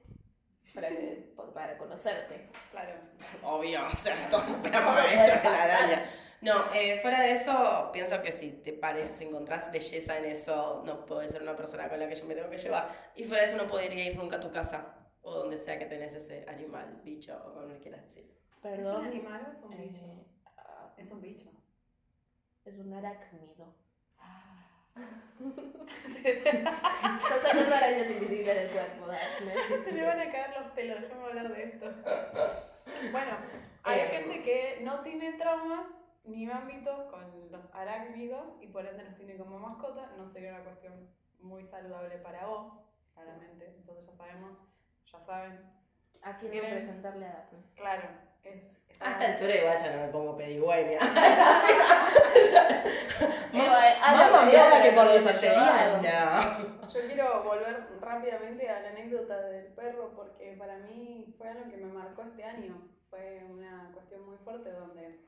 para, 0.74 0.88
que- 0.88 1.34
para 1.52 1.76
conocerte? 1.76 2.48
Claro. 2.70 2.92
Obvio, 3.42 3.80
o 3.86 3.96
sea, 3.96 4.14
todo 4.30 4.44
pero 4.62 4.80
Todo 4.80 4.92
maestro 4.92 5.36
de 5.36 5.44
la 5.56 5.62
araña. 5.62 6.02
No, 6.40 6.62
eh, 6.74 6.98
fuera 7.02 7.22
de 7.22 7.32
eso, 7.32 7.90
pienso 7.92 8.22
que 8.22 8.30
si 8.30 8.52
te 8.52 8.72
pares, 8.72 9.10
si 9.16 9.24
encontrás 9.24 9.72
belleza 9.72 10.18
en 10.18 10.24
eso, 10.26 10.82
no 10.84 11.04
puede 11.04 11.28
ser 11.28 11.42
una 11.42 11.56
persona 11.56 11.88
con 11.88 11.98
la 11.98 12.08
que 12.08 12.14
yo 12.14 12.24
me 12.26 12.34
tengo 12.34 12.48
que 12.48 12.58
llevar. 12.58 12.88
Y 13.16 13.24
fuera 13.24 13.42
de 13.42 13.48
eso, 13.48 13.56
no 13.56 13.66
podría 13.68 14.04
ir 14.10 14.16
nunca 14.16 14.36
a 14.36 14.40
tu 14.40 14.50
casa 14.50 14.94
o 15.22 15.34
donde 15.34 15.56
sea 15.56 15.78
que 15.78 15.86
tenés 15.86 16.14
ese 16.14 16.44
animal, 16.48 17.00
bicho 17.04 17.36
o 17.44 17.52
como 17.54 17.66
le 17.66 17.78
quieras 17.78 18.04
decir. 18.04 18.24
¿Es 18.52 18.60
Perdón. 18.62 19.00
un 19.00 19.06
animal 19.06 19.44
o 19.48 19.50
es 19.50 19.60
un 19.62 19.76
bicho? 19.76 20.00
eh, 20.04 20.24
ah, 20.56 20.94
Es 20.96 21.10
un 21.10 21.20
bicho. 21.20 21.50
es 22.64 22.78
un 22.78 22.92
arácnido. 22.94 23.74
Se 26.06 26.32
Estás 26.38 27.42
sacando 27.42 27.74
arañas 27.74 28.10
invisibles 28.10 28.46
del 28.56 28.68
cuerpo, 28.70 29.06
Daphne. 29.06 29.92
le 29.92 30.02
van 30.06 30.20
a 30.20 30.30
caer 30.32 30.50
los 30.60 30.72
pelos, 30.72 31.00
déjame 31.00 31.24
hablar 31.24 31.52
de 31.54 31.62
esto. 31.64 31.86
Bueno, 33.12 33.32
hay 33.84 34.00
Eh. 34.00 34.06
gente 34.08 34.42
que 34.42 34.80
no 34.82 35.00
tiene 35.02 35.32
traumas 35.34 35.86
ni 36.28 36.50
ámbitos 36.50 37.10
con 37.10 37.50
los 37.50 37.74
arácnidos 37.74 38.56
y 38.60 38.68
por 38.68 38.86
ende 38.86 39.04
los 39.04 39.14
tiene 39.14 39.36
como 39.36 39.58
mascota. 39.58 40.12
No 40.16 40.26
sería 40.26 40.54
una 40.54 40.64
cuestión 40.64 41.08
muy 41.40 41.64
saludable 41.64 42.18
para 42.18 42.46
vos, 42.46 42.80
claramente. 43.14 43.74
Entonces 43.76 44.06
ya 44.06 44.14
sabemos, 44.14 44.58
ya 45.10 45.20
saben. 45.20 45.60
¿A 46.22 46.34
quién 46.34 46.50
Tienen- 46.52 46.70
representarle 46.70 47.26
a 47.26 47.32
Daphne? 47.32 47.58
Claro, 47.76 48.08
es... 48.42 48.84
es 48.88 49.00
A 49.02 49.12
esta 49.12 49.26
altura 49.34 49.54
igual 49.54 49.78
ya 49.78 49.96
no 49.96 50.02
me 50.06 50.08
pongo 50.08 50.36
pedigüeña. 50.36 50.98
Más 53.52 54.16
la 54.16 54.30
cambiada 54.38 54.82
que 54.82 54.92
por 54.92 55.06
no. 55.06 56.88
Yo 56.88 57.00
quiero 57.06 57.42
volver 57.42 57.86
rápidamente 58.00 58.68
a 58.68 58.80
la 58.80 58.88
anécdota 58.90 59.40
del 59.42 59.66
perro 59.74 60.12
porque 60.14 60.56
para 60.58 60.78
mí 60.78 61.34
fue 61.36 61.48
algo 61.48 61.70
que 61.70 61.76
me 61.76 61.92
marcó 61.92 62.22
este 62.22 62.44
año. 62.44 62.88
Fue 63.10 63.44
una 63.48 63.90
cuestión 63.92 64.24
muy 64.26 64.36
fuerte 64.38 64.70
donde, 64.72 65.20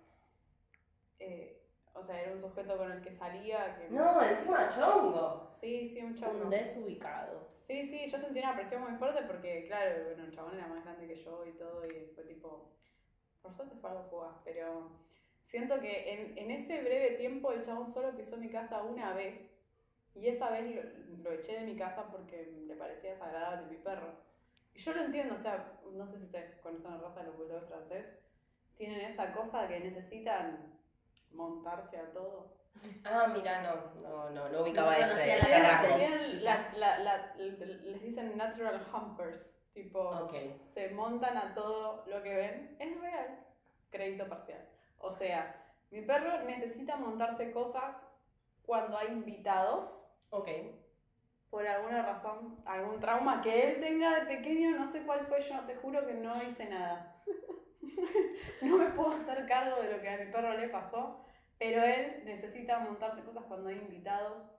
eh, 1.20 1.60
o 1.92 2.02
sea, 2.02 2.20
era 2.20 2.32
un 2.32 2.40
sujeto 2.40 2.76
con 2.76 2.90
el 2.90 3.00
que 3.00 3.12
salía 3.12 3.76
que... 3.76 3.90
No, 3.90 4.22
encima 4.22 4.68
chongo. 4.68 5.46
Sí, 5.50 5.86
sí, 5.86 6.00
un 6.00 6.14
chongo. 6.14 6.44
Un 6.44 6.50
desubicado. 6.50 7.46
Sí, 7.50 7.82
sí, 7.82 8.06
yo 8.06 8.18
sentí 8.18 8.40
una 8.40 8.54
presión 8.54 8.82
muy 8.82 8.96
fuerte 8.98 9.22
porque, 9.22 9.66
claro, 9.66 10.04
bueno, 10.04 10.24
el 10.24 10.32
chabón 10.32 10.54
era 10.54 10.66
más 10.66 10.82
grande 10.84 11.06
que 11.06 11.14
yo 11.14 11.44
y 11.46 11.52
todo 11.52 11.84
y 11.86 12.10
fue 12.14 12.24
tipo... 12.24 12.72
Por 13.42 13.54
suerte 13.54 13.76
fue 13.76 13.90
algo 13.90 14.04
fugaz, 14.04 14.36
pero 14.44 14.90
siento 15.42 15.80
que 15.80 16.12
en, 16.12 16.38
en 16.38 16.50
ese 16.50 16.82
breve 16.82 17.12
tiempo 17.12 17.52
el 17.52 17.62
chabón 17.62 17.86
solo 17.86 18.14
pisó 18.14 18.36
mi 18.36 18.50
casa 18.50 18.82
una 18.82 19.14
vez 19.14 19.54
y 20.14 20.28
esa 20.28 20.50
vez 20.50 20.74
lo, 20.74 20.82
lo 21.22 21.32
eché 21.32 21.54
de 21.54 21.64
mi 21.64 21.76
casa 21.76 22.10
porque 22.10 22.44
le 22.66 22.74
parecía 22.76 23.10
desagradable 23.10 23.70
mi 23.70 23.76
perro. 23.76 24.12
Y 24.74 24.78
yo 24.78 24.92
lo 24.92 25.02
entiendo, 25.02 25.34
o 25.34 25.38
sea, 25.38 25.80
no 25.92 26.06
sé 26.06 26.18
si 26.18 26.24
ustedes 26.24 26.56
conocen 26.60 26.92
la 26.92 26.98
raza 26.98 27.20
de 27.20 27.26
los 27.26 27.36
bulldogs 27.36 27.66
francés, 27.66 28.18
tienen 28.74 29.00
esta 29.00 29.32
cosa 29.32 29.68
que 29.68 29.80
necesitan 29.80 30.79
montarse 31.32 31.96
a 31.98 32.10
todo. 32.12 32.58
Ah, 33.04 33.26
mira, 33.32 33.62
no, 33.62 34.00
no, 34.00 34.30
no, 34.30 34.48
no 34.48 34.62
ubicaba 34.62 34.92
No 34.92 35.04
ese, 35.04 35.38
ese 35.38 35.58
la 35.62 35.82
la- 36.40 36.72
la- 36.74 36.98
la- 36.98 37.34
les 37.36 38.00
dicen 38.02 38.36
natural 38.36 38.80
humpers, 38.92 39.52
tipo... 39.74 40.28
Se 40.62 40.90
montan 40.90 41.36
a 41.36 41.52
todo 41.54 42.04
lo 42.06 42.22
que 42.22 42.34
ven, 42.34 42.76
es 42.78 43.00
real. 43.00 43.44
Crédito 43.90 44.28
parcial. 44.28 44.66
O 44.98 45.10
sea, 45.10 45.64
mi 45.90 46.02
perro 46.02 46.42
necesita 46.44 46.96
montarse 46.96 47.50
cosas 47.52 48.06
cuando 48.64 48.96
hay 48.96 49.08
invitados, 49.08 50.04
Ok. 50.30 50.48
por 51.50 51.66
alguna 51.66 52.02
razón, 52.02 52.62
algún 52.64 53.00
trauma 53.00 53.42
que 53.42 53.64
él 53.72 53.80
tenga 53.80 54.20
de 54.20 54.26
pequeño, 54.26 54.78
no 54.78 54.86
sé 54.86 55.02
cuál 55.02 55.20
fue, 55.26 55.40
yo 55.40 55.60
te 55.66 55.74
juro 55.74 56.06
que 56.06 56.14
no 56.14 56.40
hice 56.42 56.68
nada. 56.68 57.09
no 58.62 58.76
me 58.76 58.90
puedo 58.90 59.10
hacer 59.10 59.46
cargo 59.46 59.80
de 59.82 59.92
lo 59.92 60.00
que 60.00 60.08
a 60.08 60.18
mi 60.18 60.32
perro 60.32 60.56
le 60.56 60.68
pasó, 60.68 61.24
pero 61.58 61.82
él 61.82 62.22
necesita 62.24 62.78
montarse 62.78 63.22
cosas 63.22 63.44
cuando 63.46 63.68
hay 63.68 63.76
invitados, 63.76 64.52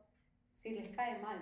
si 0.53 0.71
les 0.71 0.95
cae 0.95 1.17
mal. 1.19 1.39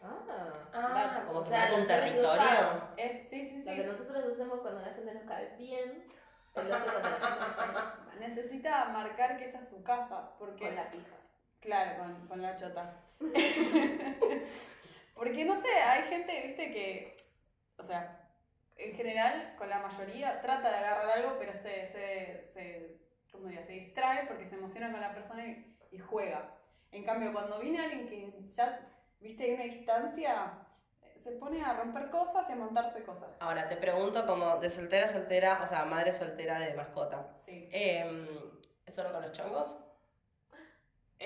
Ah. 0.00 0.52
Ah, 0.72 1.22
como 1.26 1.40
O 1.40 1.42
si 1.42 1.50
sea, 1.50 1.68
fuera 1.68 1.80
un 1.80 1.86
territorio. 1.86 2.94
Es, 2.96 3.28
sí, 3.28 3.44
sí, 3.46 3.70
Lo 3.70 3.76
que 3.76 3.82
sí. 3.82 3.88
nosotros 3.88 4.24
hacemos 4.32 4.60
cuando 4.60 4.80
la 4.82 4.92
gente 4.92 5.14
nos 5.14 5.24
cae 5.24 5.56
bien, 5.56 6.06
él 6.54 6.68
lo 6.68 6.74
hace 6.74 6.90
cuando 6.90 7.08
la 7.08 7.16
gente 7.16 7.46
nos 7.46 7.56
cae 7.56 8.18
Necesita 8.20 8.84
marcar 8.86 9.36
que 9.38 9.44
esa 9.44 9.60
es 9.60 9.68
su 9.68 9.82
casa, 9.82 10.32
porque... 10.38 10.66
con 10.66 10.76
la 10.76 10.88
pija. 10.88 11.16
Claro, 11.60 11.98
con, 11.98 12.28
con 12.28 12.42
la 12.42 12.54
chota. 12.56 13.00
Porque 15.14 15.44
no 15.44 15.54
sé, 15.56 15.68
hay 15.68 16.02
gente, 16.04 16.42
viste, 16.42 16.70
que, 16.70 17.16
o 17.78 17.82
sea, 17.82 18.23
en 18.76 18.92
general, 18.92 19.54
con 19.56 19.68
la 19.68 19.78
mayoría, 19.78 20.40
trata 20.40 20.70
de 20.70 20.76
agarrar 20.76 21.10
algo, 21.10 21.36
pero 21.38 21.54
se, 21.54 21.86
se, 21.86 22.42
se, 22.42 23.00
¿cómo 23.30 23.46
diría? 23.46 23.62
se 23.62 23.72
distrae 23.72 24.26
porque 24.26 24.46
se 24.46 24.56
emociona 24.56 24.90
con 24.90 25.00
la 25.00 25.12
persona 25.12 25.46
y, 25.46 25.76
y 25.92 25.98
juega. 25.98 26.56
En 26.90 27.04
cambio, 27.04 27.32
cuando 27.32 27.58
viene 27.60 27.80
alguien 27.80 28.08
que 28.08 28.46
ya, 28.46 28.80
viste, 29.20 29.44
hay 29.44 29.52
una 29.54 29.64
distancia, 29.64 30.66
se 31.16 31.32
pone 31.32 31.64
a 31.64 31.72
romper 31.74 32.10
cosas 32.10 32.48
y 32.48 32.52
a 32.52 32.56
montarse 32.56 33.02
cosas. 33.02 33.36
Ahora 33.40 33.68
te 33.68 33.76
pregunto 33.76 34.26
como 34.26 34.56
de 34.56 34.70
soltera 34.70 35.04
a 35.04 35.08
soltera, 35.08 35.60
o 35.62 35.66
sea, 35.66 35.84
madre 35.84 36.12
soltera 36.12 36.58
de 36.60 36.74
mascota. 36.74 37.32
Sí. 37.34 37.68
Eh, 37.72 38.50
¿Es 38.84 38.94
solo 38.94 39.12
con 39.12 39.22
los 39.22 39.32
chongos? 39.32 39.76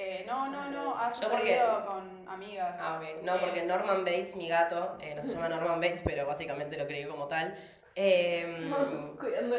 Eh, 0.00 0.24
no, 0.26 0.48
no, 0.48 0.70
no, 0.70 0.96
ha 0.96 1.10
sucedido 1.12 1.84
con 1.86 2.28
amigas. 2.28 2.78
Ah, 2.80 3.00
ok. 3.02 3.22
No, 3.24 3.34
Eh, 3.34 3.38
porque 3.40 3.62
Norman 3.62 4.04
Bates, 4.04 4.36
mi 4.36 4.48
gato, 4.48 4.96
eh, 5.00 5.14
no 5.14 5.22
se 5.22 5.30
llama 5.30 5.48
Norman 5.48 5.80
Bates, 5.80 6.02
pero 6.04 6.26
básicamente 6.26 6.76
lo 6.78 6.86
creí 6.86 7.04
como 7.06 7.26
tal. 7.26 7.54
eh, 7.96 8.70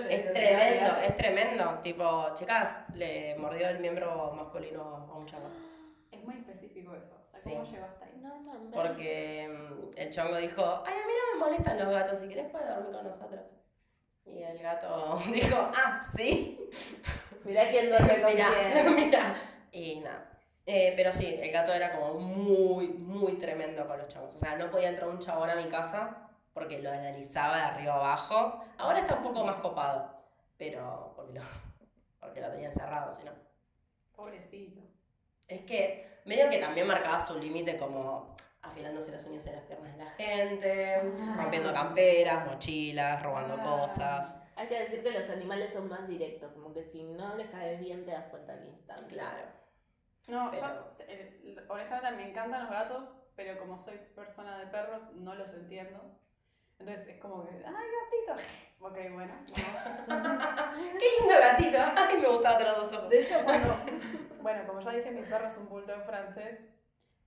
es 0.10 0.34
tremendo, 0.34 0.98
es 1.04 1.16
tremendo. 1.18 1.80
Tipo, 1.82 2.34
chicas, 2.36 2.82
le 2.94 3.36
mordió 3.38 3.68
el 3.68 3.80
miembro 3.80 4.32
masculino 4.34 4.82
a 5.12 5.18
un 5.18 5.26
chavo. 5.26 5.50
Es 6.12 6.24
muy 6.24 6.36
específico 6.38 6.96
eso. 6.96 7.12
O 7.22 7.28
sea, 7.28 7.40
Sí. 7.40 7.52
¿cómo 7.52 7.66
llegó 7.66 7.86
hasta 7.86 8.06
ahí? 8.06 8.14
No, 8.22 8.30
no, 8.30 8.54
en 8.56 8.72
vez- 8.72 8.82
Porque 8.82 9.50
mm, 9.50 9.90
el 9.98 10.10
chongo 10.10 10.38
dijo, 10.38 10.84
ay, 10.86 10.94
a 10.94 11.06
mí 11.08 11.14
no 11.18 11.34
me 11.40 11.46
molestan 11.46 11.78
los 11.80 11.90
gatos, 11.90 12.20
si 12.20 12.30
querés 12.30 12.50
puedes 12.50 12.68
dormir 12.70 12.94
con 12.94 13.04
nosotros. 13.08 13.54
Y 14.26 14.42
el 14.44 14.60
gato 14.62 15.20
dijo, 15.34 15.58
ah, 15.76 16.00
sí. 16.16 16.58
Mirá 17.44 17.70
quién 17.70 17.90
duerme 17.90 18.22
con 18.22 18.34
Mira, 18.34 18.50
quién. 18.72 18.96
mira. 18.96 19.36
Y 19.72 20.00
nada. 20.00 20.29
Eh, 20.72 20.94
pero 20.96 21.12
sí, 21.12 21.36
el 21.42 21.52
gato 21.52 21.74
era 21.74 21.92
como 21.98 22.20
muy, 22.20 22.90
muy 22.90 23.40
tremendo 23.40 23.88
con 23.88 23.98
los 23.98 24.08
chavos. 24.08 24.36
O 24.36 24.38
sea, 24.38 24.56
no 24.56 24.70
podía 24.70 24.90
entrar 24.90 25.10
un 25.10 25.18
chabón 25.18 25.50
a 25.50 25.56
mi 25.56 25.68
casa 25.68 26.30
porque 26.54 26.78
lo 26.80 26.92
analizaba 26.92 27.58
de 27.58 27.64
arriba 27.64 27.96
abajo. 27.96 28.64
Ahora 28.78 29.00
está 29.00 29.16
un 29.16 29.24
poco 29.24 29.44
más 29.44 29.56
copado, 29.56 30.16
pero 30.60 31.12
porque 31.16 31.34
lo, 31.34 31.42
porque 32.20 32.40
lo 32.40 32.52
tenía 32.52 32.68
encerrado, 32.68 33.12
si 33.12 33.24
no. 33.24 33.32
Pobrecito. 34.16 34.82
Es 35.48 35.62
que 35.66 36.20
medio 36.26 36.48
que 36.52 36.60
también 36.60 36.86
marcaba 36.86 37.20
su 37.20 37.40
límite 37.40 37.76
como 37.76 38.36
afilándose 38.62 39.10
las 39.10 39.26
uñas 39.26 39.48
en 39.48 39.54
las 39.56 39.64
piernas 39.64 39.98
de 39.98 40.04
la 40.04 40.12
gente, 40.12 41.02
rompiendo 41.36 41.74
camperas, 41.74 42.46
mochilas, 42.46 43.24
robando 43.24 43.56
Ah. 43.60 43.82
cosas. 43.82 44.36
Hay 44.56 44.68
que 44.68 44.78
decir 44.82 45.02
que 45.02 45.12
los 45.12 45.28
animales 45.32 45.74
son 45.74 45.90
más 45.90 46.08
directos, 46.08 46.52
como 46.52 46.72
que 46.74 46.84
si 46.84 47.02
no 47.02 47.36
les 47.38 47.48
cae 47.50 47.78
bien 47.78 48.06
te 48.06 48.12
das 48.12 48.26
cuenta 48.26 48.54
al 48.54 48.66
instante. 48.68 49.16
Claro. 49.16 49.58
No, 50.30 50.52
Pero- 50.52 50.96
yo 50.98 51.62
honestamente 51.70 52.12
me 52.24 52.30
encantan 52.30 52.62
los 52.62 52.70
gatos, 52.72 53.16
pero 53.36 53.58
como 53.60 53.78
soy 53.78 53.98
persona 54.16 54.58
de 54.58 54.68
perros, 54.68 55.12
no 55.16 55.36
los 55.36 55.52
entiendo. 55.54 56.00
Entonces 56.78 57.08
es 57.08 57.20
como 57.22 57.46
que, 57.46 57.56
¡ay, 57.66 57.86
gatito! 58.26 58.42
Ok, 58.82 58.98
bueno. 59.12 59.34
no. 60.08 60.16
¡Qué 61.00 61.06
lindo 61.20 61.36
gatito! 61.38 61.78
¡Ay, 61.98 62.18
me 62.18 62.28
gustaba 62.30 62.58
tener 62.58 62.78
los 62.78 62.94
ojos! 62.96 63.10
De 63.10 63.20
hecho, 63.20 63.36
cuando, 63.44 63.76
bueno, 64.42 64.66
como 64.66 64.80
ya 64.80 64.92
dije, 64.92 65.12
mi 65.12 65.22
perro 65.22 65.48
es 65.48 65.58
un 65.58 65.68
bulldog 65.68 66.02
francés, 66.04 66.70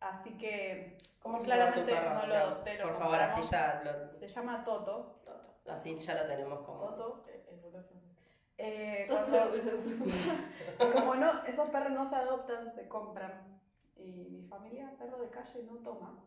así 0.00 0.38
que 0.38 0.96
¿Cómo 1.20 1.38
se 1.38 1.46
llama 1.48 1.66
tu 1.74 1.84
claramente 1.84 1.94
perro? 1.94 2.14
no 2.14 2.26
lo 2.26 2.34
adopté, 2.34 2.78
lo 2.78 2.84
Por 2.88 2.98
favor, 2.98 3.20
así 3.20 3.42
ya 3.50 3.82
lo, 3.84 4.08
Se 4.08 4.28
llama 4.28 4.64
Toto. 4.64 5.20
Toto. 5.26 5.50
Así 5.68 5.98
ya 5.98 6.14
lo 6.14 6.26
tenemos 6.26 6.60
como. 6.64 6.80
Toto, 6.80 7.24
eh, 7.28 7.44
el 7.50 7.60
bulldog 7.60 7.84
francés. 7.84 8.16
Eh, 8.64 9.06
cuando- 9.08 9.50
como 10.94 11.16
no, 11.16 11.42
esos 11.42 11.68
perros 11.70 11.90
no 11.90 12.06
se 12.06 12.14
adoptan, 12.14 12.72
se 12.72 12.86
compran. 12.86 13.60
Y 13.96 14.28
mi 14.30 14.42
familia, 14.46 14.94
perro 14.96 15.18
de 15.18 15.30
calle, 15.30 15.64
no 15.64 15.78
toma. 15.78 16.24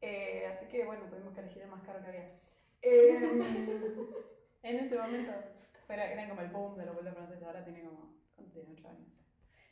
Eh, 0.00 0.48
así 0.50 0.66
que 0.66 0.84
bueno, 0.84 1.04
tuvimos 1.08 1.32
que 1.32 1.40
elegir 1.40 1.62
el 1.62 1.68
más 1.68 1.82
caro 1.82 2.00
que 2.02 2.08
había. 2.08 2.28
Eh, 2.82 3.20
en 4.64 4.78
ese 4.80 4.98
momento, 4.98 5.32
pero 5.86 6.02
eran 6.02 6.28
como 6.28 6.40
el 6.40 6.48
boom 6.48 6.76
de 6.76 6.86
los 6.86 6.94
bulldogs 6.96 7.14
franceses, 7.16 7.44
ahora 7.46 7.62
tiene 7.62 7.84
como, 7.84 8.14
¿cuánto 8.34 8.52
tiene? 8.52 8.70
8 8.72 8.88
años. 8.88 9.20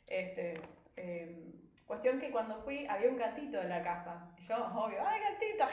Este, 0.07 0.53
eh, 0.95 1.51
cuestión 1.85 2.17
que 2.17 2.31
cuando 2.31 2.61
fui 2.61 2.87
había 2.87 3.09
un 3.09 3.17
gatito 3.17 3.59
en 3.59 3.67
la 3.69 3.83
casa. 3.83 4.31
Y 4.37 4.41
yo, 4.41 4.55
obvio, 4.73 4.99
¡ay, 5.05 5.19
gatito! 5.33 5.65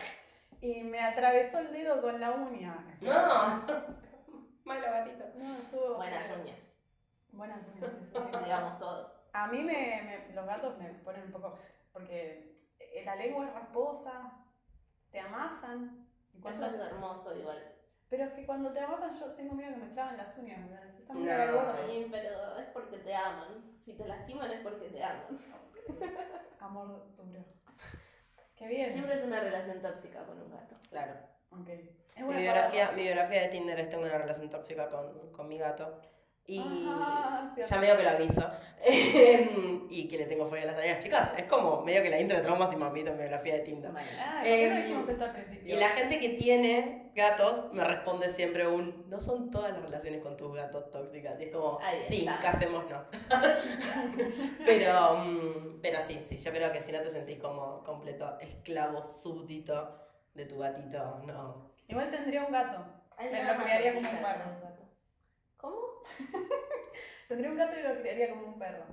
Y 0.60 0.82
me 0.82 1.00
atravesó 1.00 1.60
el 1.60 1.70
dedo 1.72 2.00
con 2.00 2.20
la 2.20 2.32
uña. 2.32 2.84
Así. 2.90 3.06
¡No! 3.06 4.05
Malo 4.66 4.86
gatito. 4.90 5.24
No, 5.36 5.56
estuvo. 5.58 5.94
Buenas 5.96 6.26
uñas, 6.38 6.58
Buenas 7.32 7.60
uñas, 7.68 7.90
sí, 7.92 7.98
sí, 8.04 8.12
sí. 8.32 8.38
digamos 8.44 8.78
todo. 8.78 9.14
A 9.32 9.46
mí 9.48 9.62
me, 9.62 10.02
me- 10.02 10.34
los 10.34 10.46
gatos 10.46 10.76
me 10.78 10.88
ponen 11.04 11.24
un 11.24 11.32
poco. 11.32 11.58
Porque 11.92 12.54
eh, 12.78 13.02
la 13.04 13.16
lengua 13.16 13.46
es 13.46 13.54
rasposa, 13.54 14.32
te 15.10 15.20
amasan. 15.20 16.06
Y 16.34 16.40
cuando- 16.40 16.66
Eso 16.66 16.76
es 16.76 16.82
hermoso 16.82 17.36
igual. 17.38 17.72
pero 18.10 18.24
es 18.24 18.32
que 18.34 18.44
cuando 18.46 18.72
te 18.72 18.80
amasan, 18.80 19.12
yo 19.14 19.34
tengo 19.34 19.54
miedo 19.54 19.72
que 19.74 19.80
me 19.80 19.92
claven 19.92 20.16
las 20.16 20.36
uñas. 20.36 20.68
¿verdad? 20.68 20.86
Está 20.88 21.12
muy 21.14 21.24
No. 21.24 21.32
Ay, 21.32 22.08
pero 22.10 22.56
es 22.58 22.66
porque 22.68 22.98
te 22.98 23.14
aman. 23.14 23.76
Si 23.78 23.94
te 23.94 24.06
lastiman 24.06 24.50
es 24.50 24.60
porque 24.60 24.88
te 24.88 25.02
aman. 25.02 25.38
Amor 26.60 26.88
duro. 27.16 27.44
Qué 28.56 28.66
bien. 28.68 28.90
Siempre 28.90 29.14
es 29.14 29.24
una 29.24 29.40
relación 29.40 29.80
tóxica 29.80 30.24
con 30.24 30.40
un 30.40 30.50
gato. 30.50 30.76
Claro. 30.88 31.14
Ok. 31.60 31.68
Es 32.16 32.24
Mi 32.24 32.34
biografía, 32.34 32.92
mi 32.92 33.02
biografía 33.02 33.42
de 33.42 33.48
Tinder 33.48 33.78
es 33.78 33.90
tengo 33.90 34.04
una 34.04 34.16
relación 34.16 34.48
tóxica 34.48 34.88
con, 34.88 35.30
con 35.32 35.48
mi 35.48 35.58
gato. 35.58 36.00
Y 36.48 36.60
Ajá, 36.60 37.52
sí, 37.54 37.60
ya 37.68 37.76
medio 37.78 37.96
que 37.96 38.04
lo 38.04 38.10
aviso. 38.10 38.48
y 39.90 40.06
que 40.08 40.16
le 40.16 40.26
tengo 40.26 40.46
fobia 40.46 40.62
a 40.62 40.66
las 40.66 40.76
arañas. 40.76 41.02
Chicas, 41.02 41.32
es 41.36 41.44
como 41.44 41.82
medio 41.82 42.04
que 42.04 42.10
la 42.10 42.20
intro 42.20 42.36
de 42.38 42.44
traumas 42.44 42.72
y 42.72 42.76
mamita 42.76 43.10
en 43.10 43.16
mi 43.16 43.22
biografía 43.22 43.54
de 43.54 43.60
Tinder. 43.60 43.90
Ah, 43.90 44.36
¿por 44.36 44.44
qué 44.44 44.70
no 44.70 44.76
Em, 44.76 44.82
dijimos 44.82 45.08
esto 45.08 45.24
al 45.24 45.32
principio? 45.32 45.74
Y 45.74 45.78
la 45.78 45.88
gente 45.88 46.20
que 46.20 46.28
tiene 46.30 47.10
gatos 47.16 47.72
me 47.72 47.82
responde 47.82 48.32
siempre 48.32 48.68
un, 48.68 49.06
no 49.10 49.18
son 49.18 49.50
todas 49.50 49.72
las 49.72 49.82
relaciones 49.82 50.22
con 50.22 50.36
tus 50.36 50.54
gatos 50.54 50.88
tóxicas. 50.90 51.40
Y 51.40 51.44
es 51.44 51.50
como, 51.50 51.80
sí. 52.08 52.24
No. 52.24 53.04
pero, 54.64 55.16
mm, 55.16 55.80
pero 55.82 56.00
sí, 56.00 56.20
sí, 56.24 56.36
yo 56.36 56.52
creo 56.52 56.70
que 56.70 56.80
si 56.80 56.92
no 56.92 57.00
te 57.00 57.10
sentís 57.10 57.38
como 57.40 57.82
completo 57.82 58.38
esclavo 58.40 59.02
súbdito 59.02 60.05
de 60.36 60.44
tu 60.46 60.58
gatito, 60.58 61.22
no. 61.24 61.70
Igual 61.88 62.10
tendría 62.10 62.44
un 62.44 62.52
gato. 62.52 62.84
Pero 63.18 63.54
lo 63.54 63.62
criaría 63.62 63.94
como 63.94 64.08
un 64.10 64.16
perro. 64.16 64.44
con 64.44 64.60
gato. 64.60 64.82
¿Cómo? 65.56 65.76
Tendría 67.28 67.50
un 67.50 67.56
gato 67.56 67.78
y 67.78 67.82
lo 67.82 68.00
criaría 68.00 68.30
como 68.30 68.46
un 68.46 68.58
perro. 68.58 68.84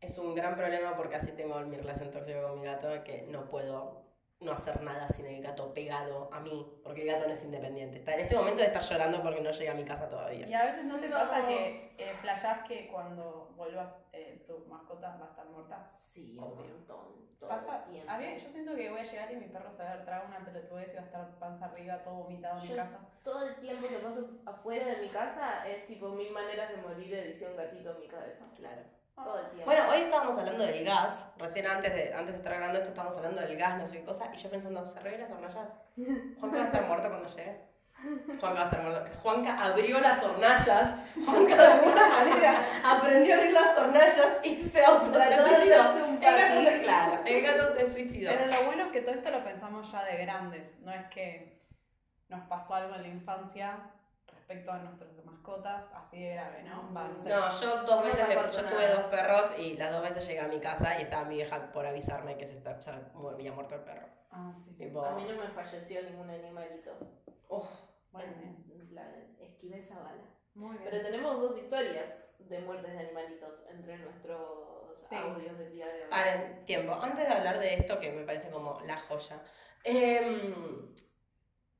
Es 0.00 0.18
un 0.18 0.34
gran 0.34 0.56
problema 0.56 0.96
porque 0.96 1.16
así 1.16 1.32
tengo 1.32 1.60
mi 1.60 1.76
relación 1.76 2.10
tóxica 2.10 2.42
con 2.42 2.58
mi 2.58 2.64
gato, 2.64 3.04
que 3.04 3.26
no 3.28 3.48
puedo 3.48 4.01
no 4.42 4.52
hacer 4.52 4.80
nada 4.82 5.08
sin 5.08 5.26
el 5.26 5.42
gato 5.42 5.72
pegado 5.72 6.28
a 6.32 6.40
mí, 6.40 6.80
porque 6.82 7.02
el 7.02 7.08
gato 7.08 7.26
no 7.26 7.32
es 7.32 7.44
independiente. 7.44 7.98
Está, 7.98 8.14
en 8.14 8.20
este 8.20 8.36
momento 8.36 8.60
de 8.60 8.66
estar 8.66 8.82
llorando 8.82 9.22
porque 9.22 9.40
no 9.40 9.50
llega 9.50 9.72
a 9.72 9.74
mi 9.74 9.84
casa 9.84 10.08
todavía. 10.08 10.46
Y 10.46 10.54
a 10.54 10.66
veces 10.66 10.84
no 10.84 10.98
te 10.98 11.08
No. 11.08 11.16
pasa 11.16 11.46
que 11.46 11.94
eh, 11.98 12.12
flashás 12.20 12.66
que 12.66 12.88
cuando 12.88 13.52
vuelvas 13.56 13.88
eh, 14.12 14.44
tu 14.46 14.58
mascota 14.66 15.16
va 15.20 15.26
a 15.26 15.30
estar 15.30 15.46
muerta. 15.46 15.86
Sí, 15.88 16.36
un 16.38 16.56
montón. 16.56 17.32
Todo 17.38 17.48
Pasa, 17.50 17.78
el 17.86 17.90
tiempo. 17.90 18.10
a 18.12 18.18
mí, 18.18 18.26
yo 18.40 18.48
siento 18.48 18.74
que 18.76 18.88
voy 18.88 19.00
a 19.00 19.02
llegar 19.02 19.32
y 19.32 19.36
mi 19.36 19.46
perro 19.48 19.68
se 19.68 19.82
va 19.82 19.90
a 19.90 19.96
dar 19.96 20.04
trago 20.04 20.26
una 20.28 20.44
pelotudez 20.44 20.92
y 20.92 20.96
va 20.96 21.02
a 21.02 21.04
estar 21.06 21.38
panza 21.40 21.64
arriba, 21.64 22.00
todo 22.04 22.14
vomitado 22.14 22.60
en 22.62 22.68
mi 22.68 22.76
casa. 22.76 23.00
Todo 23.24 23.48
el 23.48 23.56
tiempo 23.56 23.88
que 23.88 23.96
paso 23.98 24.28
afuera 24.46 24.86
de 24.86 24.96
mi 24.98 25.08
casa 25.08 25.66
es 25.68 25.84
tipo 25.86 26.10
mil 26.10 26.30
maneras 26.32 26.70
de 26.70 26.76
morir 26.76 27.12
edición 27.14 27.56
gatito 27.56 27.90
en 27.94 28.00
mi 28.00 28.06
cabeza. 28.06 28.44
Claro. 28.54 28.82
Todo 29.14 29.38
el 29.38 29.46
tiempo. 29.50 29.66
Bueno, 29.66 29.90
hoy 29.90 30.00
estábamos 30.00 30.38
hablando 30.38 30.64
del 30.64 30.84
gas. 30.84 31.26
Recién 31.36 31.66
antes 31.66 31.94
de, 31.94 32.14
antes 32.14 32.28
de 32.28 32.36
estar 32.36 32.52
grabando 32.54 32.78
esto 32.78 32.90
estábamos 32.90 33.16
hablando 33.18 33.40
del 33.42 33.56
gas, 33.56 33.76
no 33.76 33.86
sé 33.86 33.98
qué 33.98 34.04
cosa. 34.04 34.30
Y 34.32 34.36
yo 34.38 34.50
pensando, 34.50 34.86
¿se 34.86 34.98
reviven 35.00 35.20
las 35.20 35.30
hornallas? 35.30 35.68
¿Juanca 36.40 36.56
va 36.56 36.62
a 36.62 36.66
estar 36.66 36.86
muerto 36.86 37.08
cuando 37.08 37.28
llegue? 37.28 37.72
Juanca 38.40 38.52
va 38.52 38.60
a 38.60 38.64
estar 38.64 38.82
muerto. 38.82 39.10
Juanca 39.22 39.64
abrió 39.64 40.00
las 40.00 40.22
hornallas. 40.22 40.96
Juanca 41.24 41.56
de 41.56 41.66
alguna 41.66 42.06
manera 42.08 42.62
aprendió 42.84 43.34
a 43.34 43.38
abrir 43.38 43.52
las 43.52 43.78
hornallas 43.78 44.40
y 44.44 44.56
se 44.56 44.84
autosuicidó. 44.84 45.22
El 45.22 46.20
gato 46.20 46.62
se, 46.64 46.82
claro, 46.82 47.20
el 47.24 47.42
gato 47.42 47.78
se 47.78 47.92
suicidó. 47.92 48.30
Pero 48.30 48.46
lo 48.46 48.66
bueno 48.66 48.84
es 48.86 48.92
que 48.92 49.00
todo 49.02 49.14
esto 49.14 49.30
lo 49.30 49.44
pensamos 49.44 49.92
ya 49.92 50.04
de 50.04 50.16
grandes. 50.16 50.78
No 50.80 50.92
es 50.92 51.06
que 51.08 51.60
nos 52.28 52.46
pasó 52.46 52.74
algo 52.74 52.94
en 52.94 53.02
la 53.02 53.08
infancia 53.08 53.78
respecto 54.42 54.72
a 54.72 54.78
nuestras 54.78 55.12
mascotas 55.24 55.92
así 55.94 56.20
de 56.20 56.30
grave, 56.34 56.62
¿no? 56.64 56.92
Va, 56.92 57.08
no 57.08 57.18
sé. 57.18 57.28
No, 57.28 57.48
yo 57.48 57.82
dos 57.84 58.02
veces 58.02 58.26
me, 58.28 58.34
yo 58.34 58.68
tuve 58.68 58.88
dos 58.88 59.04
perros 59.04 59.54
y 59.58 59.76
las 59.76 59.92
dos 59.92 60.02
veces 60.02 60.26
llegué 60.26 60.40
a 60.40 60.48
mi 60.48 60.58
casa 60.58 60.98
y 60.98 61.02
estaba 61.02 61.24
mi 61.24 61.36
vieja 61.36 61.70
por 61.72 61.86
avisarme 61.86 62.36
que 62.36 62.46
se, 62.46 62.56
está, 62.56 62.80
se 62.82 62.90
había 62.90 63.52
muerto 63.52 63.76
el 63.76 63.82
perro. 63.82 64.08
Ah, 64.30 64.52
sí. 64.54 64.72
Tipo, 64.76 65.04
A 65.04 65.14
mí 65.14 65.24
no 65.28 65.36
me 65.40 65.48
falleció 65.48 66.02
ningún 66.02 66.28
animalito. 66.30 66.90
uf, 67.48 67.68
Bueno, 68.10 68.32
En- 68.42 68.64
bien. 68.66 68.94
la, 68.94 69.08
esquivé 69.40 69.78
esa 69.78 69.98
bala. 70.00 70.22
Muy 70.54 70.76
bien. 70.76 70.90
Pero 70.90 71.02
tenemos 71.02 71.40
dos 71.40 71.56
historias 71.56 72.14
de 72.40 72.58
muertes 72.60 72.92
de 72.92 72.98
animalitos 72.98 73.62
entre 73.70 73.98
nuestros 73.98 74.98
Sí. 74.98 75.14
audios 75.16 75.56
del 75.58 75.72
día 75.72 75.86
de 75.86 76.02
hoy. 76.04 76.10
Paren, 76.10 76.64
tiempo. 76.64 76.92
Antes 76.94 77.26
de 77.28 77.32
hablar 77.34 77.58
de 77.58 77.74
esto, 77.74 77.98
que 78.00 78.10
me 78.10 78.24
parece 78.24 78.50
como 78.50 78.80
la 78.80 78.98
joya, 78.98 79.40
em, 79.84 80.92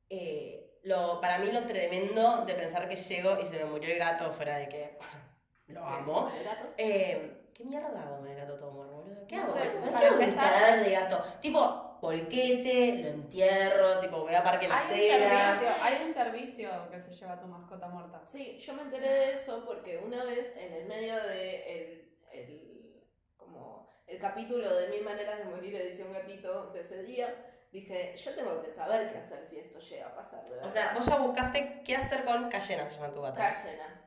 eh, 0.08 0.71
lo, 0.83 1.20
para 1.20 1.39
mí 1.39 1.51
lo 1.53 1.64
tremendo 1.64 2.45
de 2.45 2.55
pensar 2.55 2.89
que 2.89 2.97
llego 2.97 3.39
y 3.41 3.45
se 3.45 3.59
me 3.59 3.64
murió 3.66 3.93
el 3.93 3.99
gato, 3.99 4.30
fuera 4.33 4.59
de 4.59 4.68
que 4.68 4.99
lo 5.68 5.85
amo. 5.87 6.30
¿El 6.37 6.45
gato? 6.45 6.66
Eh, 6.76 7.39
¿Qué 7.55 7.64
mierda 7.64 7.89
hago 8.03 8.18
con 8.18 8.26
el 8.28 8.37
gato 8.37 8.57
todo 8.57 8.70
muerto, 8.72 8.95
boludo? 8.97 9.26
¿Qué 9.26 9.37
No 9.37 9.43
hago? 9.45 9.53
sé, 9.55 9.61
¿Qué 10.01 10.07
hago 10.07 10.16
un 10.16 10.22
empezar- 10.22 10.51
cadáver 10.53 10.85
de 10.85 10.91
gato? 10.91 11.22
Tipo, 11.41 11.99
volquete, 12.01 13.01
lo 13.03 13.09
entierro, 13.11 14.01
tipo, 14.01 14.18
voy 14.20 14.35
a 14.35 14.43
Parque 14.43 14.66
La 14.68 14.78
Hay 14.78 14.85
un, 14.93 14.99
Cera. 14.99 15.47
servicio, 15.59 15.85
hay 15.85 16.03
un 16.05 16.11
servicio 16.12 16.70
que 16.91 16.99
se 17.01 17.12
lleva 17.12 17.35
a 17.35 17.41
tu 17.41 17.47
mascota 17.47 17.89
muerta. 17.89 18.22
Sí, 18.26 18.59
yo 18.59 18.74
me 18.74 18.83
enteré 18.83 19.09
de 19.09 19.33
eso 19.35 19.64
porque 19.64 19.99
una 19.99 20.24
vez 20.24 20.57
en 20.57 20.72
el 20.72 20.87
medio 20.87 21.14
de 21.22 21.72
el, 21.72 22.18
el- 22.33 23.05
como 23.37 23.89
el 24.09 24.18
capítulo 24.18 24.74
de 24.76 24.89
Mil 24.89 25.05
Maneras 25.05 25.39
de 25.39 25.45
Morir 25.45 25.76
edición 25.76 26.12
gatito 26.12 26.70
de 26.72 26.80
ese 26.80 27.03
día, 27.05 27.33
dije, 27.72 28.14
yo 28.16 28.34
tengo 28.34 28.62
que 28.62 28.70
saber 28.70 29.10
qué 29.10 29.18
hacer 29.18 29.46
si 29.46 29.58
esto 29.58 29.80
llega 29.80 30.06
a 30.08 30.14
pasar. 30.14 30.44
de 30.44 30.50
O 30.50 30.54
verdad. 30.56 30.68
sea, 30.68 30.94
vos 30.94 31.06
ya 31.06 31.16
buscaste 31.16 31.82
qué 31.84 31.96
hacer 31.96 32.24
con 32.24 32.48
Cayena, 32.50 32.86
se 32.86 32.94
llama 32.96 33.12
tu 33.12 33.20
gato. 33.22 33.36
Cayena. 33.36 33.98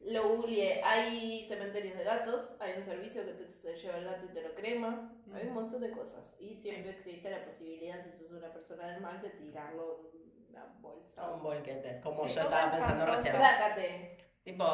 Lo 0.00 0.28
googleé. 0.28 0.82
Hay 0.82 1.46
cementerios 1.46 1.96
de 1.98 2.04
gatos, 2.04 2.56
hay 2.58 2.72
un 2.78 2.82
servicio 2.84 3.22
que 3.24 3.32
te 3.34 3.76
lleva 3.76 3.98
el 3.98 4.04
gato 4.06 4.24
y 4.24 4.28
te 4.32 4.40
lo 4.40 4.54
crema. 4.54 5.12
Hay 5.34 5.46
un 5.46 5.52
montón 5.52 5.82
de 5.82 5.90
cosas. 5.90 6.34
Y 6.38 6.56
siempre 6.58 6.92
existe 6.92 7.30
la 7.30 7.44
posibilidad, 7.44 8.02
si 8.02 8.10
sos 8.10 8.30
una 8.30 8.50
persona 8.50 8.86
del 8.88 9.02
mal, 9.02 9.20
de 9.20 9.28
tirarlo 9.30 10.10
en 10.14 10.46
una 10.48 10.64
bolsa. 10.80 11.22
A 11.26 11.30
un 11.34 11.42
volquete, 11.42 12.00
como 12.00 12.26
Sí, 12.26 12.36
yo 12.36 12.40
estaba 12.42 12.70
pensando 12.72 13.06
recién. 13.06 13.34
Sácate. 13.34 14.16
Tipo, 14.42 14.64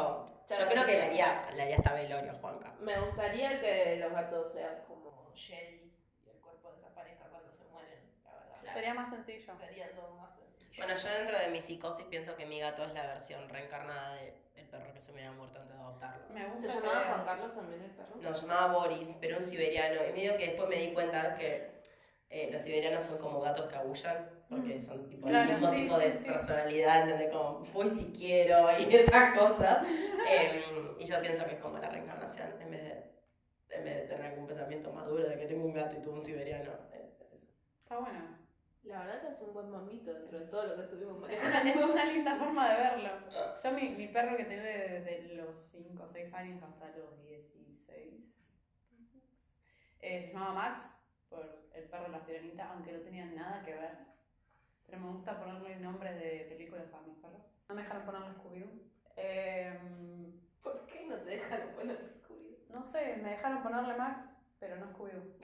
yo 0.48 0.68
creo 0.68 0.86
que 0.86 0.92
le 0.92 1.02
haría, 1.02 1.50
le 1.56 1.62
haría 1.62 1.76
hasta 1.76 1.92
velorio 1.92 2.30
a 2.30 2.34
Juanca. 2.34 2.72
Me 2.80 2.96
gustaría 3.00 3.60
que 3.60 3.96
los 3.96 4.12
gatos 4.12 4.52
sean 4.52 4.84
como 4.86 5.06
y 5.36 6.30
el 6.30 6.40
cuerpo 6.40 6.72
desaparezca 6.72 7.28
cuando 7.28 7.52
se 7.52 7.64
mueren, 7.64 8.00
la 8.24 8.32
verdad. 8.32 8.56
Sería 8.76 8.94
más 8.94 9.10
sencillo. 9.10 9.52
Sería 9.58 9.90
todo 9.92 10.14
más 10.16 10.30
sencillo. 10.34 10.70
Bueno, 10.76 10.94
yo 10.94 11.08
dentro 11.08 11.38
de 11.38 11.48
mi 11.48 11.60
psicosis 11.60 12.04
pienso 12.06 12.36
que 12.36 12.44
mi 12.46 12.60
gato 12.60 12.84
es 12.84 12.92
la 12.92 13.06
versión 13.06 13.48
reencarnada 13.48 14.14
del 14.16 14.66
perro 14.70 14.92
que 14.92 15.00
se 15.00 15.12
me 15.12 15.20
había 15.24 15.32
muerto 15.32 15.58
antes 15.60 15.74
de 15.74 15.82
adoptarlo. 15.82 16.28
Me 16.34 16.42
¿Se 16.42 16.48
gusta 16.50 16.66
esa 16.68 16.80
llamaba. 16.80 17.04
Juan 17.06 17.24
Carlos 17.24 17.54
también 17.54 17.82
el 17.82 17.90
perro? 17.92 18.16
No, 18.20 18.32
llamaba 18.32 18.72
Boris, 18.74 19.16
pero 19.20 19.36
un 19.38 19.42
siberiano. 19.42 20.06
Y 20.08 20.12
medio 20.12 20.36
que 20.36 20.46
después 20.48 20.68
me 20.68 20.76
di 20.76 20.92
cuenta 20.92 21.34
que 21.36 21.70
eh, 22.28 22.50
los 22.52 22.60
siberianos 22.60 23.02
son 23.02 23.16
como 23.18 23.40
gatos 23.40 23.66
que 23.66 23.76
aullan, 23.76 24.30
porque 24.50 24.78
son 24.78 25.08
tipo 25.08 25.26
Claro, 25.26 25.50
el 25.52 25.58
mismo 25.58 25.72
sí, 25.72 25.82
tipo 25.82 25.98
sí, 25.98 26.04
de 26.10 26.16
sí. 26.18 26.24
personalidad, 26.26 27.02
¿entendés? 27.02 27.30
Como 27.30 27.60
voy 27.72 27.88
si 27.88 28.12
quiero 28.12 28.68
y 28.78 28.82
esas 28.94 29.38
cosas. 29.38 29.86
Em, 30.28 30.96
y 31.00 31.04
yo 31.06 31.20
pienso 31.22 31.46
que 31.46 31.52
es 31.54 31.60
como 31.60 31.78
la 31.78 31.88
reencarnación, 31.88 32.60
en 32.60 32.70
vez 32.70 32.82
de, 32.82 33.10
en 33.70 33.84
vez 33.84 33.96
de 33.96 34.02
tener 34.02 34.26
algún 34.32 34.46
pensamiento 34.46 34.92
más 34.92 35.06
duro 35.06 35.26
de 35.26 35.38
que 35.38 35.46
tengo 35.46 35.64
un 35.64 35.72
gato 35.72 35.96
y 35.96 36.02
tuve 36.02 36.14
un 36.14 36.20
siberiano. 36.20 36.72
Es, 36.92 37.00
es 37.20 37.32
eso. 37.32 37.48
Está 37.82 37.98
bueno. 37.98 38.36
La 38.86 39.00
verdad 39.00 39.20
que 39.20 39.28
es 39.28 39.40
un 39.40 39.52
buen 39.52 39.68
mamito 39.70 40.14
dentro 40.14 40.38
de 40.38 40.46
todo 40.46 40.64
lo 40.66 40.76
que 40.76 40.82
estuvimos 40.82 41.28
Es 41.28 41.40
una, 41.40 41.50
manejando. 41.50 41.84
es 41.86 41.90
una 41.90 42.04
linda 42.12 42.36
forma 42.36 42.68
de 42.70 42.76
verlo. 42.76 43.10
Yo, 43.62 43.72
mi, 43.72 43.88
mi 43.90 44.08
perro 44.08 44.36
que 44.36 44.44
tuve 44.44 45.00
desde 45.02 45.34
los 45.34 45.56
5 45.56 46.02
o 46.02 46.08
6 46.08 46.34
años 46.34 46.62
hasta 46.62 46.88
los 46.96 47.20
16, 47.24 48.32
eh, 50.00 50.20
se 50.20 50.32
llamaba 50.32 50.52
Max, 50.54 51.00
por 51.28 51.68
el 51.74 51.84
perro 51.88 52.04
de 52.04 52.10
la 52.10 52.20
sirenita, 52.20 52.70
aunque 52.72 52.92
no 52.92 53.00
tenía 53.00 53.26
nada 53.26 53.62
que 53.64 53.74
ver. 53.74 53.98
Pero 54.86 55.00
me 55.00 55.10
gusta 55.10 55.36
ponerle 55.36 55.76
nombres 55.80 56.16
de 56.20 56.46
películas 56.48 56.92
a 56.94 57.00
mis 57.00 57.16
perros. 57.16 57.42
No 57.68 57.74
me 57.74 57.82
dejaron 57.82 58.04
ponerle 58.06 58.28
Scooby-Doo. 58.36 58.82
Em, 59.16 60.40
¿Por 60.62 60.86
qué 60.86 61.06
no 61.06 61.16
te 61.16 61.30
dejan 61.30 61.74
poner 61.74 62.14
Scooby? 62.22 62.66
no 62.68 62.84
sé, 62.84 63.16
me 63.16 63.30
dejaron 63.30 63.64
ponerle 63.64 63.96
Max, 63.96 64.22
pero 64.60 64.76
no 64.76 64.86
Scooby-Doo. 64.92 65.34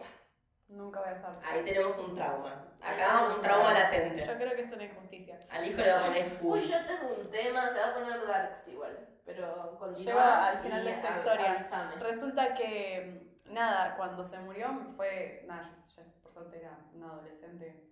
Nunca 0.73 1.01
voy 1.01 1.09
a 1.11 1.13
hacer. 1.13 1.29
Ahí 1.45 1.65
tenemos 1.65 1.97
un 1.99 2.15
trauma. 2.15 2.65
Ah, 2.81 2.91
Acá 2.91 3.27
un 3.35 3.41
trauma 3.43 3.73
Yo 3.73 3.79
latente. 3.79 4.25
creo 4.37 4.55
que 4.57 4.61
es 4.63 4.73
una 4.73 4.85
injusticia. 4.85 5.39
Al 5.51 5.67
hijo 5.67 5.79
le 5.79 5.93
va 5.93 6.01
a 6.01 6.07
poner 6.07 6.39
Uy, 6.43 6.61
yo 6.61 6.77
tengo 6.87 7.15
un 7.15 7.31
tema, 7.31 7.69
se 7.69 7.79
va 7.79 7.89
a 7.91 7.95
poner 7.95 8.27
Darks 8.27 8.69
igual. 8.69 9.09
Pero 9.25 9.77
continúa. 9.79 10.13
Lleva 10.13 10.49
al 10.49 10.59
final 10.59 10.85
de 10.85 10.91
esta 10.93 11.17
historia. 11.17 11.59
Resulta 12.01 12.55
que, 12.55 13.37
nada, 13.47 13.97
cuando 13.97 14.25
se 14.25 14.39
murió 14.41 14.87
fue, 14.97 15.45
nada, 15.47 15.63
yo 15.63 15.85
ya 16.03 16.03
por 16.23 16.33
suerte 16.33 16.59
era 16.59 16.77
un 16.93 17.03
adolescente 17.05 17.89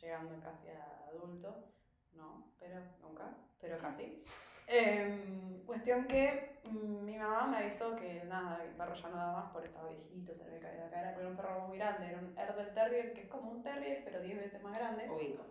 llegando 0.00 0.40
casi 0.42 0.68
a 0.68 1.06
adulto, 1.08 1.66
no, 2.12 2.54
pero 2.58 2.80
nunca, 3.02 3.24
pero 3.60 3.76
casi. 3.78 4.22
Em, 4.72 5.64
cuestión 5.66 6.06
que 6.06 6.60
mm, 6.62 7.04
mi 7.04 7.18
mamá 7.18 7.46
me 7.48 7.56
avisó 7.58 7.96
que 7.96 8.22
nada, 8.24 8.62
el 8.62 8.70
perro 8.70 8.94
ya 8.94 9.08
no 9.08 9.16
daba 9.16 9.40
más 9.40 9.52
por 9.52 9.64
estaba 9.64 9.88
viejito, 9.88 10.32
se 10.32 10.44
le 10.44 10.50
había 10.50 10.60
caído 10.60 10.84
la 10.84 10.90
cara, 10.90 11.10
pero 11.10 11.22
era 11.22 11.30
un 11.30 11.36
perro 11.36 11.60
muy 11.66 11.78
grande, 11.78 12.06
era 12.06 12.18
un 12.18 12.38
Erdel 12.38 12.72
Terrier 12.72 13.12
que 13.12 13.22
es 13.22 13.26
como 13.26 13.50
un 13.50 13.62
Terrier 13.64 14.04
pero 14.04 14.20
10 14.20 14.38
veces 14.38 14.62
más 14.62 14.78
grande. 14.78 15.10
Ubico. 15.10 15.44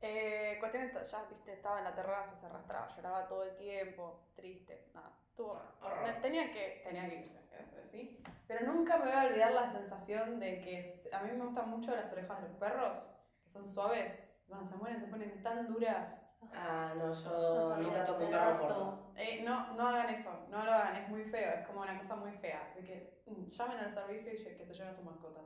Eh, 0.00 0.56
cuestión 0.58 0.90
que 0.90 1.04
ya, 1.04 1.24
viste, 1.30 1.52
estaba 1.52 1.78
en 1.78 1.84
la 1.84 1.94
terraza, 1.94 2.34
se 2.34 2.46
arrastraba, 2.46 2.88
lloraba 2.88 3.28
todo 3.28 3.44
el 3.44 3.54
tiempo, 3.54 4.30
triste, 4.34 4.88
nada. 4.94 5.16
Tuvo, 5.36 5.62
Horror. 5.80 6.20
tenía, 6.20 6.50
que, 6.50 6.82
tenía 6.84 7.08
que 7.08 7.20
irse, 7.20 7.38
¿sí? 7.84 8.20
Pero 8.48 8.66
nunca 8.66 8.98
me 8.98 9.04
voy 9.04 9.14
a 9.14 9.26
olvidar 9.26 9.52
la 9.52 9.70
sensación 9.70 10.40
de 10.40 10.60
que 10.60 10.92
a 11.12 11.22
mí 11.22 11.30
me 11.32 11.44
gustan 11.44 11.70
mucho 11.70 11.94
las 11.94 12.12
orejas 12.12 12.42
de 12.42 12.48
los 12.48 12.56
perros, 12.56 12.96
que 13.44 13.50
son 13.50 13.66
suaves, 13.66 14.18
y 14.44 14.48
cuando 14.48 14.66
se 14.66 14.76
mueren 14.76 15.00
se 15.00 15.06
ponen 15.06 15.40
tan 15.40 15.68
duras. 15.68 16.20
Ah, 16.54 16.92
no, 16.96 17.06
No 17.06 17.12
yo 17.12 17.70
sabía 17.70 17.86
nunca 17.86 18.04
toco 18.04 18.24
un 18.24 18.30
perro 18.30 18.54
muerto. 18.54 19.12
Eh, 19.16 19.42
no, 19.44 19.72
no 19.74 19.88
hagan 19.88 20.08
eso, 20.10 20.30
no 20.48 20.64
lo 20.64 20.72
hagan, 20.72 20.96
es 20.96 21.08
muy 21.08 21.22
feo, 21.24 21.50
es 21.60 21.66
como 21.66 21.80
una 21.82 21.96
cosa 21.98 22.16
muy 22.16 22.32
fea. 22.32 22.66
Así 22.68 22.82
que 22.84 23.22
mm, 23.26 23.46
llamen 23.46 23.78
al 23.78 23.90
servicio 23.90 24.32
y 24.32 24.56
que 24.56 24.64
se 24.64 24.72
lleven 24.72 24.88
a 24.88 24.92
su 24.92 25.02
mascota. 25.02 25.40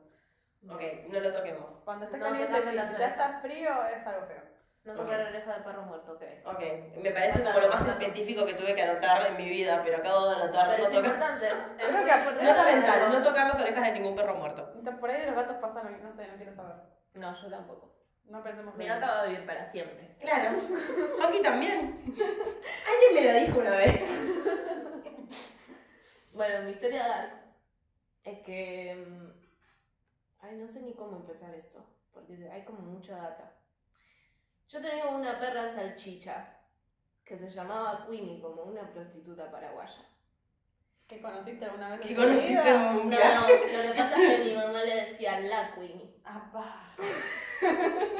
Ok, 0.68 0.82
no 1.12 1.20
lo 1.20 1.32
toquemos. 1.32 1.70
Cuando 1.84 2.06
esté 2.06 2.16
No 2.18 2.26
caliente, 2.26 2.62
si, 2.62 2.72
las 2.74 2.90
si 2.90 2.96
ya 2.98 3.06
está 3.08 3.24
orejas. 3.24 3.42
frío, 3.42 3.86
es 3.94 4.06
algo 4.06 4.26
feo. 4.26 4.42
No 4.84 4.94
tocar 4.94 5.20
oreja 5.20 5.58
de 5.58 5.64
perro 5.64 5.82
muerto, 5.82 6.12
ok. 6.12 6.22
Ok, 6.46 6.62
me 7.02 7.10
parece 7.10 7.42
como 7.42 7.58
lo 7.58 7.68
más 7.68 7.86
específico 7.88 8.46
que 8.46 8.54
tuve 8.54 8.74
que 8.74 8.82
anotar 8.82 9.26
en 9.26 9.36
mi 9.36 9.48
vida, 9.48 9.82
pero 9.84 9.96
acabo 9.98 10.28
de 10.28 10.36
anotar 10.42 10.68
Pero 10.76 10.82
no 10.82 10.88
es 10.88 10.94
tocar. 10.94 11.04
importante. 11.12 11.48
Creo 11.76 12.04
que- 12.04 12.10
importante 12.12 12.44
Nota 12.44 12.64
mental, 12.64 13.00
no 13.10 13.22
tocar 13.22 13.46
las 13.48 13.60
orejas 13.60 13.84
de 13.84 13.92
ningún 13.92 14.14
perro 14.14 14.34
muerto. 14.36 14.70
Entonces, 14.76 15.00
Por 15.00 15.10
ahí 15.10 15.20
de 15.20 15.26
los 15.26 15.34
gatos 15.36 15.56
pasan, 15.56 16.02
no 16.02 16.12
sé, 16.12 16.28
no 16.28 16.36
quiero 16.36 16.52
saber. 16.52 16.76
No, 17.14 17.32
yo 17.34 17.50
tampoco. 17.50 17.95
No 18.28 18.42
pensemos 18.42 18.76
Mi 18.76 18.84
en 18.84 18.88
gata 18.90 19.06
eso. 19.06 19.14
va 19.14 19.20
a 19.22 19.26
vivir 19.26 19.46
para 19.46 19.64
siempre. 19.70 20.16
Claro, 20.20 20.58
aquí 21.28 21.42
también. 21.42 22.02
Alguien 22.06 23.14
me 23.14 23.22
lo 23.32 23.46
dijo 23.46 23.58
una 23.60 23.70
vez. 23.70 24.00
Bueno, 26.32 26.64
mi 26.64 26.72
historia 26.72 27.06
dark 27.06 27.32
es 28.24 28.40
que. 28.40 28.94
mm, 29.06 29.36
Ay, 30.40 30.56
no 30.56 30.68
sé 30.68 30.80
ni 30.82 30.92
cómo 30.94 31.16
empezar 31.16 31.54
esto, 31.54 31.84
porque 32.12 32.48
hay 32.52 32.64
como 32.64 32.80
mucha 32.80 33.16
data. 33.16 33.52
Yo 34.68 34.80
tenía 34.80 35.06
una 35.06 35.38
perra 35.40 35.68
salchicha 35.72 36.58
que 37.24 37.36
se 37.38 37.50
llamaba 37.50 38.06
Queenie, 38.08 38.40
como 38.40 38.62
una 38.64 38.88
prostituta 38.92 39.50
paraguaya. 39.50 40.04
¿Que 41.08 41.20
conociste 41.22 41.64
alguna 41.64 41.90
vez? 41.90 42.00
Que 42.06 42.14
tu 42.14 42.20
conociste 42.20 42.52
vida? 42.52 42.90
en 42.90 42.96
No, 42.96 43.00
un 43.02 43.10
no, 43.10 43.16
viaje. 43.16 43.52
lo 43.88 43.92
que 43.92 43.98
pasa 43.98 44.22
es 44.22 44.36
que 44.36 44.44
mi 44.44 44.54
mamá 44.54 44.82
le 44.82 44.94
decía 45.06 45.40
la 45.40 45.74
Queenie. 45.74 46.14
Apá. 46.24 46.94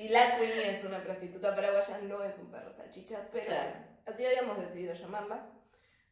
Y 0.00 0.08
la 0.08 0.36
Queenie 0.36 0.70
es 0.70 0.82
una 0.84 1.02
prostituta 1.02 1.54
paraguaya, 1.54 1.98
no 1.98 2.22
es 2.24 2.38
un 2.38 2.50
perro 2.50 2.72
salchicha, 2.72 3.28
pero 3.30 3.44
Claro. 3.46 3.72
así 4.06 4.24
habíamos 4.24 4.58
decidido 4.58 4.94
llamarla. 4.94 5.46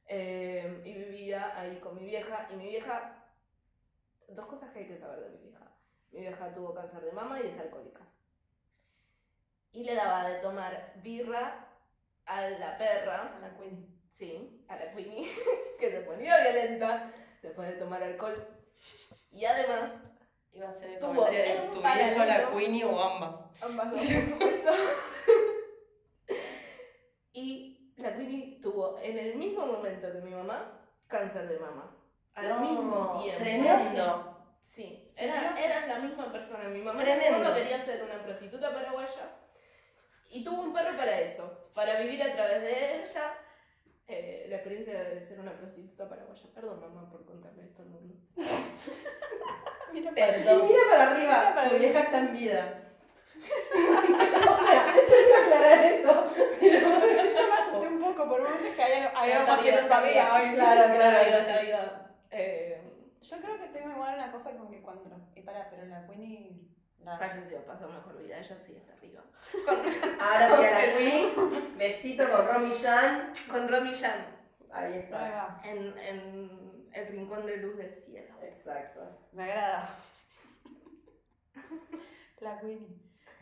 Eh, 0.07 0.83
y 0.85 0.93
vivía 0.93 1.59
ahí 1.59 1.79
con 1.81 1.95
mi 1.97 2.05
vieja. 2.05 2.49
Y 2.53 2.57
mi 2.57 2.67
vieja, 2.69 3.25
dos 4.29 4.45
cosas 4.47 4.71
que 4.73 4.81
hay 4.81 4.87
que 4.89 4.97
saber 4.97 5.21
de 5.21 5.31
mi 5.31 5.39
vieja. 5.49 5.73
Mi 6.13 6.21
vieja 6.21 6.53
tuvo 6.53 6.75
cáncer 6.75 7.01
de 7.01 7.13
mama 7.13 7.41
y 7.41 7.47
es 7.47 7.59
alcohólica. 7.59 8.03
Y 9.73 9.85
le 9.85 9.95
daba 9.95 10.29
de 10.29 10.35
tomar 10.41 10.93
birra 11.03 11.67
a 12.27 12.43
la 12.43 12.77
perra, 12.77 13.37
A 13.37 13.39
la 13.41 13.57
Queenie. 13.57 13.89
sí, 14.11 14.65
a 14.69 14.77
la 14.77 14.91
Queenie, 14.93 15.31
que 15.81 15.91
se 15.91 16.01
ponía 16.03 16.39
violenta 16.43 17.11
después 17.43 17.69
de 17.69 17.77
tomar 17.77 18.03
alcohol. 18.03 18.47
Y 19.31 19.45
además, 19.47 19.95
Iba 20.59 20.69
a 20.69 20.73
ser 20.73 20.91
el 20.91 20.99
Tuvo 20.99 21.15
comentario 21.15 21.39
de 21.41 21.51
en 21.51 21.71
tu 21.71 21.81
viejo, 21.81 22.25
la 22.25 22.51
Queenie 22.51 22.85
o 22.85 23.01
ambas. 23.01 23.45
Ambas 23.63 23.91
dos, 23.93 24.01
por 24.03 24.29
supuesto. 24.29 24.71
y 27.33 27.93
la 27.97 28.17
Queenie 28.17 28.61
tuvo 28.61 28.99
en 29.01 29.19
el 29.19 29.37
mismo 29.37 29.67
momento 29.67 30.13
que 30.13 30.21
mi 30.21 30.33
mamá 30.33 30.81
cáncer 31.07 31.47
de 31.47 31.61
mama. 31.61 31.95
Al 32.35 32.49
No, 32.49 32.61
mismo 32.61 33.21
tiempo. 33.23 33.39
tremendo. 33.41 34.35
Sí, 34.61 35.09
era, 35.17 35.55
eran 35.61 35.89
la 35.89 35.99
misma 36.01 36.33
persona. 36.33 36.65
Mi 36.65 36.83
mamá 36.83 37.01
Tremendo. 37.01 37.39
no 37.49 37.55
quería 37.55 37.81
ser 37.81 38.03
una 38.03 38.21
prostituta 38.25 38.75
paraguaya 38.75 39.31
y 40.31 40.43
tuvo 40.43 40.63
un 40.63 40.73
perro 40.73 40.97
para 40.97 41.21
eso, 41.21 41.71
para 41.73 42.01
vivir 42.01 42.21
a 42.21 42.33
través 42.35 42.63
de 42.63 43.01
ella 43.01 43.33
eh, 44.09 44.47
la 44.49 44.57
experiencia 44.57 45.05
de 45.05 45.21
ser 45.21 45.39
una 45.41 45.53
prostituta 45.53 46.09
paraguaya. 46.09 46.43
Perdón, 46.55 46.81
mamá, 46.81 47.11
por 47.11 47.25
contarle 47.27 47.65
esto 47.65 47.83
al 47.83 47.89
mundo. 47.89 48.15
Mira, 49.93 50.13
Perdón. 50.13 50.67
Mira 50.67 50.83
para 50.91 51.11
arriba, 51.13 51.39
Mira 51.41 51.55
para 51.55 51.79
vieja 51.79 52.01
está 52.01 52.19
en 52.21 52.33
vida. 52.33 52.85
o 53.39 54.67
sea, 54.67 54.95
yo 54.97 55.03
quiero 55.07 55.43
aclarar 55.45 55.85
esto, 55.85 56.25
pero... 56.61 56.89
Yo 57.31 57.49
me 57.49 57.55
asusté 57.55 57.87
un 57.87 58.01
poco 58.01 58.29
por 58.29 58.41
un 58.41 58.47
momento 58.49 58.77
que 58.77 58.83
algo, 58.83 59.19
hay 59.19 59.33
algo 59.33 59.63
que 59.63 59.73
no 59.73 59.89
sabía. 59.89 60.35
Ay, 60.35 60.55
Claro, 60.55 60.95
claro, 60.95 61.63
viva. 61.63 62.11
Eh, 62.31 62.81
Yo 63.21 63.37
creo 63.39 63.59
que 63.59 63.67
tengo 63.69 63.91
igual 63.91 64.15
una 64.15 64.33
cosa 64.33 64.57
con 64.57 64.69
que 64.71 64.81
cuando. 64.83 65.11
Y 65.35 65.43
pará, 65.43 65.69
pero 65.71 65.87
la 65.87 66.07
Queenie. 66.07 66.68
Falleció, 67.17 67.65
pasó 67.65 67.89
mejor 67.89 68.19
vida, 68.19 68.39
ella 68.39 68.57
sí 68.59 68.75
está 68.77 68.93
arriba. 68.93 69.23
Ahora 70.21 70.57
sí 70.57 70.65
a 70.65 70.71
la 70.71 70.97
Queenie, 70.97 71.33
besito 71.77 72.25
con 72.31 72.47
Romy 72.47 72.75
Jan. 72.75 73.33
Con 73.51 73.69
Romy 73.69 73.95
Jan, 73.95 74.27
Ahí 74.71 74.95
está. 74.99 75.61
en, 75.65 75.97
en 75.99 76.89
el 76.93 77.07
rincón 77.09 77.47
de 77.47 77.57
luz 77.59 77.77
del 77.77 77.91
cielo. 77.93 78.35
Exacto. 78.43 79.01
Me 79.33 79.45
agrada. 79.45 79.89
La 82.41 82.59
Queenie. 82.61 82.99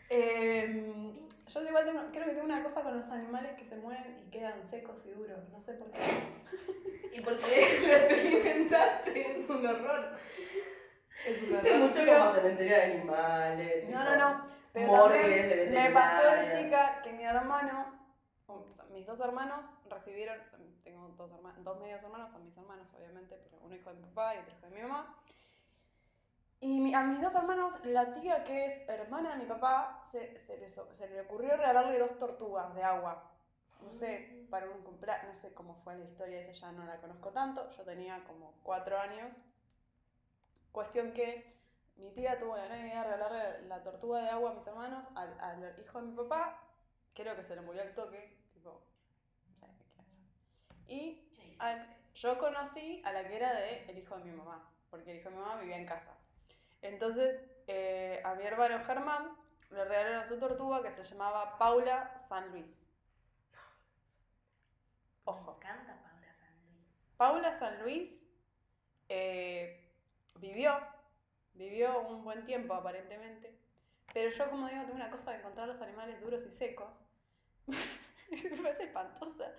Eh, 0.09 1.27
yo 1.47 1.61
igual 1.63 1.85
tengo- 1.85 2.11
creo 2.11 2.25
que 2.25 2.31
tengo 2.31 2.45
una 2.45 2.63
cosa 2.63 2.81
con 2.81 2.95
los 2.97 3.09
animales 3.09 3.53
que 3.57 3.65
se 3.65 3.75
mueren 3.75 4.17
y 4.25 4.29
quedan 4.29 4.63
secos 4.63 5.05
y 5.05 5.11
duros. 5.11 5.49
No 5.51 5.59
sé 5.61 5.73
por 5.73 5.91
qué. 5.91 5.99
¿Y 7.13 7.21
por 7.21 7.37
qué 7.37 7.79
lo 7.87 7.93
experimentaste? 7.93 9.39
Es 9.39 9.49
un 9.49 9.65
horror. 9.65 10.11
Viste 11.25 11.77
mucho 11.77 12.05
como 12.05 12.33
cementerio 12.33 12.75
de 12.75 12.83
animales. 12.83 13.83
No, 13.89 13.99
tipo, 13.99 14.03
no, 14.03 14.15
no. 14.15 14.45
Pero 14.73 14.87
morgues 14.87 15.49
de 15.49 15.67
me 15.71 15.89
pasó 15.91 16.29
de 16.31 16.47
chica 16.47 17.01
que 17.01 17.13
mi 17.13 17.23
hermano 17.23 17.95
mis 18.91 19.05
dos 19.05 19.19
hermanos 19.19 19.77
recibieron, 19.89 20.39
tengo 20.83 21.07
dos, 21.17 21.31
hermanos, 21.31 21.63
dos 21.63 21.79
medios 21.79 22.01
hermanos, 22.01 22.31
son 22.31 22.43
mis 22.45 22.57
hermanos 22.57 22.87
obviamente, 22.97 23.37
pero 23.43 23.61
uno 23.63 23.75
hijo 23.75 23.89
de 23.91 23.95
mi 23.97 24.03
papá 24.07 24.35
y 24.35 24.39
otro 24.39 24.51
hijo 24.57 24.65
de 24.67 24.75
mi 24.75 24.81
mamá. 24.81 25.15
Y 26.59 26.79
mi- 26.79 26.95
a 26.95 27.03
mis 27.03 27.21
dos 27.21 27.35
hermanos, 27.35 27.73
la 27.83 28.11
tía 28.13 28.43
que 28.43 28.65
es 28.65 28.89
hermana 28.89 29.31
de 29.31 29.35
mi 29.37 29.45
papá, 29.45 29.99
se, 30.01 30.39
se, 30.39 30.57
les 30.57 30.73
se 30.93 31.07
le 31.09 31.21
ocurrió 31.21 31.55
regalarle 31.57 31.99
dos 31.99 32.17
tortugas 32.17 32.73
de 32.73 32.83
agua. 32.83 33.29
No 33.81 33.91
sé, 33.91 34.47
para 34.49 34.67
un 34.67 34.81
cumpleaños, 34.81 35.27
no 35.27 35.35
sé 35.35 35.53
cómo 35.53 35.75
fue 35.83 35.95
la 35.95 36.05
historia 36.05 36.41
esa, 36.41 36.53
ya 36.53 36.71
no 36.71 36.83
la 36.85 36.97
conozco 36.99 37.29
tanto. 37.29 37.69
Yo 37.69 37.83
tenía 37.83 38.23
como 38.23 38.53
cuatro 38.63 38.97
años. 38.99 39.31
Cuestión 40.71 41.11
que 41.13 41.57
mi 41.97 42.11
tía 42.11 42.37
tuvo 42.37 42.55
la 42.55 42.65
gran 42.65 42.79
idea 42.79 43.03
de 43.03 43.15
regalarle 43.15 43.67
la 43.67 43.81
tortuga 43.83 44.21
de 44.21 44.29
agua 44.29 44.51
a 44.51 44.53
mis 44.53 44.67
hermanos, 44.67 45.07
al, 45.15 45.39
al 45.39 45.79
hijo 45.79 46.01
de 46.01 46.07
mi 46.07 46.15
papá, 46.15 46.63
creo 47.13 47.35
que 47.35 47.43
se 47.43 47.55
le 47.55 47.61
murió 47.61 47.81
al 47.81 47.93
toque, 47.93 48.37
tipo, 48.53 48.83
no 49.59 49.67
sé 49.73 49.83
qué 49.93 50.01
hace. 50.01 50.21
Y 50.87 51.27
yo 52.13 52.37
conocí 52.37 53.01
a 53.05 53.11
la 53.11 53.27
que 53.27 53.35
era 53.35 53.53
de 53.53 53.85
el 53.89 53.97
hijo 53.97 54.17
de 54.17 54.23
mi 54.23 54.31
mamá, 54.31 54.71
porque 54.89 55.11
el 55.11 55.17
hijo 55.17 55.29
de 55.29 55.35
mi 55.35 55.41
mamá 55.41 55.59
vivía 55.59 55.77
en 55.77 55.85
casa. 55.85 56.17
Entonces, 56.81 57.45
eh, 57.67 58.21
a 58.23 58.35
mi 58.35 58.43
hermano 58.43 58.83
Germán 58.83 59.35
le 59.71 59.83
regalaron 59.83 60.27
su 60.27 60.39
tortuga 60.39 60.81
que 60.81 60.91
se 60.91 61.03
llamaba 61.03 61.57
Paula 61.57 62.17
San 62.17 62.51
Luis. 62.51 62.89
Ojo. 65.25 65.55
encanta 65.55 65.99
Paula 66.01 66.33
San 66.33 66.49
Luis. 66.61 67.09
Paula 67.17 67.51
San 67.51 67.81
Luis 67.81 68.23
eh, 69.09 69.86
vivió, 70.39 70.77
vivió 71.53 72.01
un 72.01 72.23
buen 72.23 72.45
tiempo 72.45 72.73
aparentemente, 72.73 73.57
pero 74.13 74.29
yo 74.29 74.49
como 74.49 74.67
digo 74.67 74.81
tengo 74.81 74.95
una 74.95 75.09
cosa 75.09 75.31
de 75.31 75.37
encontrar 75.37 75.67
los 75.67 75.81
animales 75.81 76.21
duros 76.21 76.45
y 76.45 76.51
secos, 76.51 76.89
me 77.67 78.61
parece 78.61 78.83
espantosa, 78.83 79.51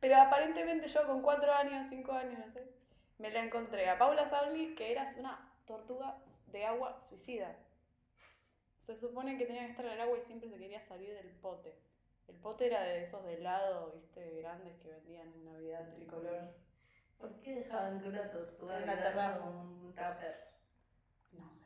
pero 0.00 0.16
aparentemente 0.16 0.88
yo 0.88 1.06
con 1.06 1.22
cuatro 1.22 1.52
años, 1.52 1.86
cinco 1.88 2.12
años, 2.12 2.38
no 2.38 2.50
sé, 2.50 2.66
me 3.18 3.30
la 3.30 3.44
encontré 3.44 3.88
a 3.88 3.98
Paula 3.98 4.26
San 4.26 4.50
Luis 4.50 4.76
que 4.76 4.92
era 4.92 5.06
una 5.18 5.52
tortuga 5.66 6.18
de 6.46 6.64
agua 6.64 6.98
suicida. 7.08 7.56
Se 8.78 8.94
supone 8.94 9.38
que 9.38 9.46
tenía 9.46 9.64
que 9.64 9.70
estar 9.70 9.86
en 9.86 9.92
el 9.92 10.00
agua 10.00 10.18
y 10.18 10.20
siempre 10.20 10.50
se 10.50 10.58
quería 10.58 10.80
salir 10.80 11.14
del 11.14 11.30
pote. 11.30 11.74
El 12.28 12.36
pote 12.36 12.66
era 12.66 12.82
de 12.82 13.02
esos 13.02 13.24
de 13.24 13.34
helado, 13.34 13.92
viste, 13.92 14.40
grandes 14.40 14.76
que 14.78 14.88
vendían 14.88 15.32
en 15.32 15.44
Navidad 15.44 15.94
tricolor. 15.94 16.54
¿Por 17.24 17.40
qué 17.40 17.54
dejaban 17.54 18.00
que 18.00 18.08
una 18.08 18.30
tortuga 18.30 18.78
En 18.80 18.86
la 18.86 18.98
terraza. 19.02 19.40
con 19.40 19.56
un 19.56 19.94
tupper? 19.94 20.48
No 21.32 21.50
sé. 21.50 21.64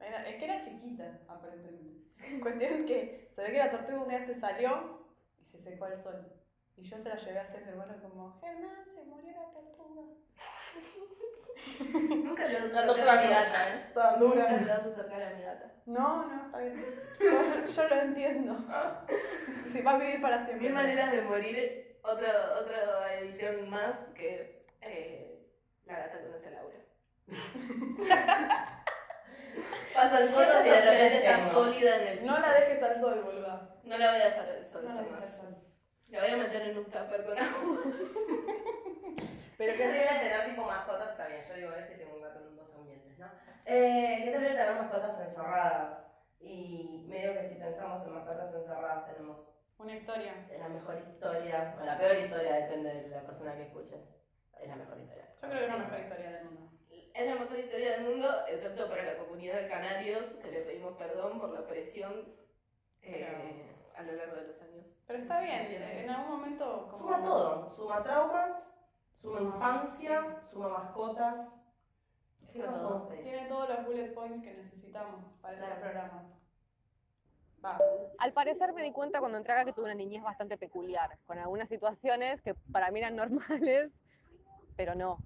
Era- 0.00 0.28
es 0.28 0.36
que 0.36 0.44
era 0.44 0.60
chiquita, 0.60 1.20
aparentemente. 1.28 2.12
Cuestión 2.42 2.84
que 2.84 3.28
se 3.34 3.42
ve 3.42 3.52
que 3.52 3.58
la 3.58 3.70
tortuga 3.70 4.02
un 4.02 4.08
día 4.08 4.24
se 4.26 4.34
salió 4.34 5.06
y 5.40 5.44
se 5.46 5.58
secó 5.58 5.86
al 5.86 5.98
sol. 5.98 6.30
Y 6.76 6.82
yo 6.82 6.98
se 6.98 7.08
la 7.08 7.16
llevé 7.16 7.38
a 7.38 7.42
hacer 7.42 7.62
mi 7.64 7.70
hermano 7.70 7.94
como, 8.02 8.38
Germán, 8.40 8.84
se 8.86 9.02
murió 9.04 9.30
la 9.32 9.50
tortuga. 9.50 10.02
Nunca 12.24 12.46
le 12.48 12.54
vas 12.60 12.64
a 12.64 12.68
La 12.68 12.80
acercar 12.80 12.86
tortuga 12.86 13.12
a 13.12 13.22
mi 13.22 13.28
gata, 13.28 13.68
¿eh? 13.74 13.90
Toda 13.94 14.16
Nunca 14.18 14.34
dura. 14.48 14.56
le 14.60 14.66
vas 14.66 14.82
a 14.84 14.88
acercar 14.88 15.22
a 15.22 15.30
mi 15.36 15.42
gata. 15.42 15.72
No, 15.86 16.26
no, 16.28 16.46
está 16.46 16.58
bien. 16.58 16.72
Yo, 17.20 17.64
yo 17.66 17.88
lo 17.88 17.96
entiendo. 17.96 18.56
Si 19.72 19.80
va 19.80 19.92
a 19.94 19.98
vivir 19.98 20.20
para 20.20 20.44
siempre. 20.44 20.66
Mil 20.66 20.74
maneras 20.74 21.12
de 21.12 21.22
morir. 21.22 21.98
Otra, 22.02 22.58
otra 22.60 23.14
edición 23.20 23.70
más 23.70 23.94
que 24.14 24.34
es 24.42 24.61
eh, 24.82 25.48
La 25.84 25.98
gata 25.98 26.20
conoce 26.20 26.48
a 26.48 26.50
Laura. 26.50 26.78
Pasan 29.94 30.28
cosas 30.32 30.66
y 30.66 30.70
de 30.70 30.80
repente 30.80 31.18
está 31.18 31.50
sólida 31.50 31.96
en 31.96 32.08
el 32.08 32.18
piso. 32.18 32.30
No 32.30 32.38
la 32.40 32.52
dejes 32.52 32.82
al 32.82 32.98
sol, 32.98 33.22
boluda. 33.24 33.78
No 33.84 33.98
la 33.98 34.12
voy 34.12 34.20
a 34.20 34.24
dejar 34.24 34.48
al 34.48 34.66
sol. 34.66 34.84
No 34.84 34.94
la 34.94 35.02
dejes 35.02 35.20
al 35.22 35.32
sol. 35.32 35.56
La 36.08 36.20
voy 36.20 36.30
a 36.30 36.36
meter 36.36 36.62
en 36.62 36.78
un 36.78 36.84
tupper 36.84 37.24
con 37.24 37.38
agua. 37.38 37.78
Pero 39.58 39.72
Qué 39.74 39.78
que 39.78 39.84
terrible 39.84 40.18
tener 40.20 40.44
tipo 40.46 40.62
mascotas, 40.64 41.10
está 41.10 41.26
bien, 41.28 41.42
yo 41.46 41.54
digo 41.54 41.72
este 41.72 41.94
y 41.94 41.98
tengo 41.98 42.16
un 42.16 42.22
gato 42.22 42.40
en 42.40 42.56
dos 42.56 42.74
ambientes, 42.74 43.18
¿no? 43.18 43.26
Eh, 43.64 44.22
qué 44.24 44.30
terrible 44.30 44.56
tener 44.56 44.74
mascotas 44.74 45.20
encerradas. 45.20 45.98
Y 46.40 47.06
medio 47.08 47.34
que 47.34 47.48
si 47.48 47.54
pensamos 47.54 48.04
en 48.04 48.14
mascotas 48.14 48.54
encerradas 48.54 49.06
tenemos 49.06 49.38
una 49.78 49.94
historia. 49.94 50.46
la 50.58 50.68
mejor 50.68 50.96
historia, 50.96 51.76
o 51.80 51.84
la 51.84 51.98
peor 51.98 52.18
historia, 52.18 52.54
depende 52.54 53.02
de 53.02 53.08
la 53.08 53.22
persona 53.22 53.54
que 53.54 53.62
escuche. 53.62 54.21
Es 54.62 54.68
la 54.68 54.76
mejor 54.76 54.98
historia. 55.00 55.28
Yo 55.40 55.48
creo 55.48 55.58
que 55.58 55.64
es 55.64 55.68
la 55.70 55.76
mejor 55.78 56.00
historia 56.00 56.30
del 56.30 56.44
mundo. 56.44 56.70
Es 57.14 57.26
la 57.26 57.34
mejor 57.34 57.58
historia 57.58 57.90
del 57.92 58.04
mundo, 58.04 58.28
excepto 58.48 58.88
para 58.88 59.04
la 59.04 59.18
comunidad 59.18 59.60
de 59.60 59.68
canarios, 59.68 60.26
que 60.36 60.50
le 60.50 60.60
pedimos 60.60 60.96
perdón 60.96 61.40
por 61.40 61.50
la 61.50 61.66
presión 61.66 62.32
eh, 63.02 63.74
a 63.96 64.02
lo 64.02 64.12
largo 64.12 64.36
de 64.36 64.46
los 64.46 64.60
años. 64.62 64.86
Pero 65.06 65.18
está 65.18 65.40
bien, 65.40 65.62
en 65.62 66.08
algún 66.10 66.36
momento. 66.38 66.88
Como... 66.90 67.02
Suma 67.02 67.22
todo, 67.22 67.70
suma 67.70 68.02
traumas, 68.02 68.66
suma 69.14 69.40
infancia, 69.40 70.42
suma 70.50 70.68
mascotas. 70.68 71.50
¿Qué 72.52 72.60
Suma 72.60 72.70
más 72.72 72.80
todo. 72.82 73.08
Tiene 73.20 73.46
todos 73.46 73.68
los 73.68 73.84
bullet 73.86 74.14
points 74.14 74.40
que 74.40 74.52
necesitamos 74.54 75.26
para 75.42 75.54
este 75.54 75.66
Claro. 75.66 75.80
programa. 75.80 76.22
Va. 77.64 77.78
Al 78.18 78.32
parecer 78.32 78.72
me 78.72 78.82
di 78.82 78.92
cuenta 78.92 79.20
cuando 79.20 79.38
entré 79.38 79.52
acá 79.54 79.64
que 79.64 79.72
tuve 79.72 79.84
una 79.84 79.94
niñez 79.94 80.22
bastante 80.22 80.56
peculiar, 80.56 81.18
con 81.26 81.38
algunas 81.38 81.68
situaciones 81.68 82.40
que 82.40 82.54
para 82.54 82.90
mí 82.90 82.98
eran 83.00 83.16
normales, 83.16 84.04
pero 84.76 84.94
no. 84.94 85.22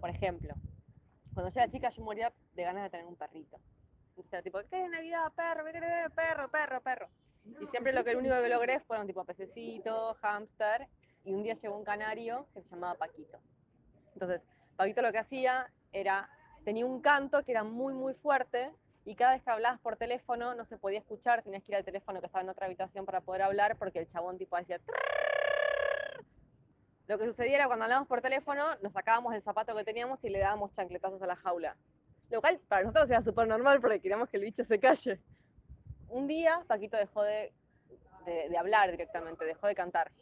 Por 0.00 0.10
ejemplo, 0.10 0.54
cuando 1.32 1.50
yo 1.50 1.60
era 1.60 1.68
chica 1.68 1.88
yo 1.90 2.02
moría 2.02 2.32
de 2.52 2.62
ganas 2.62 2.84
de 2.84 2.90
tener 2.90 3.06
un 3.06 3.16
perrito. 3.16 3.60
Entonces 4.10 4.32
era 4.32 4.42
tipo, 4.42 4.58
¿qué 4.60 4.68
querés 4.68 4.90
Navidad? 4.90 5.32
Perro, 5.34 5.64
¿qué 5.64 5.72
querés? 5.72 6.10
Perro, 6.14 6.50
perro, 6.50 6.82
perro. 6.82 7.08
Y 7.60 7.66
siempre 7.66 7.92
lo 7.92 8.04
que 8.04 8.12
lo 8.12 8.20
único 8.20 8.40
que 8.40 8.48
logré 8.48 8.80
fueron 8.80 9.06
tipo 9.06 9.24
pececito, 9.24 10.14
hámster, 10.22 10.88
y 11.24 11.34
un 11.34 11.42
día 11.42 11.54
llegó 11.54 11.76
un 11.76 11.84
canario 11.84 12.48
que 12.54 12.60
se 12.60 12.70
llamaba 12.70 12.94
Paquito. 12.94 13.40
Entonces, 14.12 14.46
Paquito 14.76 15.02
lo 15.02 15.12
que 15.12 15.18
hacía 15.18 15.72
era, 15.92 16.30
tenía 16.64 16.86
un 16.86 17.00
canto 17.00 17.44
que 17.44 17.52
era 17.52 17.64
muy, 17.64 17.92
muy 17.92 18.14
fuerte, 18.14 18.74
y 19.04 19.14
cada 19.16 19.34
vez 19.34 19.42
que 19.42 19.50
hablabas 19.50 19.80
por 19.80 19.96
teléfono 19.96 20.54
no 20.54 20.64
se 20.64 20.78
podía 20.78 20.98
escuchar, 20.98 21.42
tenías 21.42 21.62
que 21.62 21.72
ir 21.72 21.76
al 21.76 21.84
teléfono 21.84 22.20
que 22.20 22.26
estaba 22.26 22.42
en 22.42 22.48
otra 22.48 22.66
habitación 22.66 23.04
para 23.04 23.20
poder 23.20 23.42
hablar, 23.42 23.76
porque 23.76 23.98
el 23.98 24.06
chabón 24.06 24.38
tipo 24.38 24.56
decía... 24.56 24.78
"Trrrr". 24.78 25.23
Lo 27.06 27.18
que 27.18 27.24
sucedía 27.26 27.56
era 27.56 27.66
cuando 27.66 27.84
hablábamos 27.84 28.08
por 28.08 28.20
teléfono, 28.20 28.64
nos 28.82 28.92
sacábamos 28.94 29.34
el 29.34 29.42
zapato 29.42 29.74
que 29.76 29.84
teníamos 29.84 30.24
y 30.24 30.30
le 30.30 30.38
dábamos 30.38 30.72
chancletazos 30.72 31.20
a 31.22 31.26
la 31.26 31.36
jaula. 31.36 31.76
Lo 32.30 32.40
cual 32.40 32.58
para 32.66 32.82
nosotros 32.82 33.10
era 33.10 33.20
súper 33.20 33.46
normal 33.46 33.80
porque 33.80 34.00
queríamos 34.00 34.28
que 34.28 34.38
el 34.38 34.44
bicho 34.44 34.64
se 34.64 34.80
calle. 34.80 35.20
Un 36.08 36.26
día 36.26 36.64
Paquito 36.66 36.96
dejó 36.96 37.22
de, 37.22 37.52
de- 38.24 38.48
de 38.48 38.58
hablar 38.58 38.90
directamente, 38.90 39.44
dejó 39.44 39.66
de 39.66 39.74
cantar. 39.74 40.12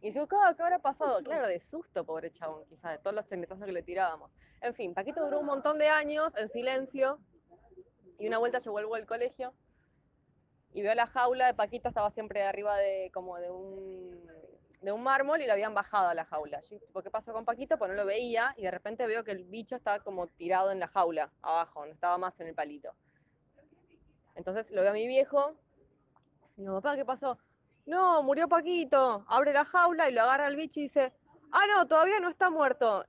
Y 0.00 0.08
decimos, 0.08 0.28
"¿Qué- 0.28 0.36
¿qué 0.56 0.62
habrá 0.62 0.78
pasado? 0.78 1.20
Claro, 1.24 1.48
de 1.48 1.58
susto, 1.58 2.04
pobre 2.04 2.30
chabón, 2.30 2.64
quizás, 2.66 2.92
de 2.92 2.98
todos 2.98 3.16
los 3.16 3.26
chancletazos 3.26 3.64
que 3.64 3.72
le 3.72 3.82
tirábamos. 3.82 4.30
En 4.60 4.72
fin, 4.74 4.94
Paquito 4.94 5.24
duró 5.24 5.40
un 5.40 5.46
montón 5.46 5.78
de 5.78 5.88
años 5.88 6.36
en 6.36 6.48
silencio, 6.48 7.18
y 8.18 8.28
una 8.28 8.38
vuelta 8.38 8.58
yo 8.60 8.70
vuelvo 8.70 8.94
al 8.94 9.04
colegio 9.06 9.52
y 10.72 10.82
veo 10.82 10.94
la 10.94 11.06
jaula 11.06 11.46
de 11.46 11.54
Paquito, 11.54 11.88
estaba 11.88 12.08
siempre 12.10 12.42
arriba 12.44 12.76
de 12.76 13.10
como 13.12 13.36
de 13.38 13.50
un, 13.50 14.26
de 14.80 14.92
un 14.92 15.02
mármol 15.02 15.42
y 15.42 15.46
lo 15.46 15.52
habían 15.52 15.74
bajado 15.74 16.08
a 16.08 16.14
la 16.14 16.24
jaula. 16.24 16.60
Yo, 16.60 16.78
tipo, 16.78 17.02
¿qué 17.02 17.10
pasó 17.10 17.32
con 17.32 17.44
Paquito? 17.44 17.78
Pues 17.78 17.90
no 17.90 17.96
lo 17.96 18.04
veía 18.04 18.54
y 18.56 18.62
de 18.62 18.70
repente 18.70 19.06
veo 19.06 19.24
que 19.24 19.32
el 19.32 19.44
bicho 19.44 19.76
estaba 19.76 20.00
como 20.00 20.26
tirado 20.26 20.70
en 20.70 20.80
la 20.80 20.88
jaula, 20.88 21.32
abajo, 21.42 21.86
no 21.86 21.92
estaba 21.92 22.18
más 22.18 22.38
en 22.40 22.48
el 22.48 22.54
palito. 22.54 22.94
Entonces 24.34 24.70
lo 24.72 24.82
veo 24.82 24.90
a 24.90 24.94
mi 24.94 25.06
viejo 25.06 25.56
y 26.56 26.62
digo, 26.62 26.74
papá, 26.74 26.96
¿qué 26.96 27.04
pasó? 27.04 27.38
No, 27.86 28.22
murió 28.22 28.48
Paquito. 28.48 29.24
Abre 29.28 29.52
la 29.52 29.64
jaula 29.64 30.08
y 30.08 30.12
lo 30.12 30.22
agarra 30.22 30.48
el 30.48 30.56
bicho 30.56 30.80
y 30.80 30.84
dice, 30.84 31.12
ah, 31.52 31.64
no, 31.74 31.86
todavía 31.86 32.20
no 32.20 32.28
está 32.28 32.50
muerto. 32.50 33.04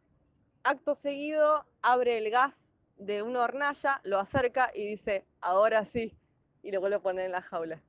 Acto 0.64 0.96
seguido, 0.96 1.66
abre 1.82 2.18
el 2.18 2.30
gas 2.30 2.74
de 2.98 3.24
una 3.24 3.44
hornalla, 3.44 4.02
lo 4.04 4.20
acerca 4.20 4.72
y 4.74 4.86
dice, 4.86 5.26
ahora 5.42 5.86
sí. 5.86 6.18
Y 6.62 6.72
luego 6.72 6.90
lo 6.90 7.02
pone 7.02 7.26
en 7.26 7.32
la 7.32 7.42
jaula. 7.42 7.82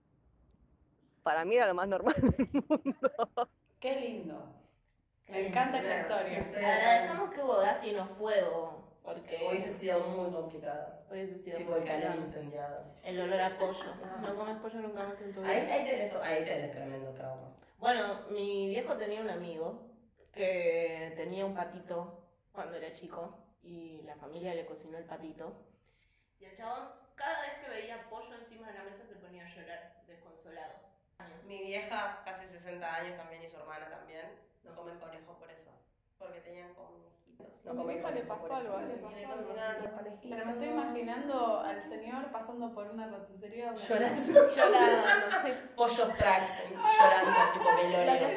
Para 1.22 1.44
mí 1.44 1.56
era 1.56 1.66
lo 1.66 1.74
más 1.74 1.88
normal 1.88 2.14
del 2.20 2.48
mundo. 2.68 3.50
Qué 3.80 4.00
lindo. 4.00 4.54
Me 5.28 5.46
encanta 5.46 5.78
esta 5.78 6.00
historia. 6.00 6.38
Agradezcamos 6.56 7.34
que 7.34 7.42
hubo 7.42 7.56
gas 7.58 7.84
y 7.84 7.92
no 7.92 8.06
fuego, 8.06 8.98
porque 9.02 9.46
Hubiese 9.48 9.72
sido 9.74 10.00
muy 10.00 10.30
complicado. 10.30 11.04
hubiese 11.10 11.38
sido 11.38 11.60
muy 11.60 11.80
calor. 11.84 12.16
incendiado. 12.16 12.84
El 13.04 13.20
olor 13.20 13.40
a 13.40 13.58
pollo. 13.58 13.94
No 14.22 14.34
comes 14.36 14.56
pollo 14.56 14.80
nunca 14.80 15.04
más 15.06 15.20
en 15.20 15.32
tu 15.34 15.40
vida. 15.42 15.50
Ahí, 15.50 15.70
ahí 15.70 15.84
tenés, 15.84 16.14
ahí 16.16 16.44
tenés 16.44 16.70
tremendo 16.72 17.12
trauma. 17.12 17.54
Bueno, 17.78 18.22
mi 18.30 18.68
viejo 18.70 18.96
tenía 18.96 19.20
un 19.20 19.30
amigo 19.30 19.86
que 20.32 21.12
tenía 21.16 21.44
un 21.44 21.54
patito 21.54 22.24
cuando 22.52 22.76
era 22.76 22.92
chico 22.94 23.38
y 23.62 24.02
la 24.02 24.16
familia 24.16 24.54
le 24.54 24.64
cocinó 24.66 24.98
el 24.98 25.04
patito. 25.04 25.52
Y 26.40 26.44
el 26.46 26.54
chabón, 26.56 26.88
cada 27.14 27.42
vez 27.42 27.52
que 27.62 27.68
veía 27.70 28.08
pollo 28.08 28.34
encima 28.38 28.68
de 28.68 28.74
la 28.78 28.84
mesa, 28.84 29.04
se 29.06 29.14
ponía 29.16 29.44
a 29.44 29.48
llorar. 29.48 29.97
Mi 31.48 31.62
vieja, 31.62 32.20
casi 32.26 32.46
60 32.46 32.94
años 32.94 33.16
también, 33.16 33.42
y 33.42 33.48
su 33.48 33.56
hermana 33.56 33.88
también, 33.88 34.38
no 34.64 34.74
comen 34.76 34.98
conejo 34.98 35.38
por 35.38 35.50
eso. 35.50 35.70
Porque 36.18 36.40
tenían 36.42 36.74
como 36.74 36.90
un 36.90 37.06
hijito. 37.06 37.70
A 37.70 37.72
mi 37.72 37.86
vieja 37.86 38.10
le 38.10 38.20
pasó 38.20 38.56
algo 38.56 38.76
así. 38.76 38.96
Conejitos. 38.98 39.46
Pero 40.28 40.44
me 40.44 40.52
estoy 40.52 40.68
imaginando 40.68 41.60
al 41.60 41.82
señor 41.82 42.30
pasando 42.30 42.74
por 42.74 42.88
una 42.88 43.08
roticería 43.08 43.72
donde 43.72 43.80
Llorando. 43.80 44.50
Llorando, 44.54 45.36
sí. 45.42 45.52
Pollos 45.74 46.16
track, 46.18 46.68
llorando, 46.68 47.52
tipo 47.54 47.76
velorio. 47.76 48.28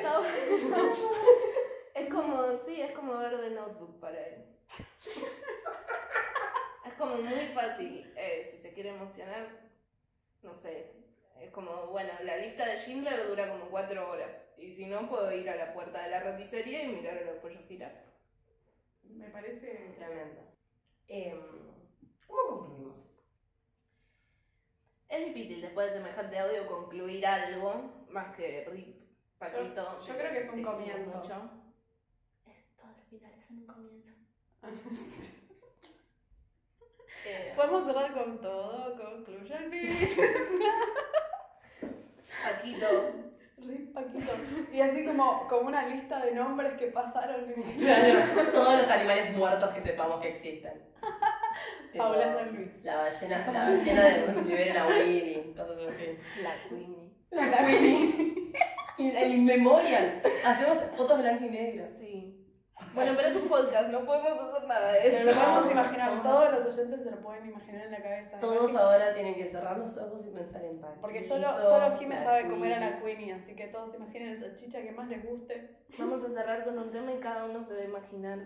es 1.93 2.14
como, 2.14 2.57
sí, 2.66 2.82
es 2.82 2.91
como 2.91 3.18
ver 3.18 3.41
The 3.41 3.49
Notebook 3.49 3.99
para 3.99 4.26
él. 4.26 4.45
Es 6.86 6.93
como 6.93 7.16
muy 7.18 7.47
fácil, 7.53 8.14
eh, 8.16 8.47
si 8.49 8.57
se 8.57 8.72
quiere 8.74 8.91
emocionar, 8.91 9.49
no 10.43 10.53
sé. 10.53 11.01
Es 11.42 11.50
como, 11.50 11.88
bueno, 11.88 12.12
la 12.24 12.38
lista 12.38 12.68
de 12.68 12.78
Schindler 12.78 13.28
dura 13.28 13.50
como 13.50 13.66
cuatro 13.66 14.12
horas. 14.12 14.48
Y 14.58 14.72
si 14.74 14.86
no, 14.86 15.10
puedo 15.10 15.32
ir 15.32 15.50
a 15.50 15.56
la 15.56 15.74
puerta 15.74 16.04
de 16.04 16.12
la 16.12 16.20
roticería 16.20 16.84
y 16.84 16.89
mirar 16.89 17.18
a 17.18 17.22
los 17.24 17.38
pollos 17.39 17.64
girar. 17.68 18.06
me 19.04 19.28
parece... 19.30 19.96
Tremendo. 19.98 20.42
Em, 21.08 21.42
¿Cómo 22.28 22.60
concluimos? 22.60 22.98
Es 25.10 25.26
difícil 25.26 25.62
después 25.62 25.88
de 25.88 25.94
semejante 26.00 26.38
audio 26.38 26.68
concluir 26.68 27.26
algo, 27.26 28.06
más 28.10 28.36
que 28.36 28.64
Rip, 28.72 29.02
Paquito. 29.39 30.00
yo 30.00 30.14
creo 30.18 30.32
que 30.32 30.38
es 30.38 30.50
un 30.50 30.62
comienzo. 30.64 31.18
mucho. 31.18 31.52
Es 32.46 32.76
todo 32.78 32.92
el 32.96 33.04
final, 33.10 33.34
es 33.34 33.50
un 33.50 33.66
comienzo. 33.66 34.12
Eh, 37.24 37.54
Podemos 37.56 37.86
cerrar 37.86 38.12
con 38.16 38.42
todo, 38.42 38.98
concluye 38.98 39.56
el 39.56 39.70
fin. 39.70 40.18
Paquito, 42.44 43.12
Rip 43.58 43.94
Paquito. 43.94 44.32
Y 44.72 44.82
así 44.82 45.06
como, 45.06 45.48
como 45.48 45.68
una 45.68 45.88
lista 45.88 46.24
de 46.24 46.34
nombres 46.34 46.74
que 46.74 46.88
pasaron. 46.88 47.46
Claro, 47.78 48.20
todos 48.54 48.80
los 48.80 48.90
animales 48.90 49.36
muertos 49.38 49.70
que 49.72 49.82
sepamos 49.82 50.22
que 50.22 50.30
existen. 50.30 50.82
Tipo, 51.92 52.06
Paula 52.06 52.34
San 52.34 52.56
Luis. 52.56 52.84
La 52.86 52.98
ballena, 52.98 53.52
la 53.52 53.64
ballena 53.70 54.04
de 54.04 54.42
Liberen 54.44 54.78
a 54.78 54.88
Willy, 54.88 55.54
cosas 55.56 55.78
así. 55.88 56.18
la 56.42 56.56
Queenie. 56.70 57.12
La 57.32 57.66
Willy. 57.66 58.54
El 58.98 59.34
Inmemorial. 59.34 60.22
Hacemos 60.46 60.78
fotos 60.96 61.20
blanco 61.20 61.44
y 61.46 61.50
negro. 61.50 61.86
Sí. 62.00 62.41
Bueno, 62.94 63.14
pero 63.16 63.28
es 63.30 63.36
un 63.38 63.48
podcast, 63.48 63.89
no 63.89 64.06
podemos 64.06 64.32
hacer 64.39 64.68
nada 64.68 64.92
de 64.92 65.00
Pero 65.04 65.18
eso. 65.18 65.32
lo 65.32 65.42
podemos 65.42 65.72
imaginar, 65.72 66.14
no. 66.16 66.22
todos 66.22 66.52
los 66.52 66.78
oyentes 66.78 67.04
se 67.04 67.12
lo 67.12 67.22
pueden 67.22 67.46
imaginar 67.46 67.86
en 67.86 67.92
la 67.92 68.02
cabeza. 68.04 68.38
Todos 68.38 68.76
ahora 68.76 69.14
tienen 69.14 69.36
que 69.36 69.48
cerrar 69.48 69.78
los 69.78 69.98
ojos 69.98 70.26
y 70.26 70.30
pensar 70.30 70.64
en 70.66 70.80
Paquito. 70.80 71.02
Porque 71.02 71.24
solo, 71.26 71.64
solo 71.64 71.98
Jimé 71.98 72.16
sabe 72.16 72.48
comer 72.48 72.74
a 72.74 72.80
la 72.80 73.00
Queenie, 73.02 73.34
así 73.34 73.56
que 73.56 73.68
todos 73.68 73.96
imaginen 73.96 74.30
el 74.30 74.39
salchicha 74.39 74.82
que 74.82 74.92
más 74.92 75.08
les 75.08 75.26
guste. 75.26 75.78
Vamos 75.98 76.24
a 76.24 76.30
cerrar 76.30 76.66
con 76.66 76.78
un 76.78 76.92
tema 76.92 77.14
y 77.14 77.20
cada 77.20 77.46
uno 77.46 77.64
se 77.64 77.74
va 77.76 77.80
a 77.82 77.86
imaginar 77.86 78.39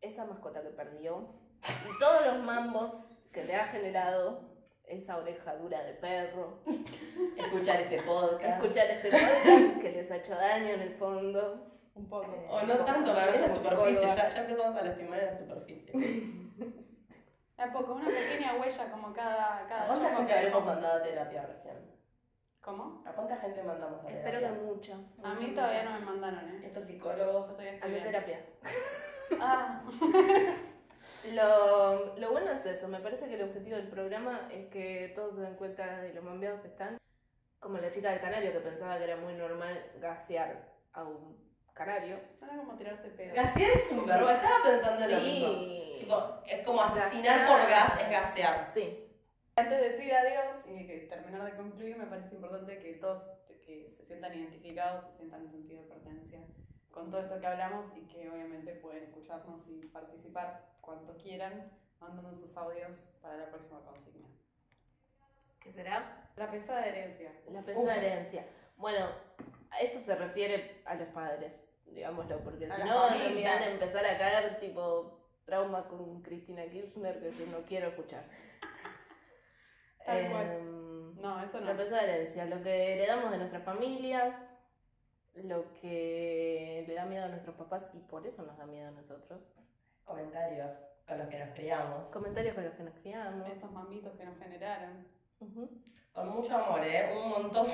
esa 0.00 0.24
mascota 0.24 0.62
que 0.62 0.70
perdió 0.70 1.28
y 1.62 1.98
todos 2.00 2.26
los 2.26 2.44
mambos 2.44 2.92
que 3.32 3.44
le 3.44 3.54
ha 3.54 3.66
generado 3.66 4.50
esa 4.84 5.16
oreja 5.16 5.54
dura 5.56 5.80
de 5.84 5.92
perro. 5.94 6.58
Escuchar 7.36 7.80
este 7.82 8.02
podcast. 8.02 8.62
Escuchar 8.62 8.90
este 8.90 9.10
podcast 9.12 9.80
que 9.80 9.92
les 9.92 10.10
ha 10.10 10.16
hecho 10.16 10.34
daño 10.34 10.70
en 10.70 10.80
el 10.80 10.94
fondo. 10.94 11.68
Un 11.94 12.08
poco. 12.08 12.32
O 12.50 12.62
no 12.62 12.76
tanto, 12.84 13.14
para 13.14 13.30
mí 13.30 13.36
es 13.36 13.48
la 13.48 13.54
superficie. 13.54 14.06
Ya, 14.06 14.28
ya 14.28 14.40
empezamos 14.42 14.74
a 14.76 14.82
lastimar 14.82 15.18
en 15.20 15.26
la 15.26 15.34
superficie. 15.34 15.92
A 17.58 17.72
poco, 17.72 17.94
una 17.94 18.06
pequeña 18.06 18.54
huella 18.60 18.90
como 18.90 19.12
cada, 19.12 19.58
¿A 19.58 19.66
cada 19.68 19.86
cuánta 19.86 20.08
chongo 20.08 20.18
gente 20.28 20.44
dejó. 20.46 20.60
mandado 20.62 20.98
a 20.98 21.02
terapia 21.02 21.46
recién? 21.46 21.76
¿Cómo? 22.60 23.04
¿A 23.06 23.12
cuánta 23.12 23.36
gente 23.36 23.62
mandamos 23.62 24.00
a 24.00 24.06
terapia? 24.06 24.18
Espero 24.30 24.40
que 24.54 24.60
mucho. 24.62 25.04
A 25.22 25.34
mí 25.34 25.54
todavía 25.54 25.84
no 25.84 25.92
me 25.92 26.00
mandaron, 26.00 26.48
¿eh? 26.48 26.60
Estos 26.64 26.82
psicólogos. 26.84 27.46
Yo 27.46 27.52
todavía 27.52 27.72
A 27.72 27.74
estoy 27.74 27.90
mi 27.90 27.94
bien. 28.00 28.06
terapia. 28.10 28.40
Ah, 29.40 29.82
Lo, 31.34 32.16
lo 32.16 32.30
bueno 32.32 32.50
es 32.52 32.64
eso, 32.66 32.88
me 32.88 33.00
parece 33.00 33.26
que 33.28 33.34
el 33.34 33.42
objetivo 33.42 33.76
del 33.76 33.88
programa 33.88 34.48
es 34.52 34.66
que 34.68 35.12
todos 35.14 35.34
se 35.34 35.40
den 35.42 35.54
cuenta 35.56 36.00
de 36.00 36.12
lo 36.14 36.22
mambeados 36.22 36.60
que 36.60 36.68
están. 36.68 36.96
Como 37.60 37.78
la 37.78 37.90
chica 37.90 38.10
del 38.10 38.20
canario 38.20 38.52
que 38.52 38.60
pensaba 38.60 38.98
que 38.98 39.04
era 39.04 39.16
muy 39.16 39.34
normal 39.34 39.84
gasear 40.00 40.68
a 40.92 41.04
un 41.04 41.36
canario. 41.72 42.20
suena 42.28 42.56
como 42.56 42.74
tirarse 42.74 43.08
pedo. 43.08 43.34
Gasear 43.34 43.70
es 43.70 43.92
un 43.92 44.06
verbo. 44.06 44.28
Estaba 44.28 44.62
pensando 44.64 45.04
en 45.04 45.10
lo 45.10 45.20
mismo. 45.20 45.48
Sí. 45.48 45.94
Tipo, 45.98 46.42
es 46.46 46.66
como 46.66 46.82
asesinar 46.82 47.46
por 47.46 47.68
gas 47.68 48.00
es 48.00 48.10
gasear. 48.10 48.70
Sí. 48.72 49.08
Antes 49.54 49.80
de 49.80 49.88
decir 49.90 50.14
adiós 50.14 50.64
y 50.66 50.86
que 50.86 50.98
terminar 51.10 51.44
de 51.44 51.56
concluir, 51.56 51.96
me 51.96 52.06
parece 52.06 52.34
importante 52.34 52.78
que 52.78 52.94
todos 52.94 53.28
que 53.64 53.88
se 53.88 54.04
sientan 54.04 54.34
identificados, 54.34 55.02
se 55.02 55.12
sientan 55.12 55.42
en 55.42 55.50
sentido 55.50 55.82
de 55.82 55.88
pertenencia 55.88 56.40
con 56.90 57.10
todo 57.10 57.20
esto 57.22 57.40
que 57.40 57.46
hablamos 57.46 57.96
y 57.96 58.06
que 58.06 58.28
obviamente 58.28 58.74
pueden 58.74 59.04
escucharnos 59.04 59.66
y 59.68 59.86
participar 59.86 60.72
cuanto 60.80 61.16
quieran, 61.16 61.70
mandando 62.00 62.34
sus 62.34 62.56
audios 62.56 63.12
para 63.22 63.36
la 63.36 63.50
próxima 63.50 63.80
consigna. 63.80 64.28
¿Qué 65.58 65.72
será? 65.72 66.28
La 66.36 66.50
pesada 66.50 66.86
herencia. 66.86 67.32
La 67.50 67.62
pesada 67.62 67.96
herencia. 67.96 68.46
Bueno, 68.76 69.06
esto 69.80 69.98
se 69.98 70.14
refiere 70.14 70.82
a 70.84 70.94
los 70.94 71.08
padres, 71.08 71.62
digámoslo, 71.86 72.40
porque 72.42 72.68
si 72.70 72.82
no 72.84 73.00
van 73.02 73.12
a 73.62 73.70
empezar 73.70 74.04
a 74.04 74.18
caer 74.18 74.58
tipo 74.60 75.18
trauma 75.44 75.88
con 75.88 76.22
Cristina 76.22 76.64
Kirchner 76.64 77.20
que 77.20 77.32
yo 77.32 77.46
no 77.46 77.64
quiero 77.64 77.88
escuchar. 77.88 78.24
Tal 80.06 80.30
cual. 80.30 80.46
Em, 80.46 81.20
No, 81.20 81.42
eso 81.42 81.60
no. 81.60 81.66
La 81.66 81.76
pesada 81.76 82.02
herencia, 82.02 82.44
lo 82.46 82.62
que 82.62 82.94
heredamos 82.94 83.30
de 83.30 83.38
nuestras 83.38 83.62
familias, 83.64 84.34
lo 85.34 85.72
que 85.80 86.84
le 86.86 86.94
da 86.94 87.06
miedo 87.06 87.24
a 87.24 87.28
nuestros 87.28 87.56
papás 87.56 87.88
y 87.94 87.98
por 87.98 88.26
eso 88.26 88.42
nos 88.42 88.56
da 88.58 88.66
miedo 88.66 88.88
a 88.88 88.90
nosotros. 88.90 89.40
Comentarios 90.04 90.74
con 91.06 91.18
los 91.18 91.28
que 91.28 91.38
nos 91.38 91.54
criamos. 91.54 92.08
Comentarios 92.08 92.54
con 92.54 92.64
los 92.64 92.74
que 92.74 92.82
nos 92.82 92.94
criamos. 92.94 93.48
Esos 93.48 93.70
mamitos 93.70 94.12
que 94.16 94.24
nos 94.24 94.36
generaron. 94.38 95.06
Con 96.12 96.28
mucho 96.28 96.56
amor, 96.56 96.84
¿eh? 96.84 97.14
Un 97.16 97.28
montón 97.30 97.66
de 97.66 97.72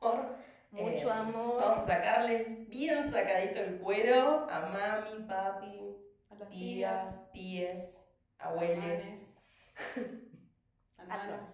amor. 0.00 0.36
Mucho 0.70 1.08
Eh, 1.08 1.12
amor. 1.12 1.60
Vamos 1.60 1.78
a 1.78 1.86
sacarle 1.86 2.46
bien 2.68 3.10
sacadito 3.10 3.60
el 3.60 3.78
cuero 3.80 4.46
a 4.50 4.60
mami, 4.68 5.24
papi, 5.26 5.96
A 6.30 6.34
las 6.34 6.48
tías, 6.50 7.32
tías, 7.32 7.98
abueles. 8.38 9.34
hermanos, 10.98 11.50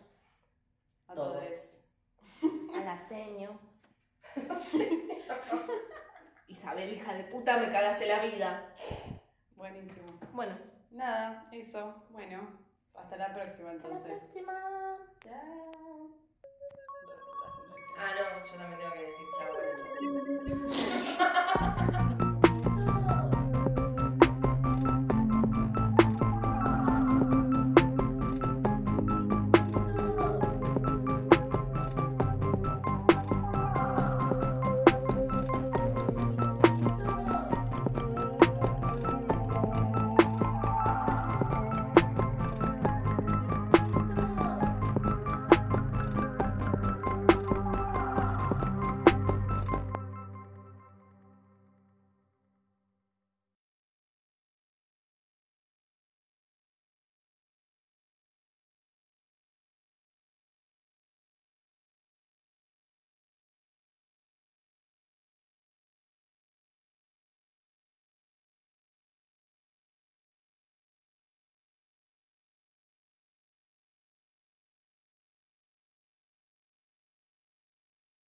a 1.09 1.15
Todos. 1.15 1.33
todos. 1.33 1.81
A 2.77 2.81
la 2.85 3.09
seño. 3.09 3.59
Isabel, 6.49 6.93
hija 6.93 7.15
de 7.15 7.25
puta, 7.25 7.57
me 7.59 7.71
cagaste 7.71 8.07
la 8.07 8.19
vida. 8.25 8.69
Buenísimo. 9.57 10.07
Bueno, 10.33 10.57
Nada, 10.91 11.49
eso. 11.53 12.05
Bueno, 12.11 12.49
hasta 12.95 13.17
la 13.17 13.35
próxima 13.35 13.71
hasta 13.73 13.89
la 13.89 13.95
entonces. 13.95 14.21
próxima. 14.21 14.97
Chao. 15.21 16.24
Ah, 17.97 18.11
no, 18.16 18.22
yo 18.45 18.57
también 18.59 18.78
tengo 18.78 18.92
que 18.92 19.05
decir 19.07 19.26
chao. 19.36 19.53
chao. 21.16 22.09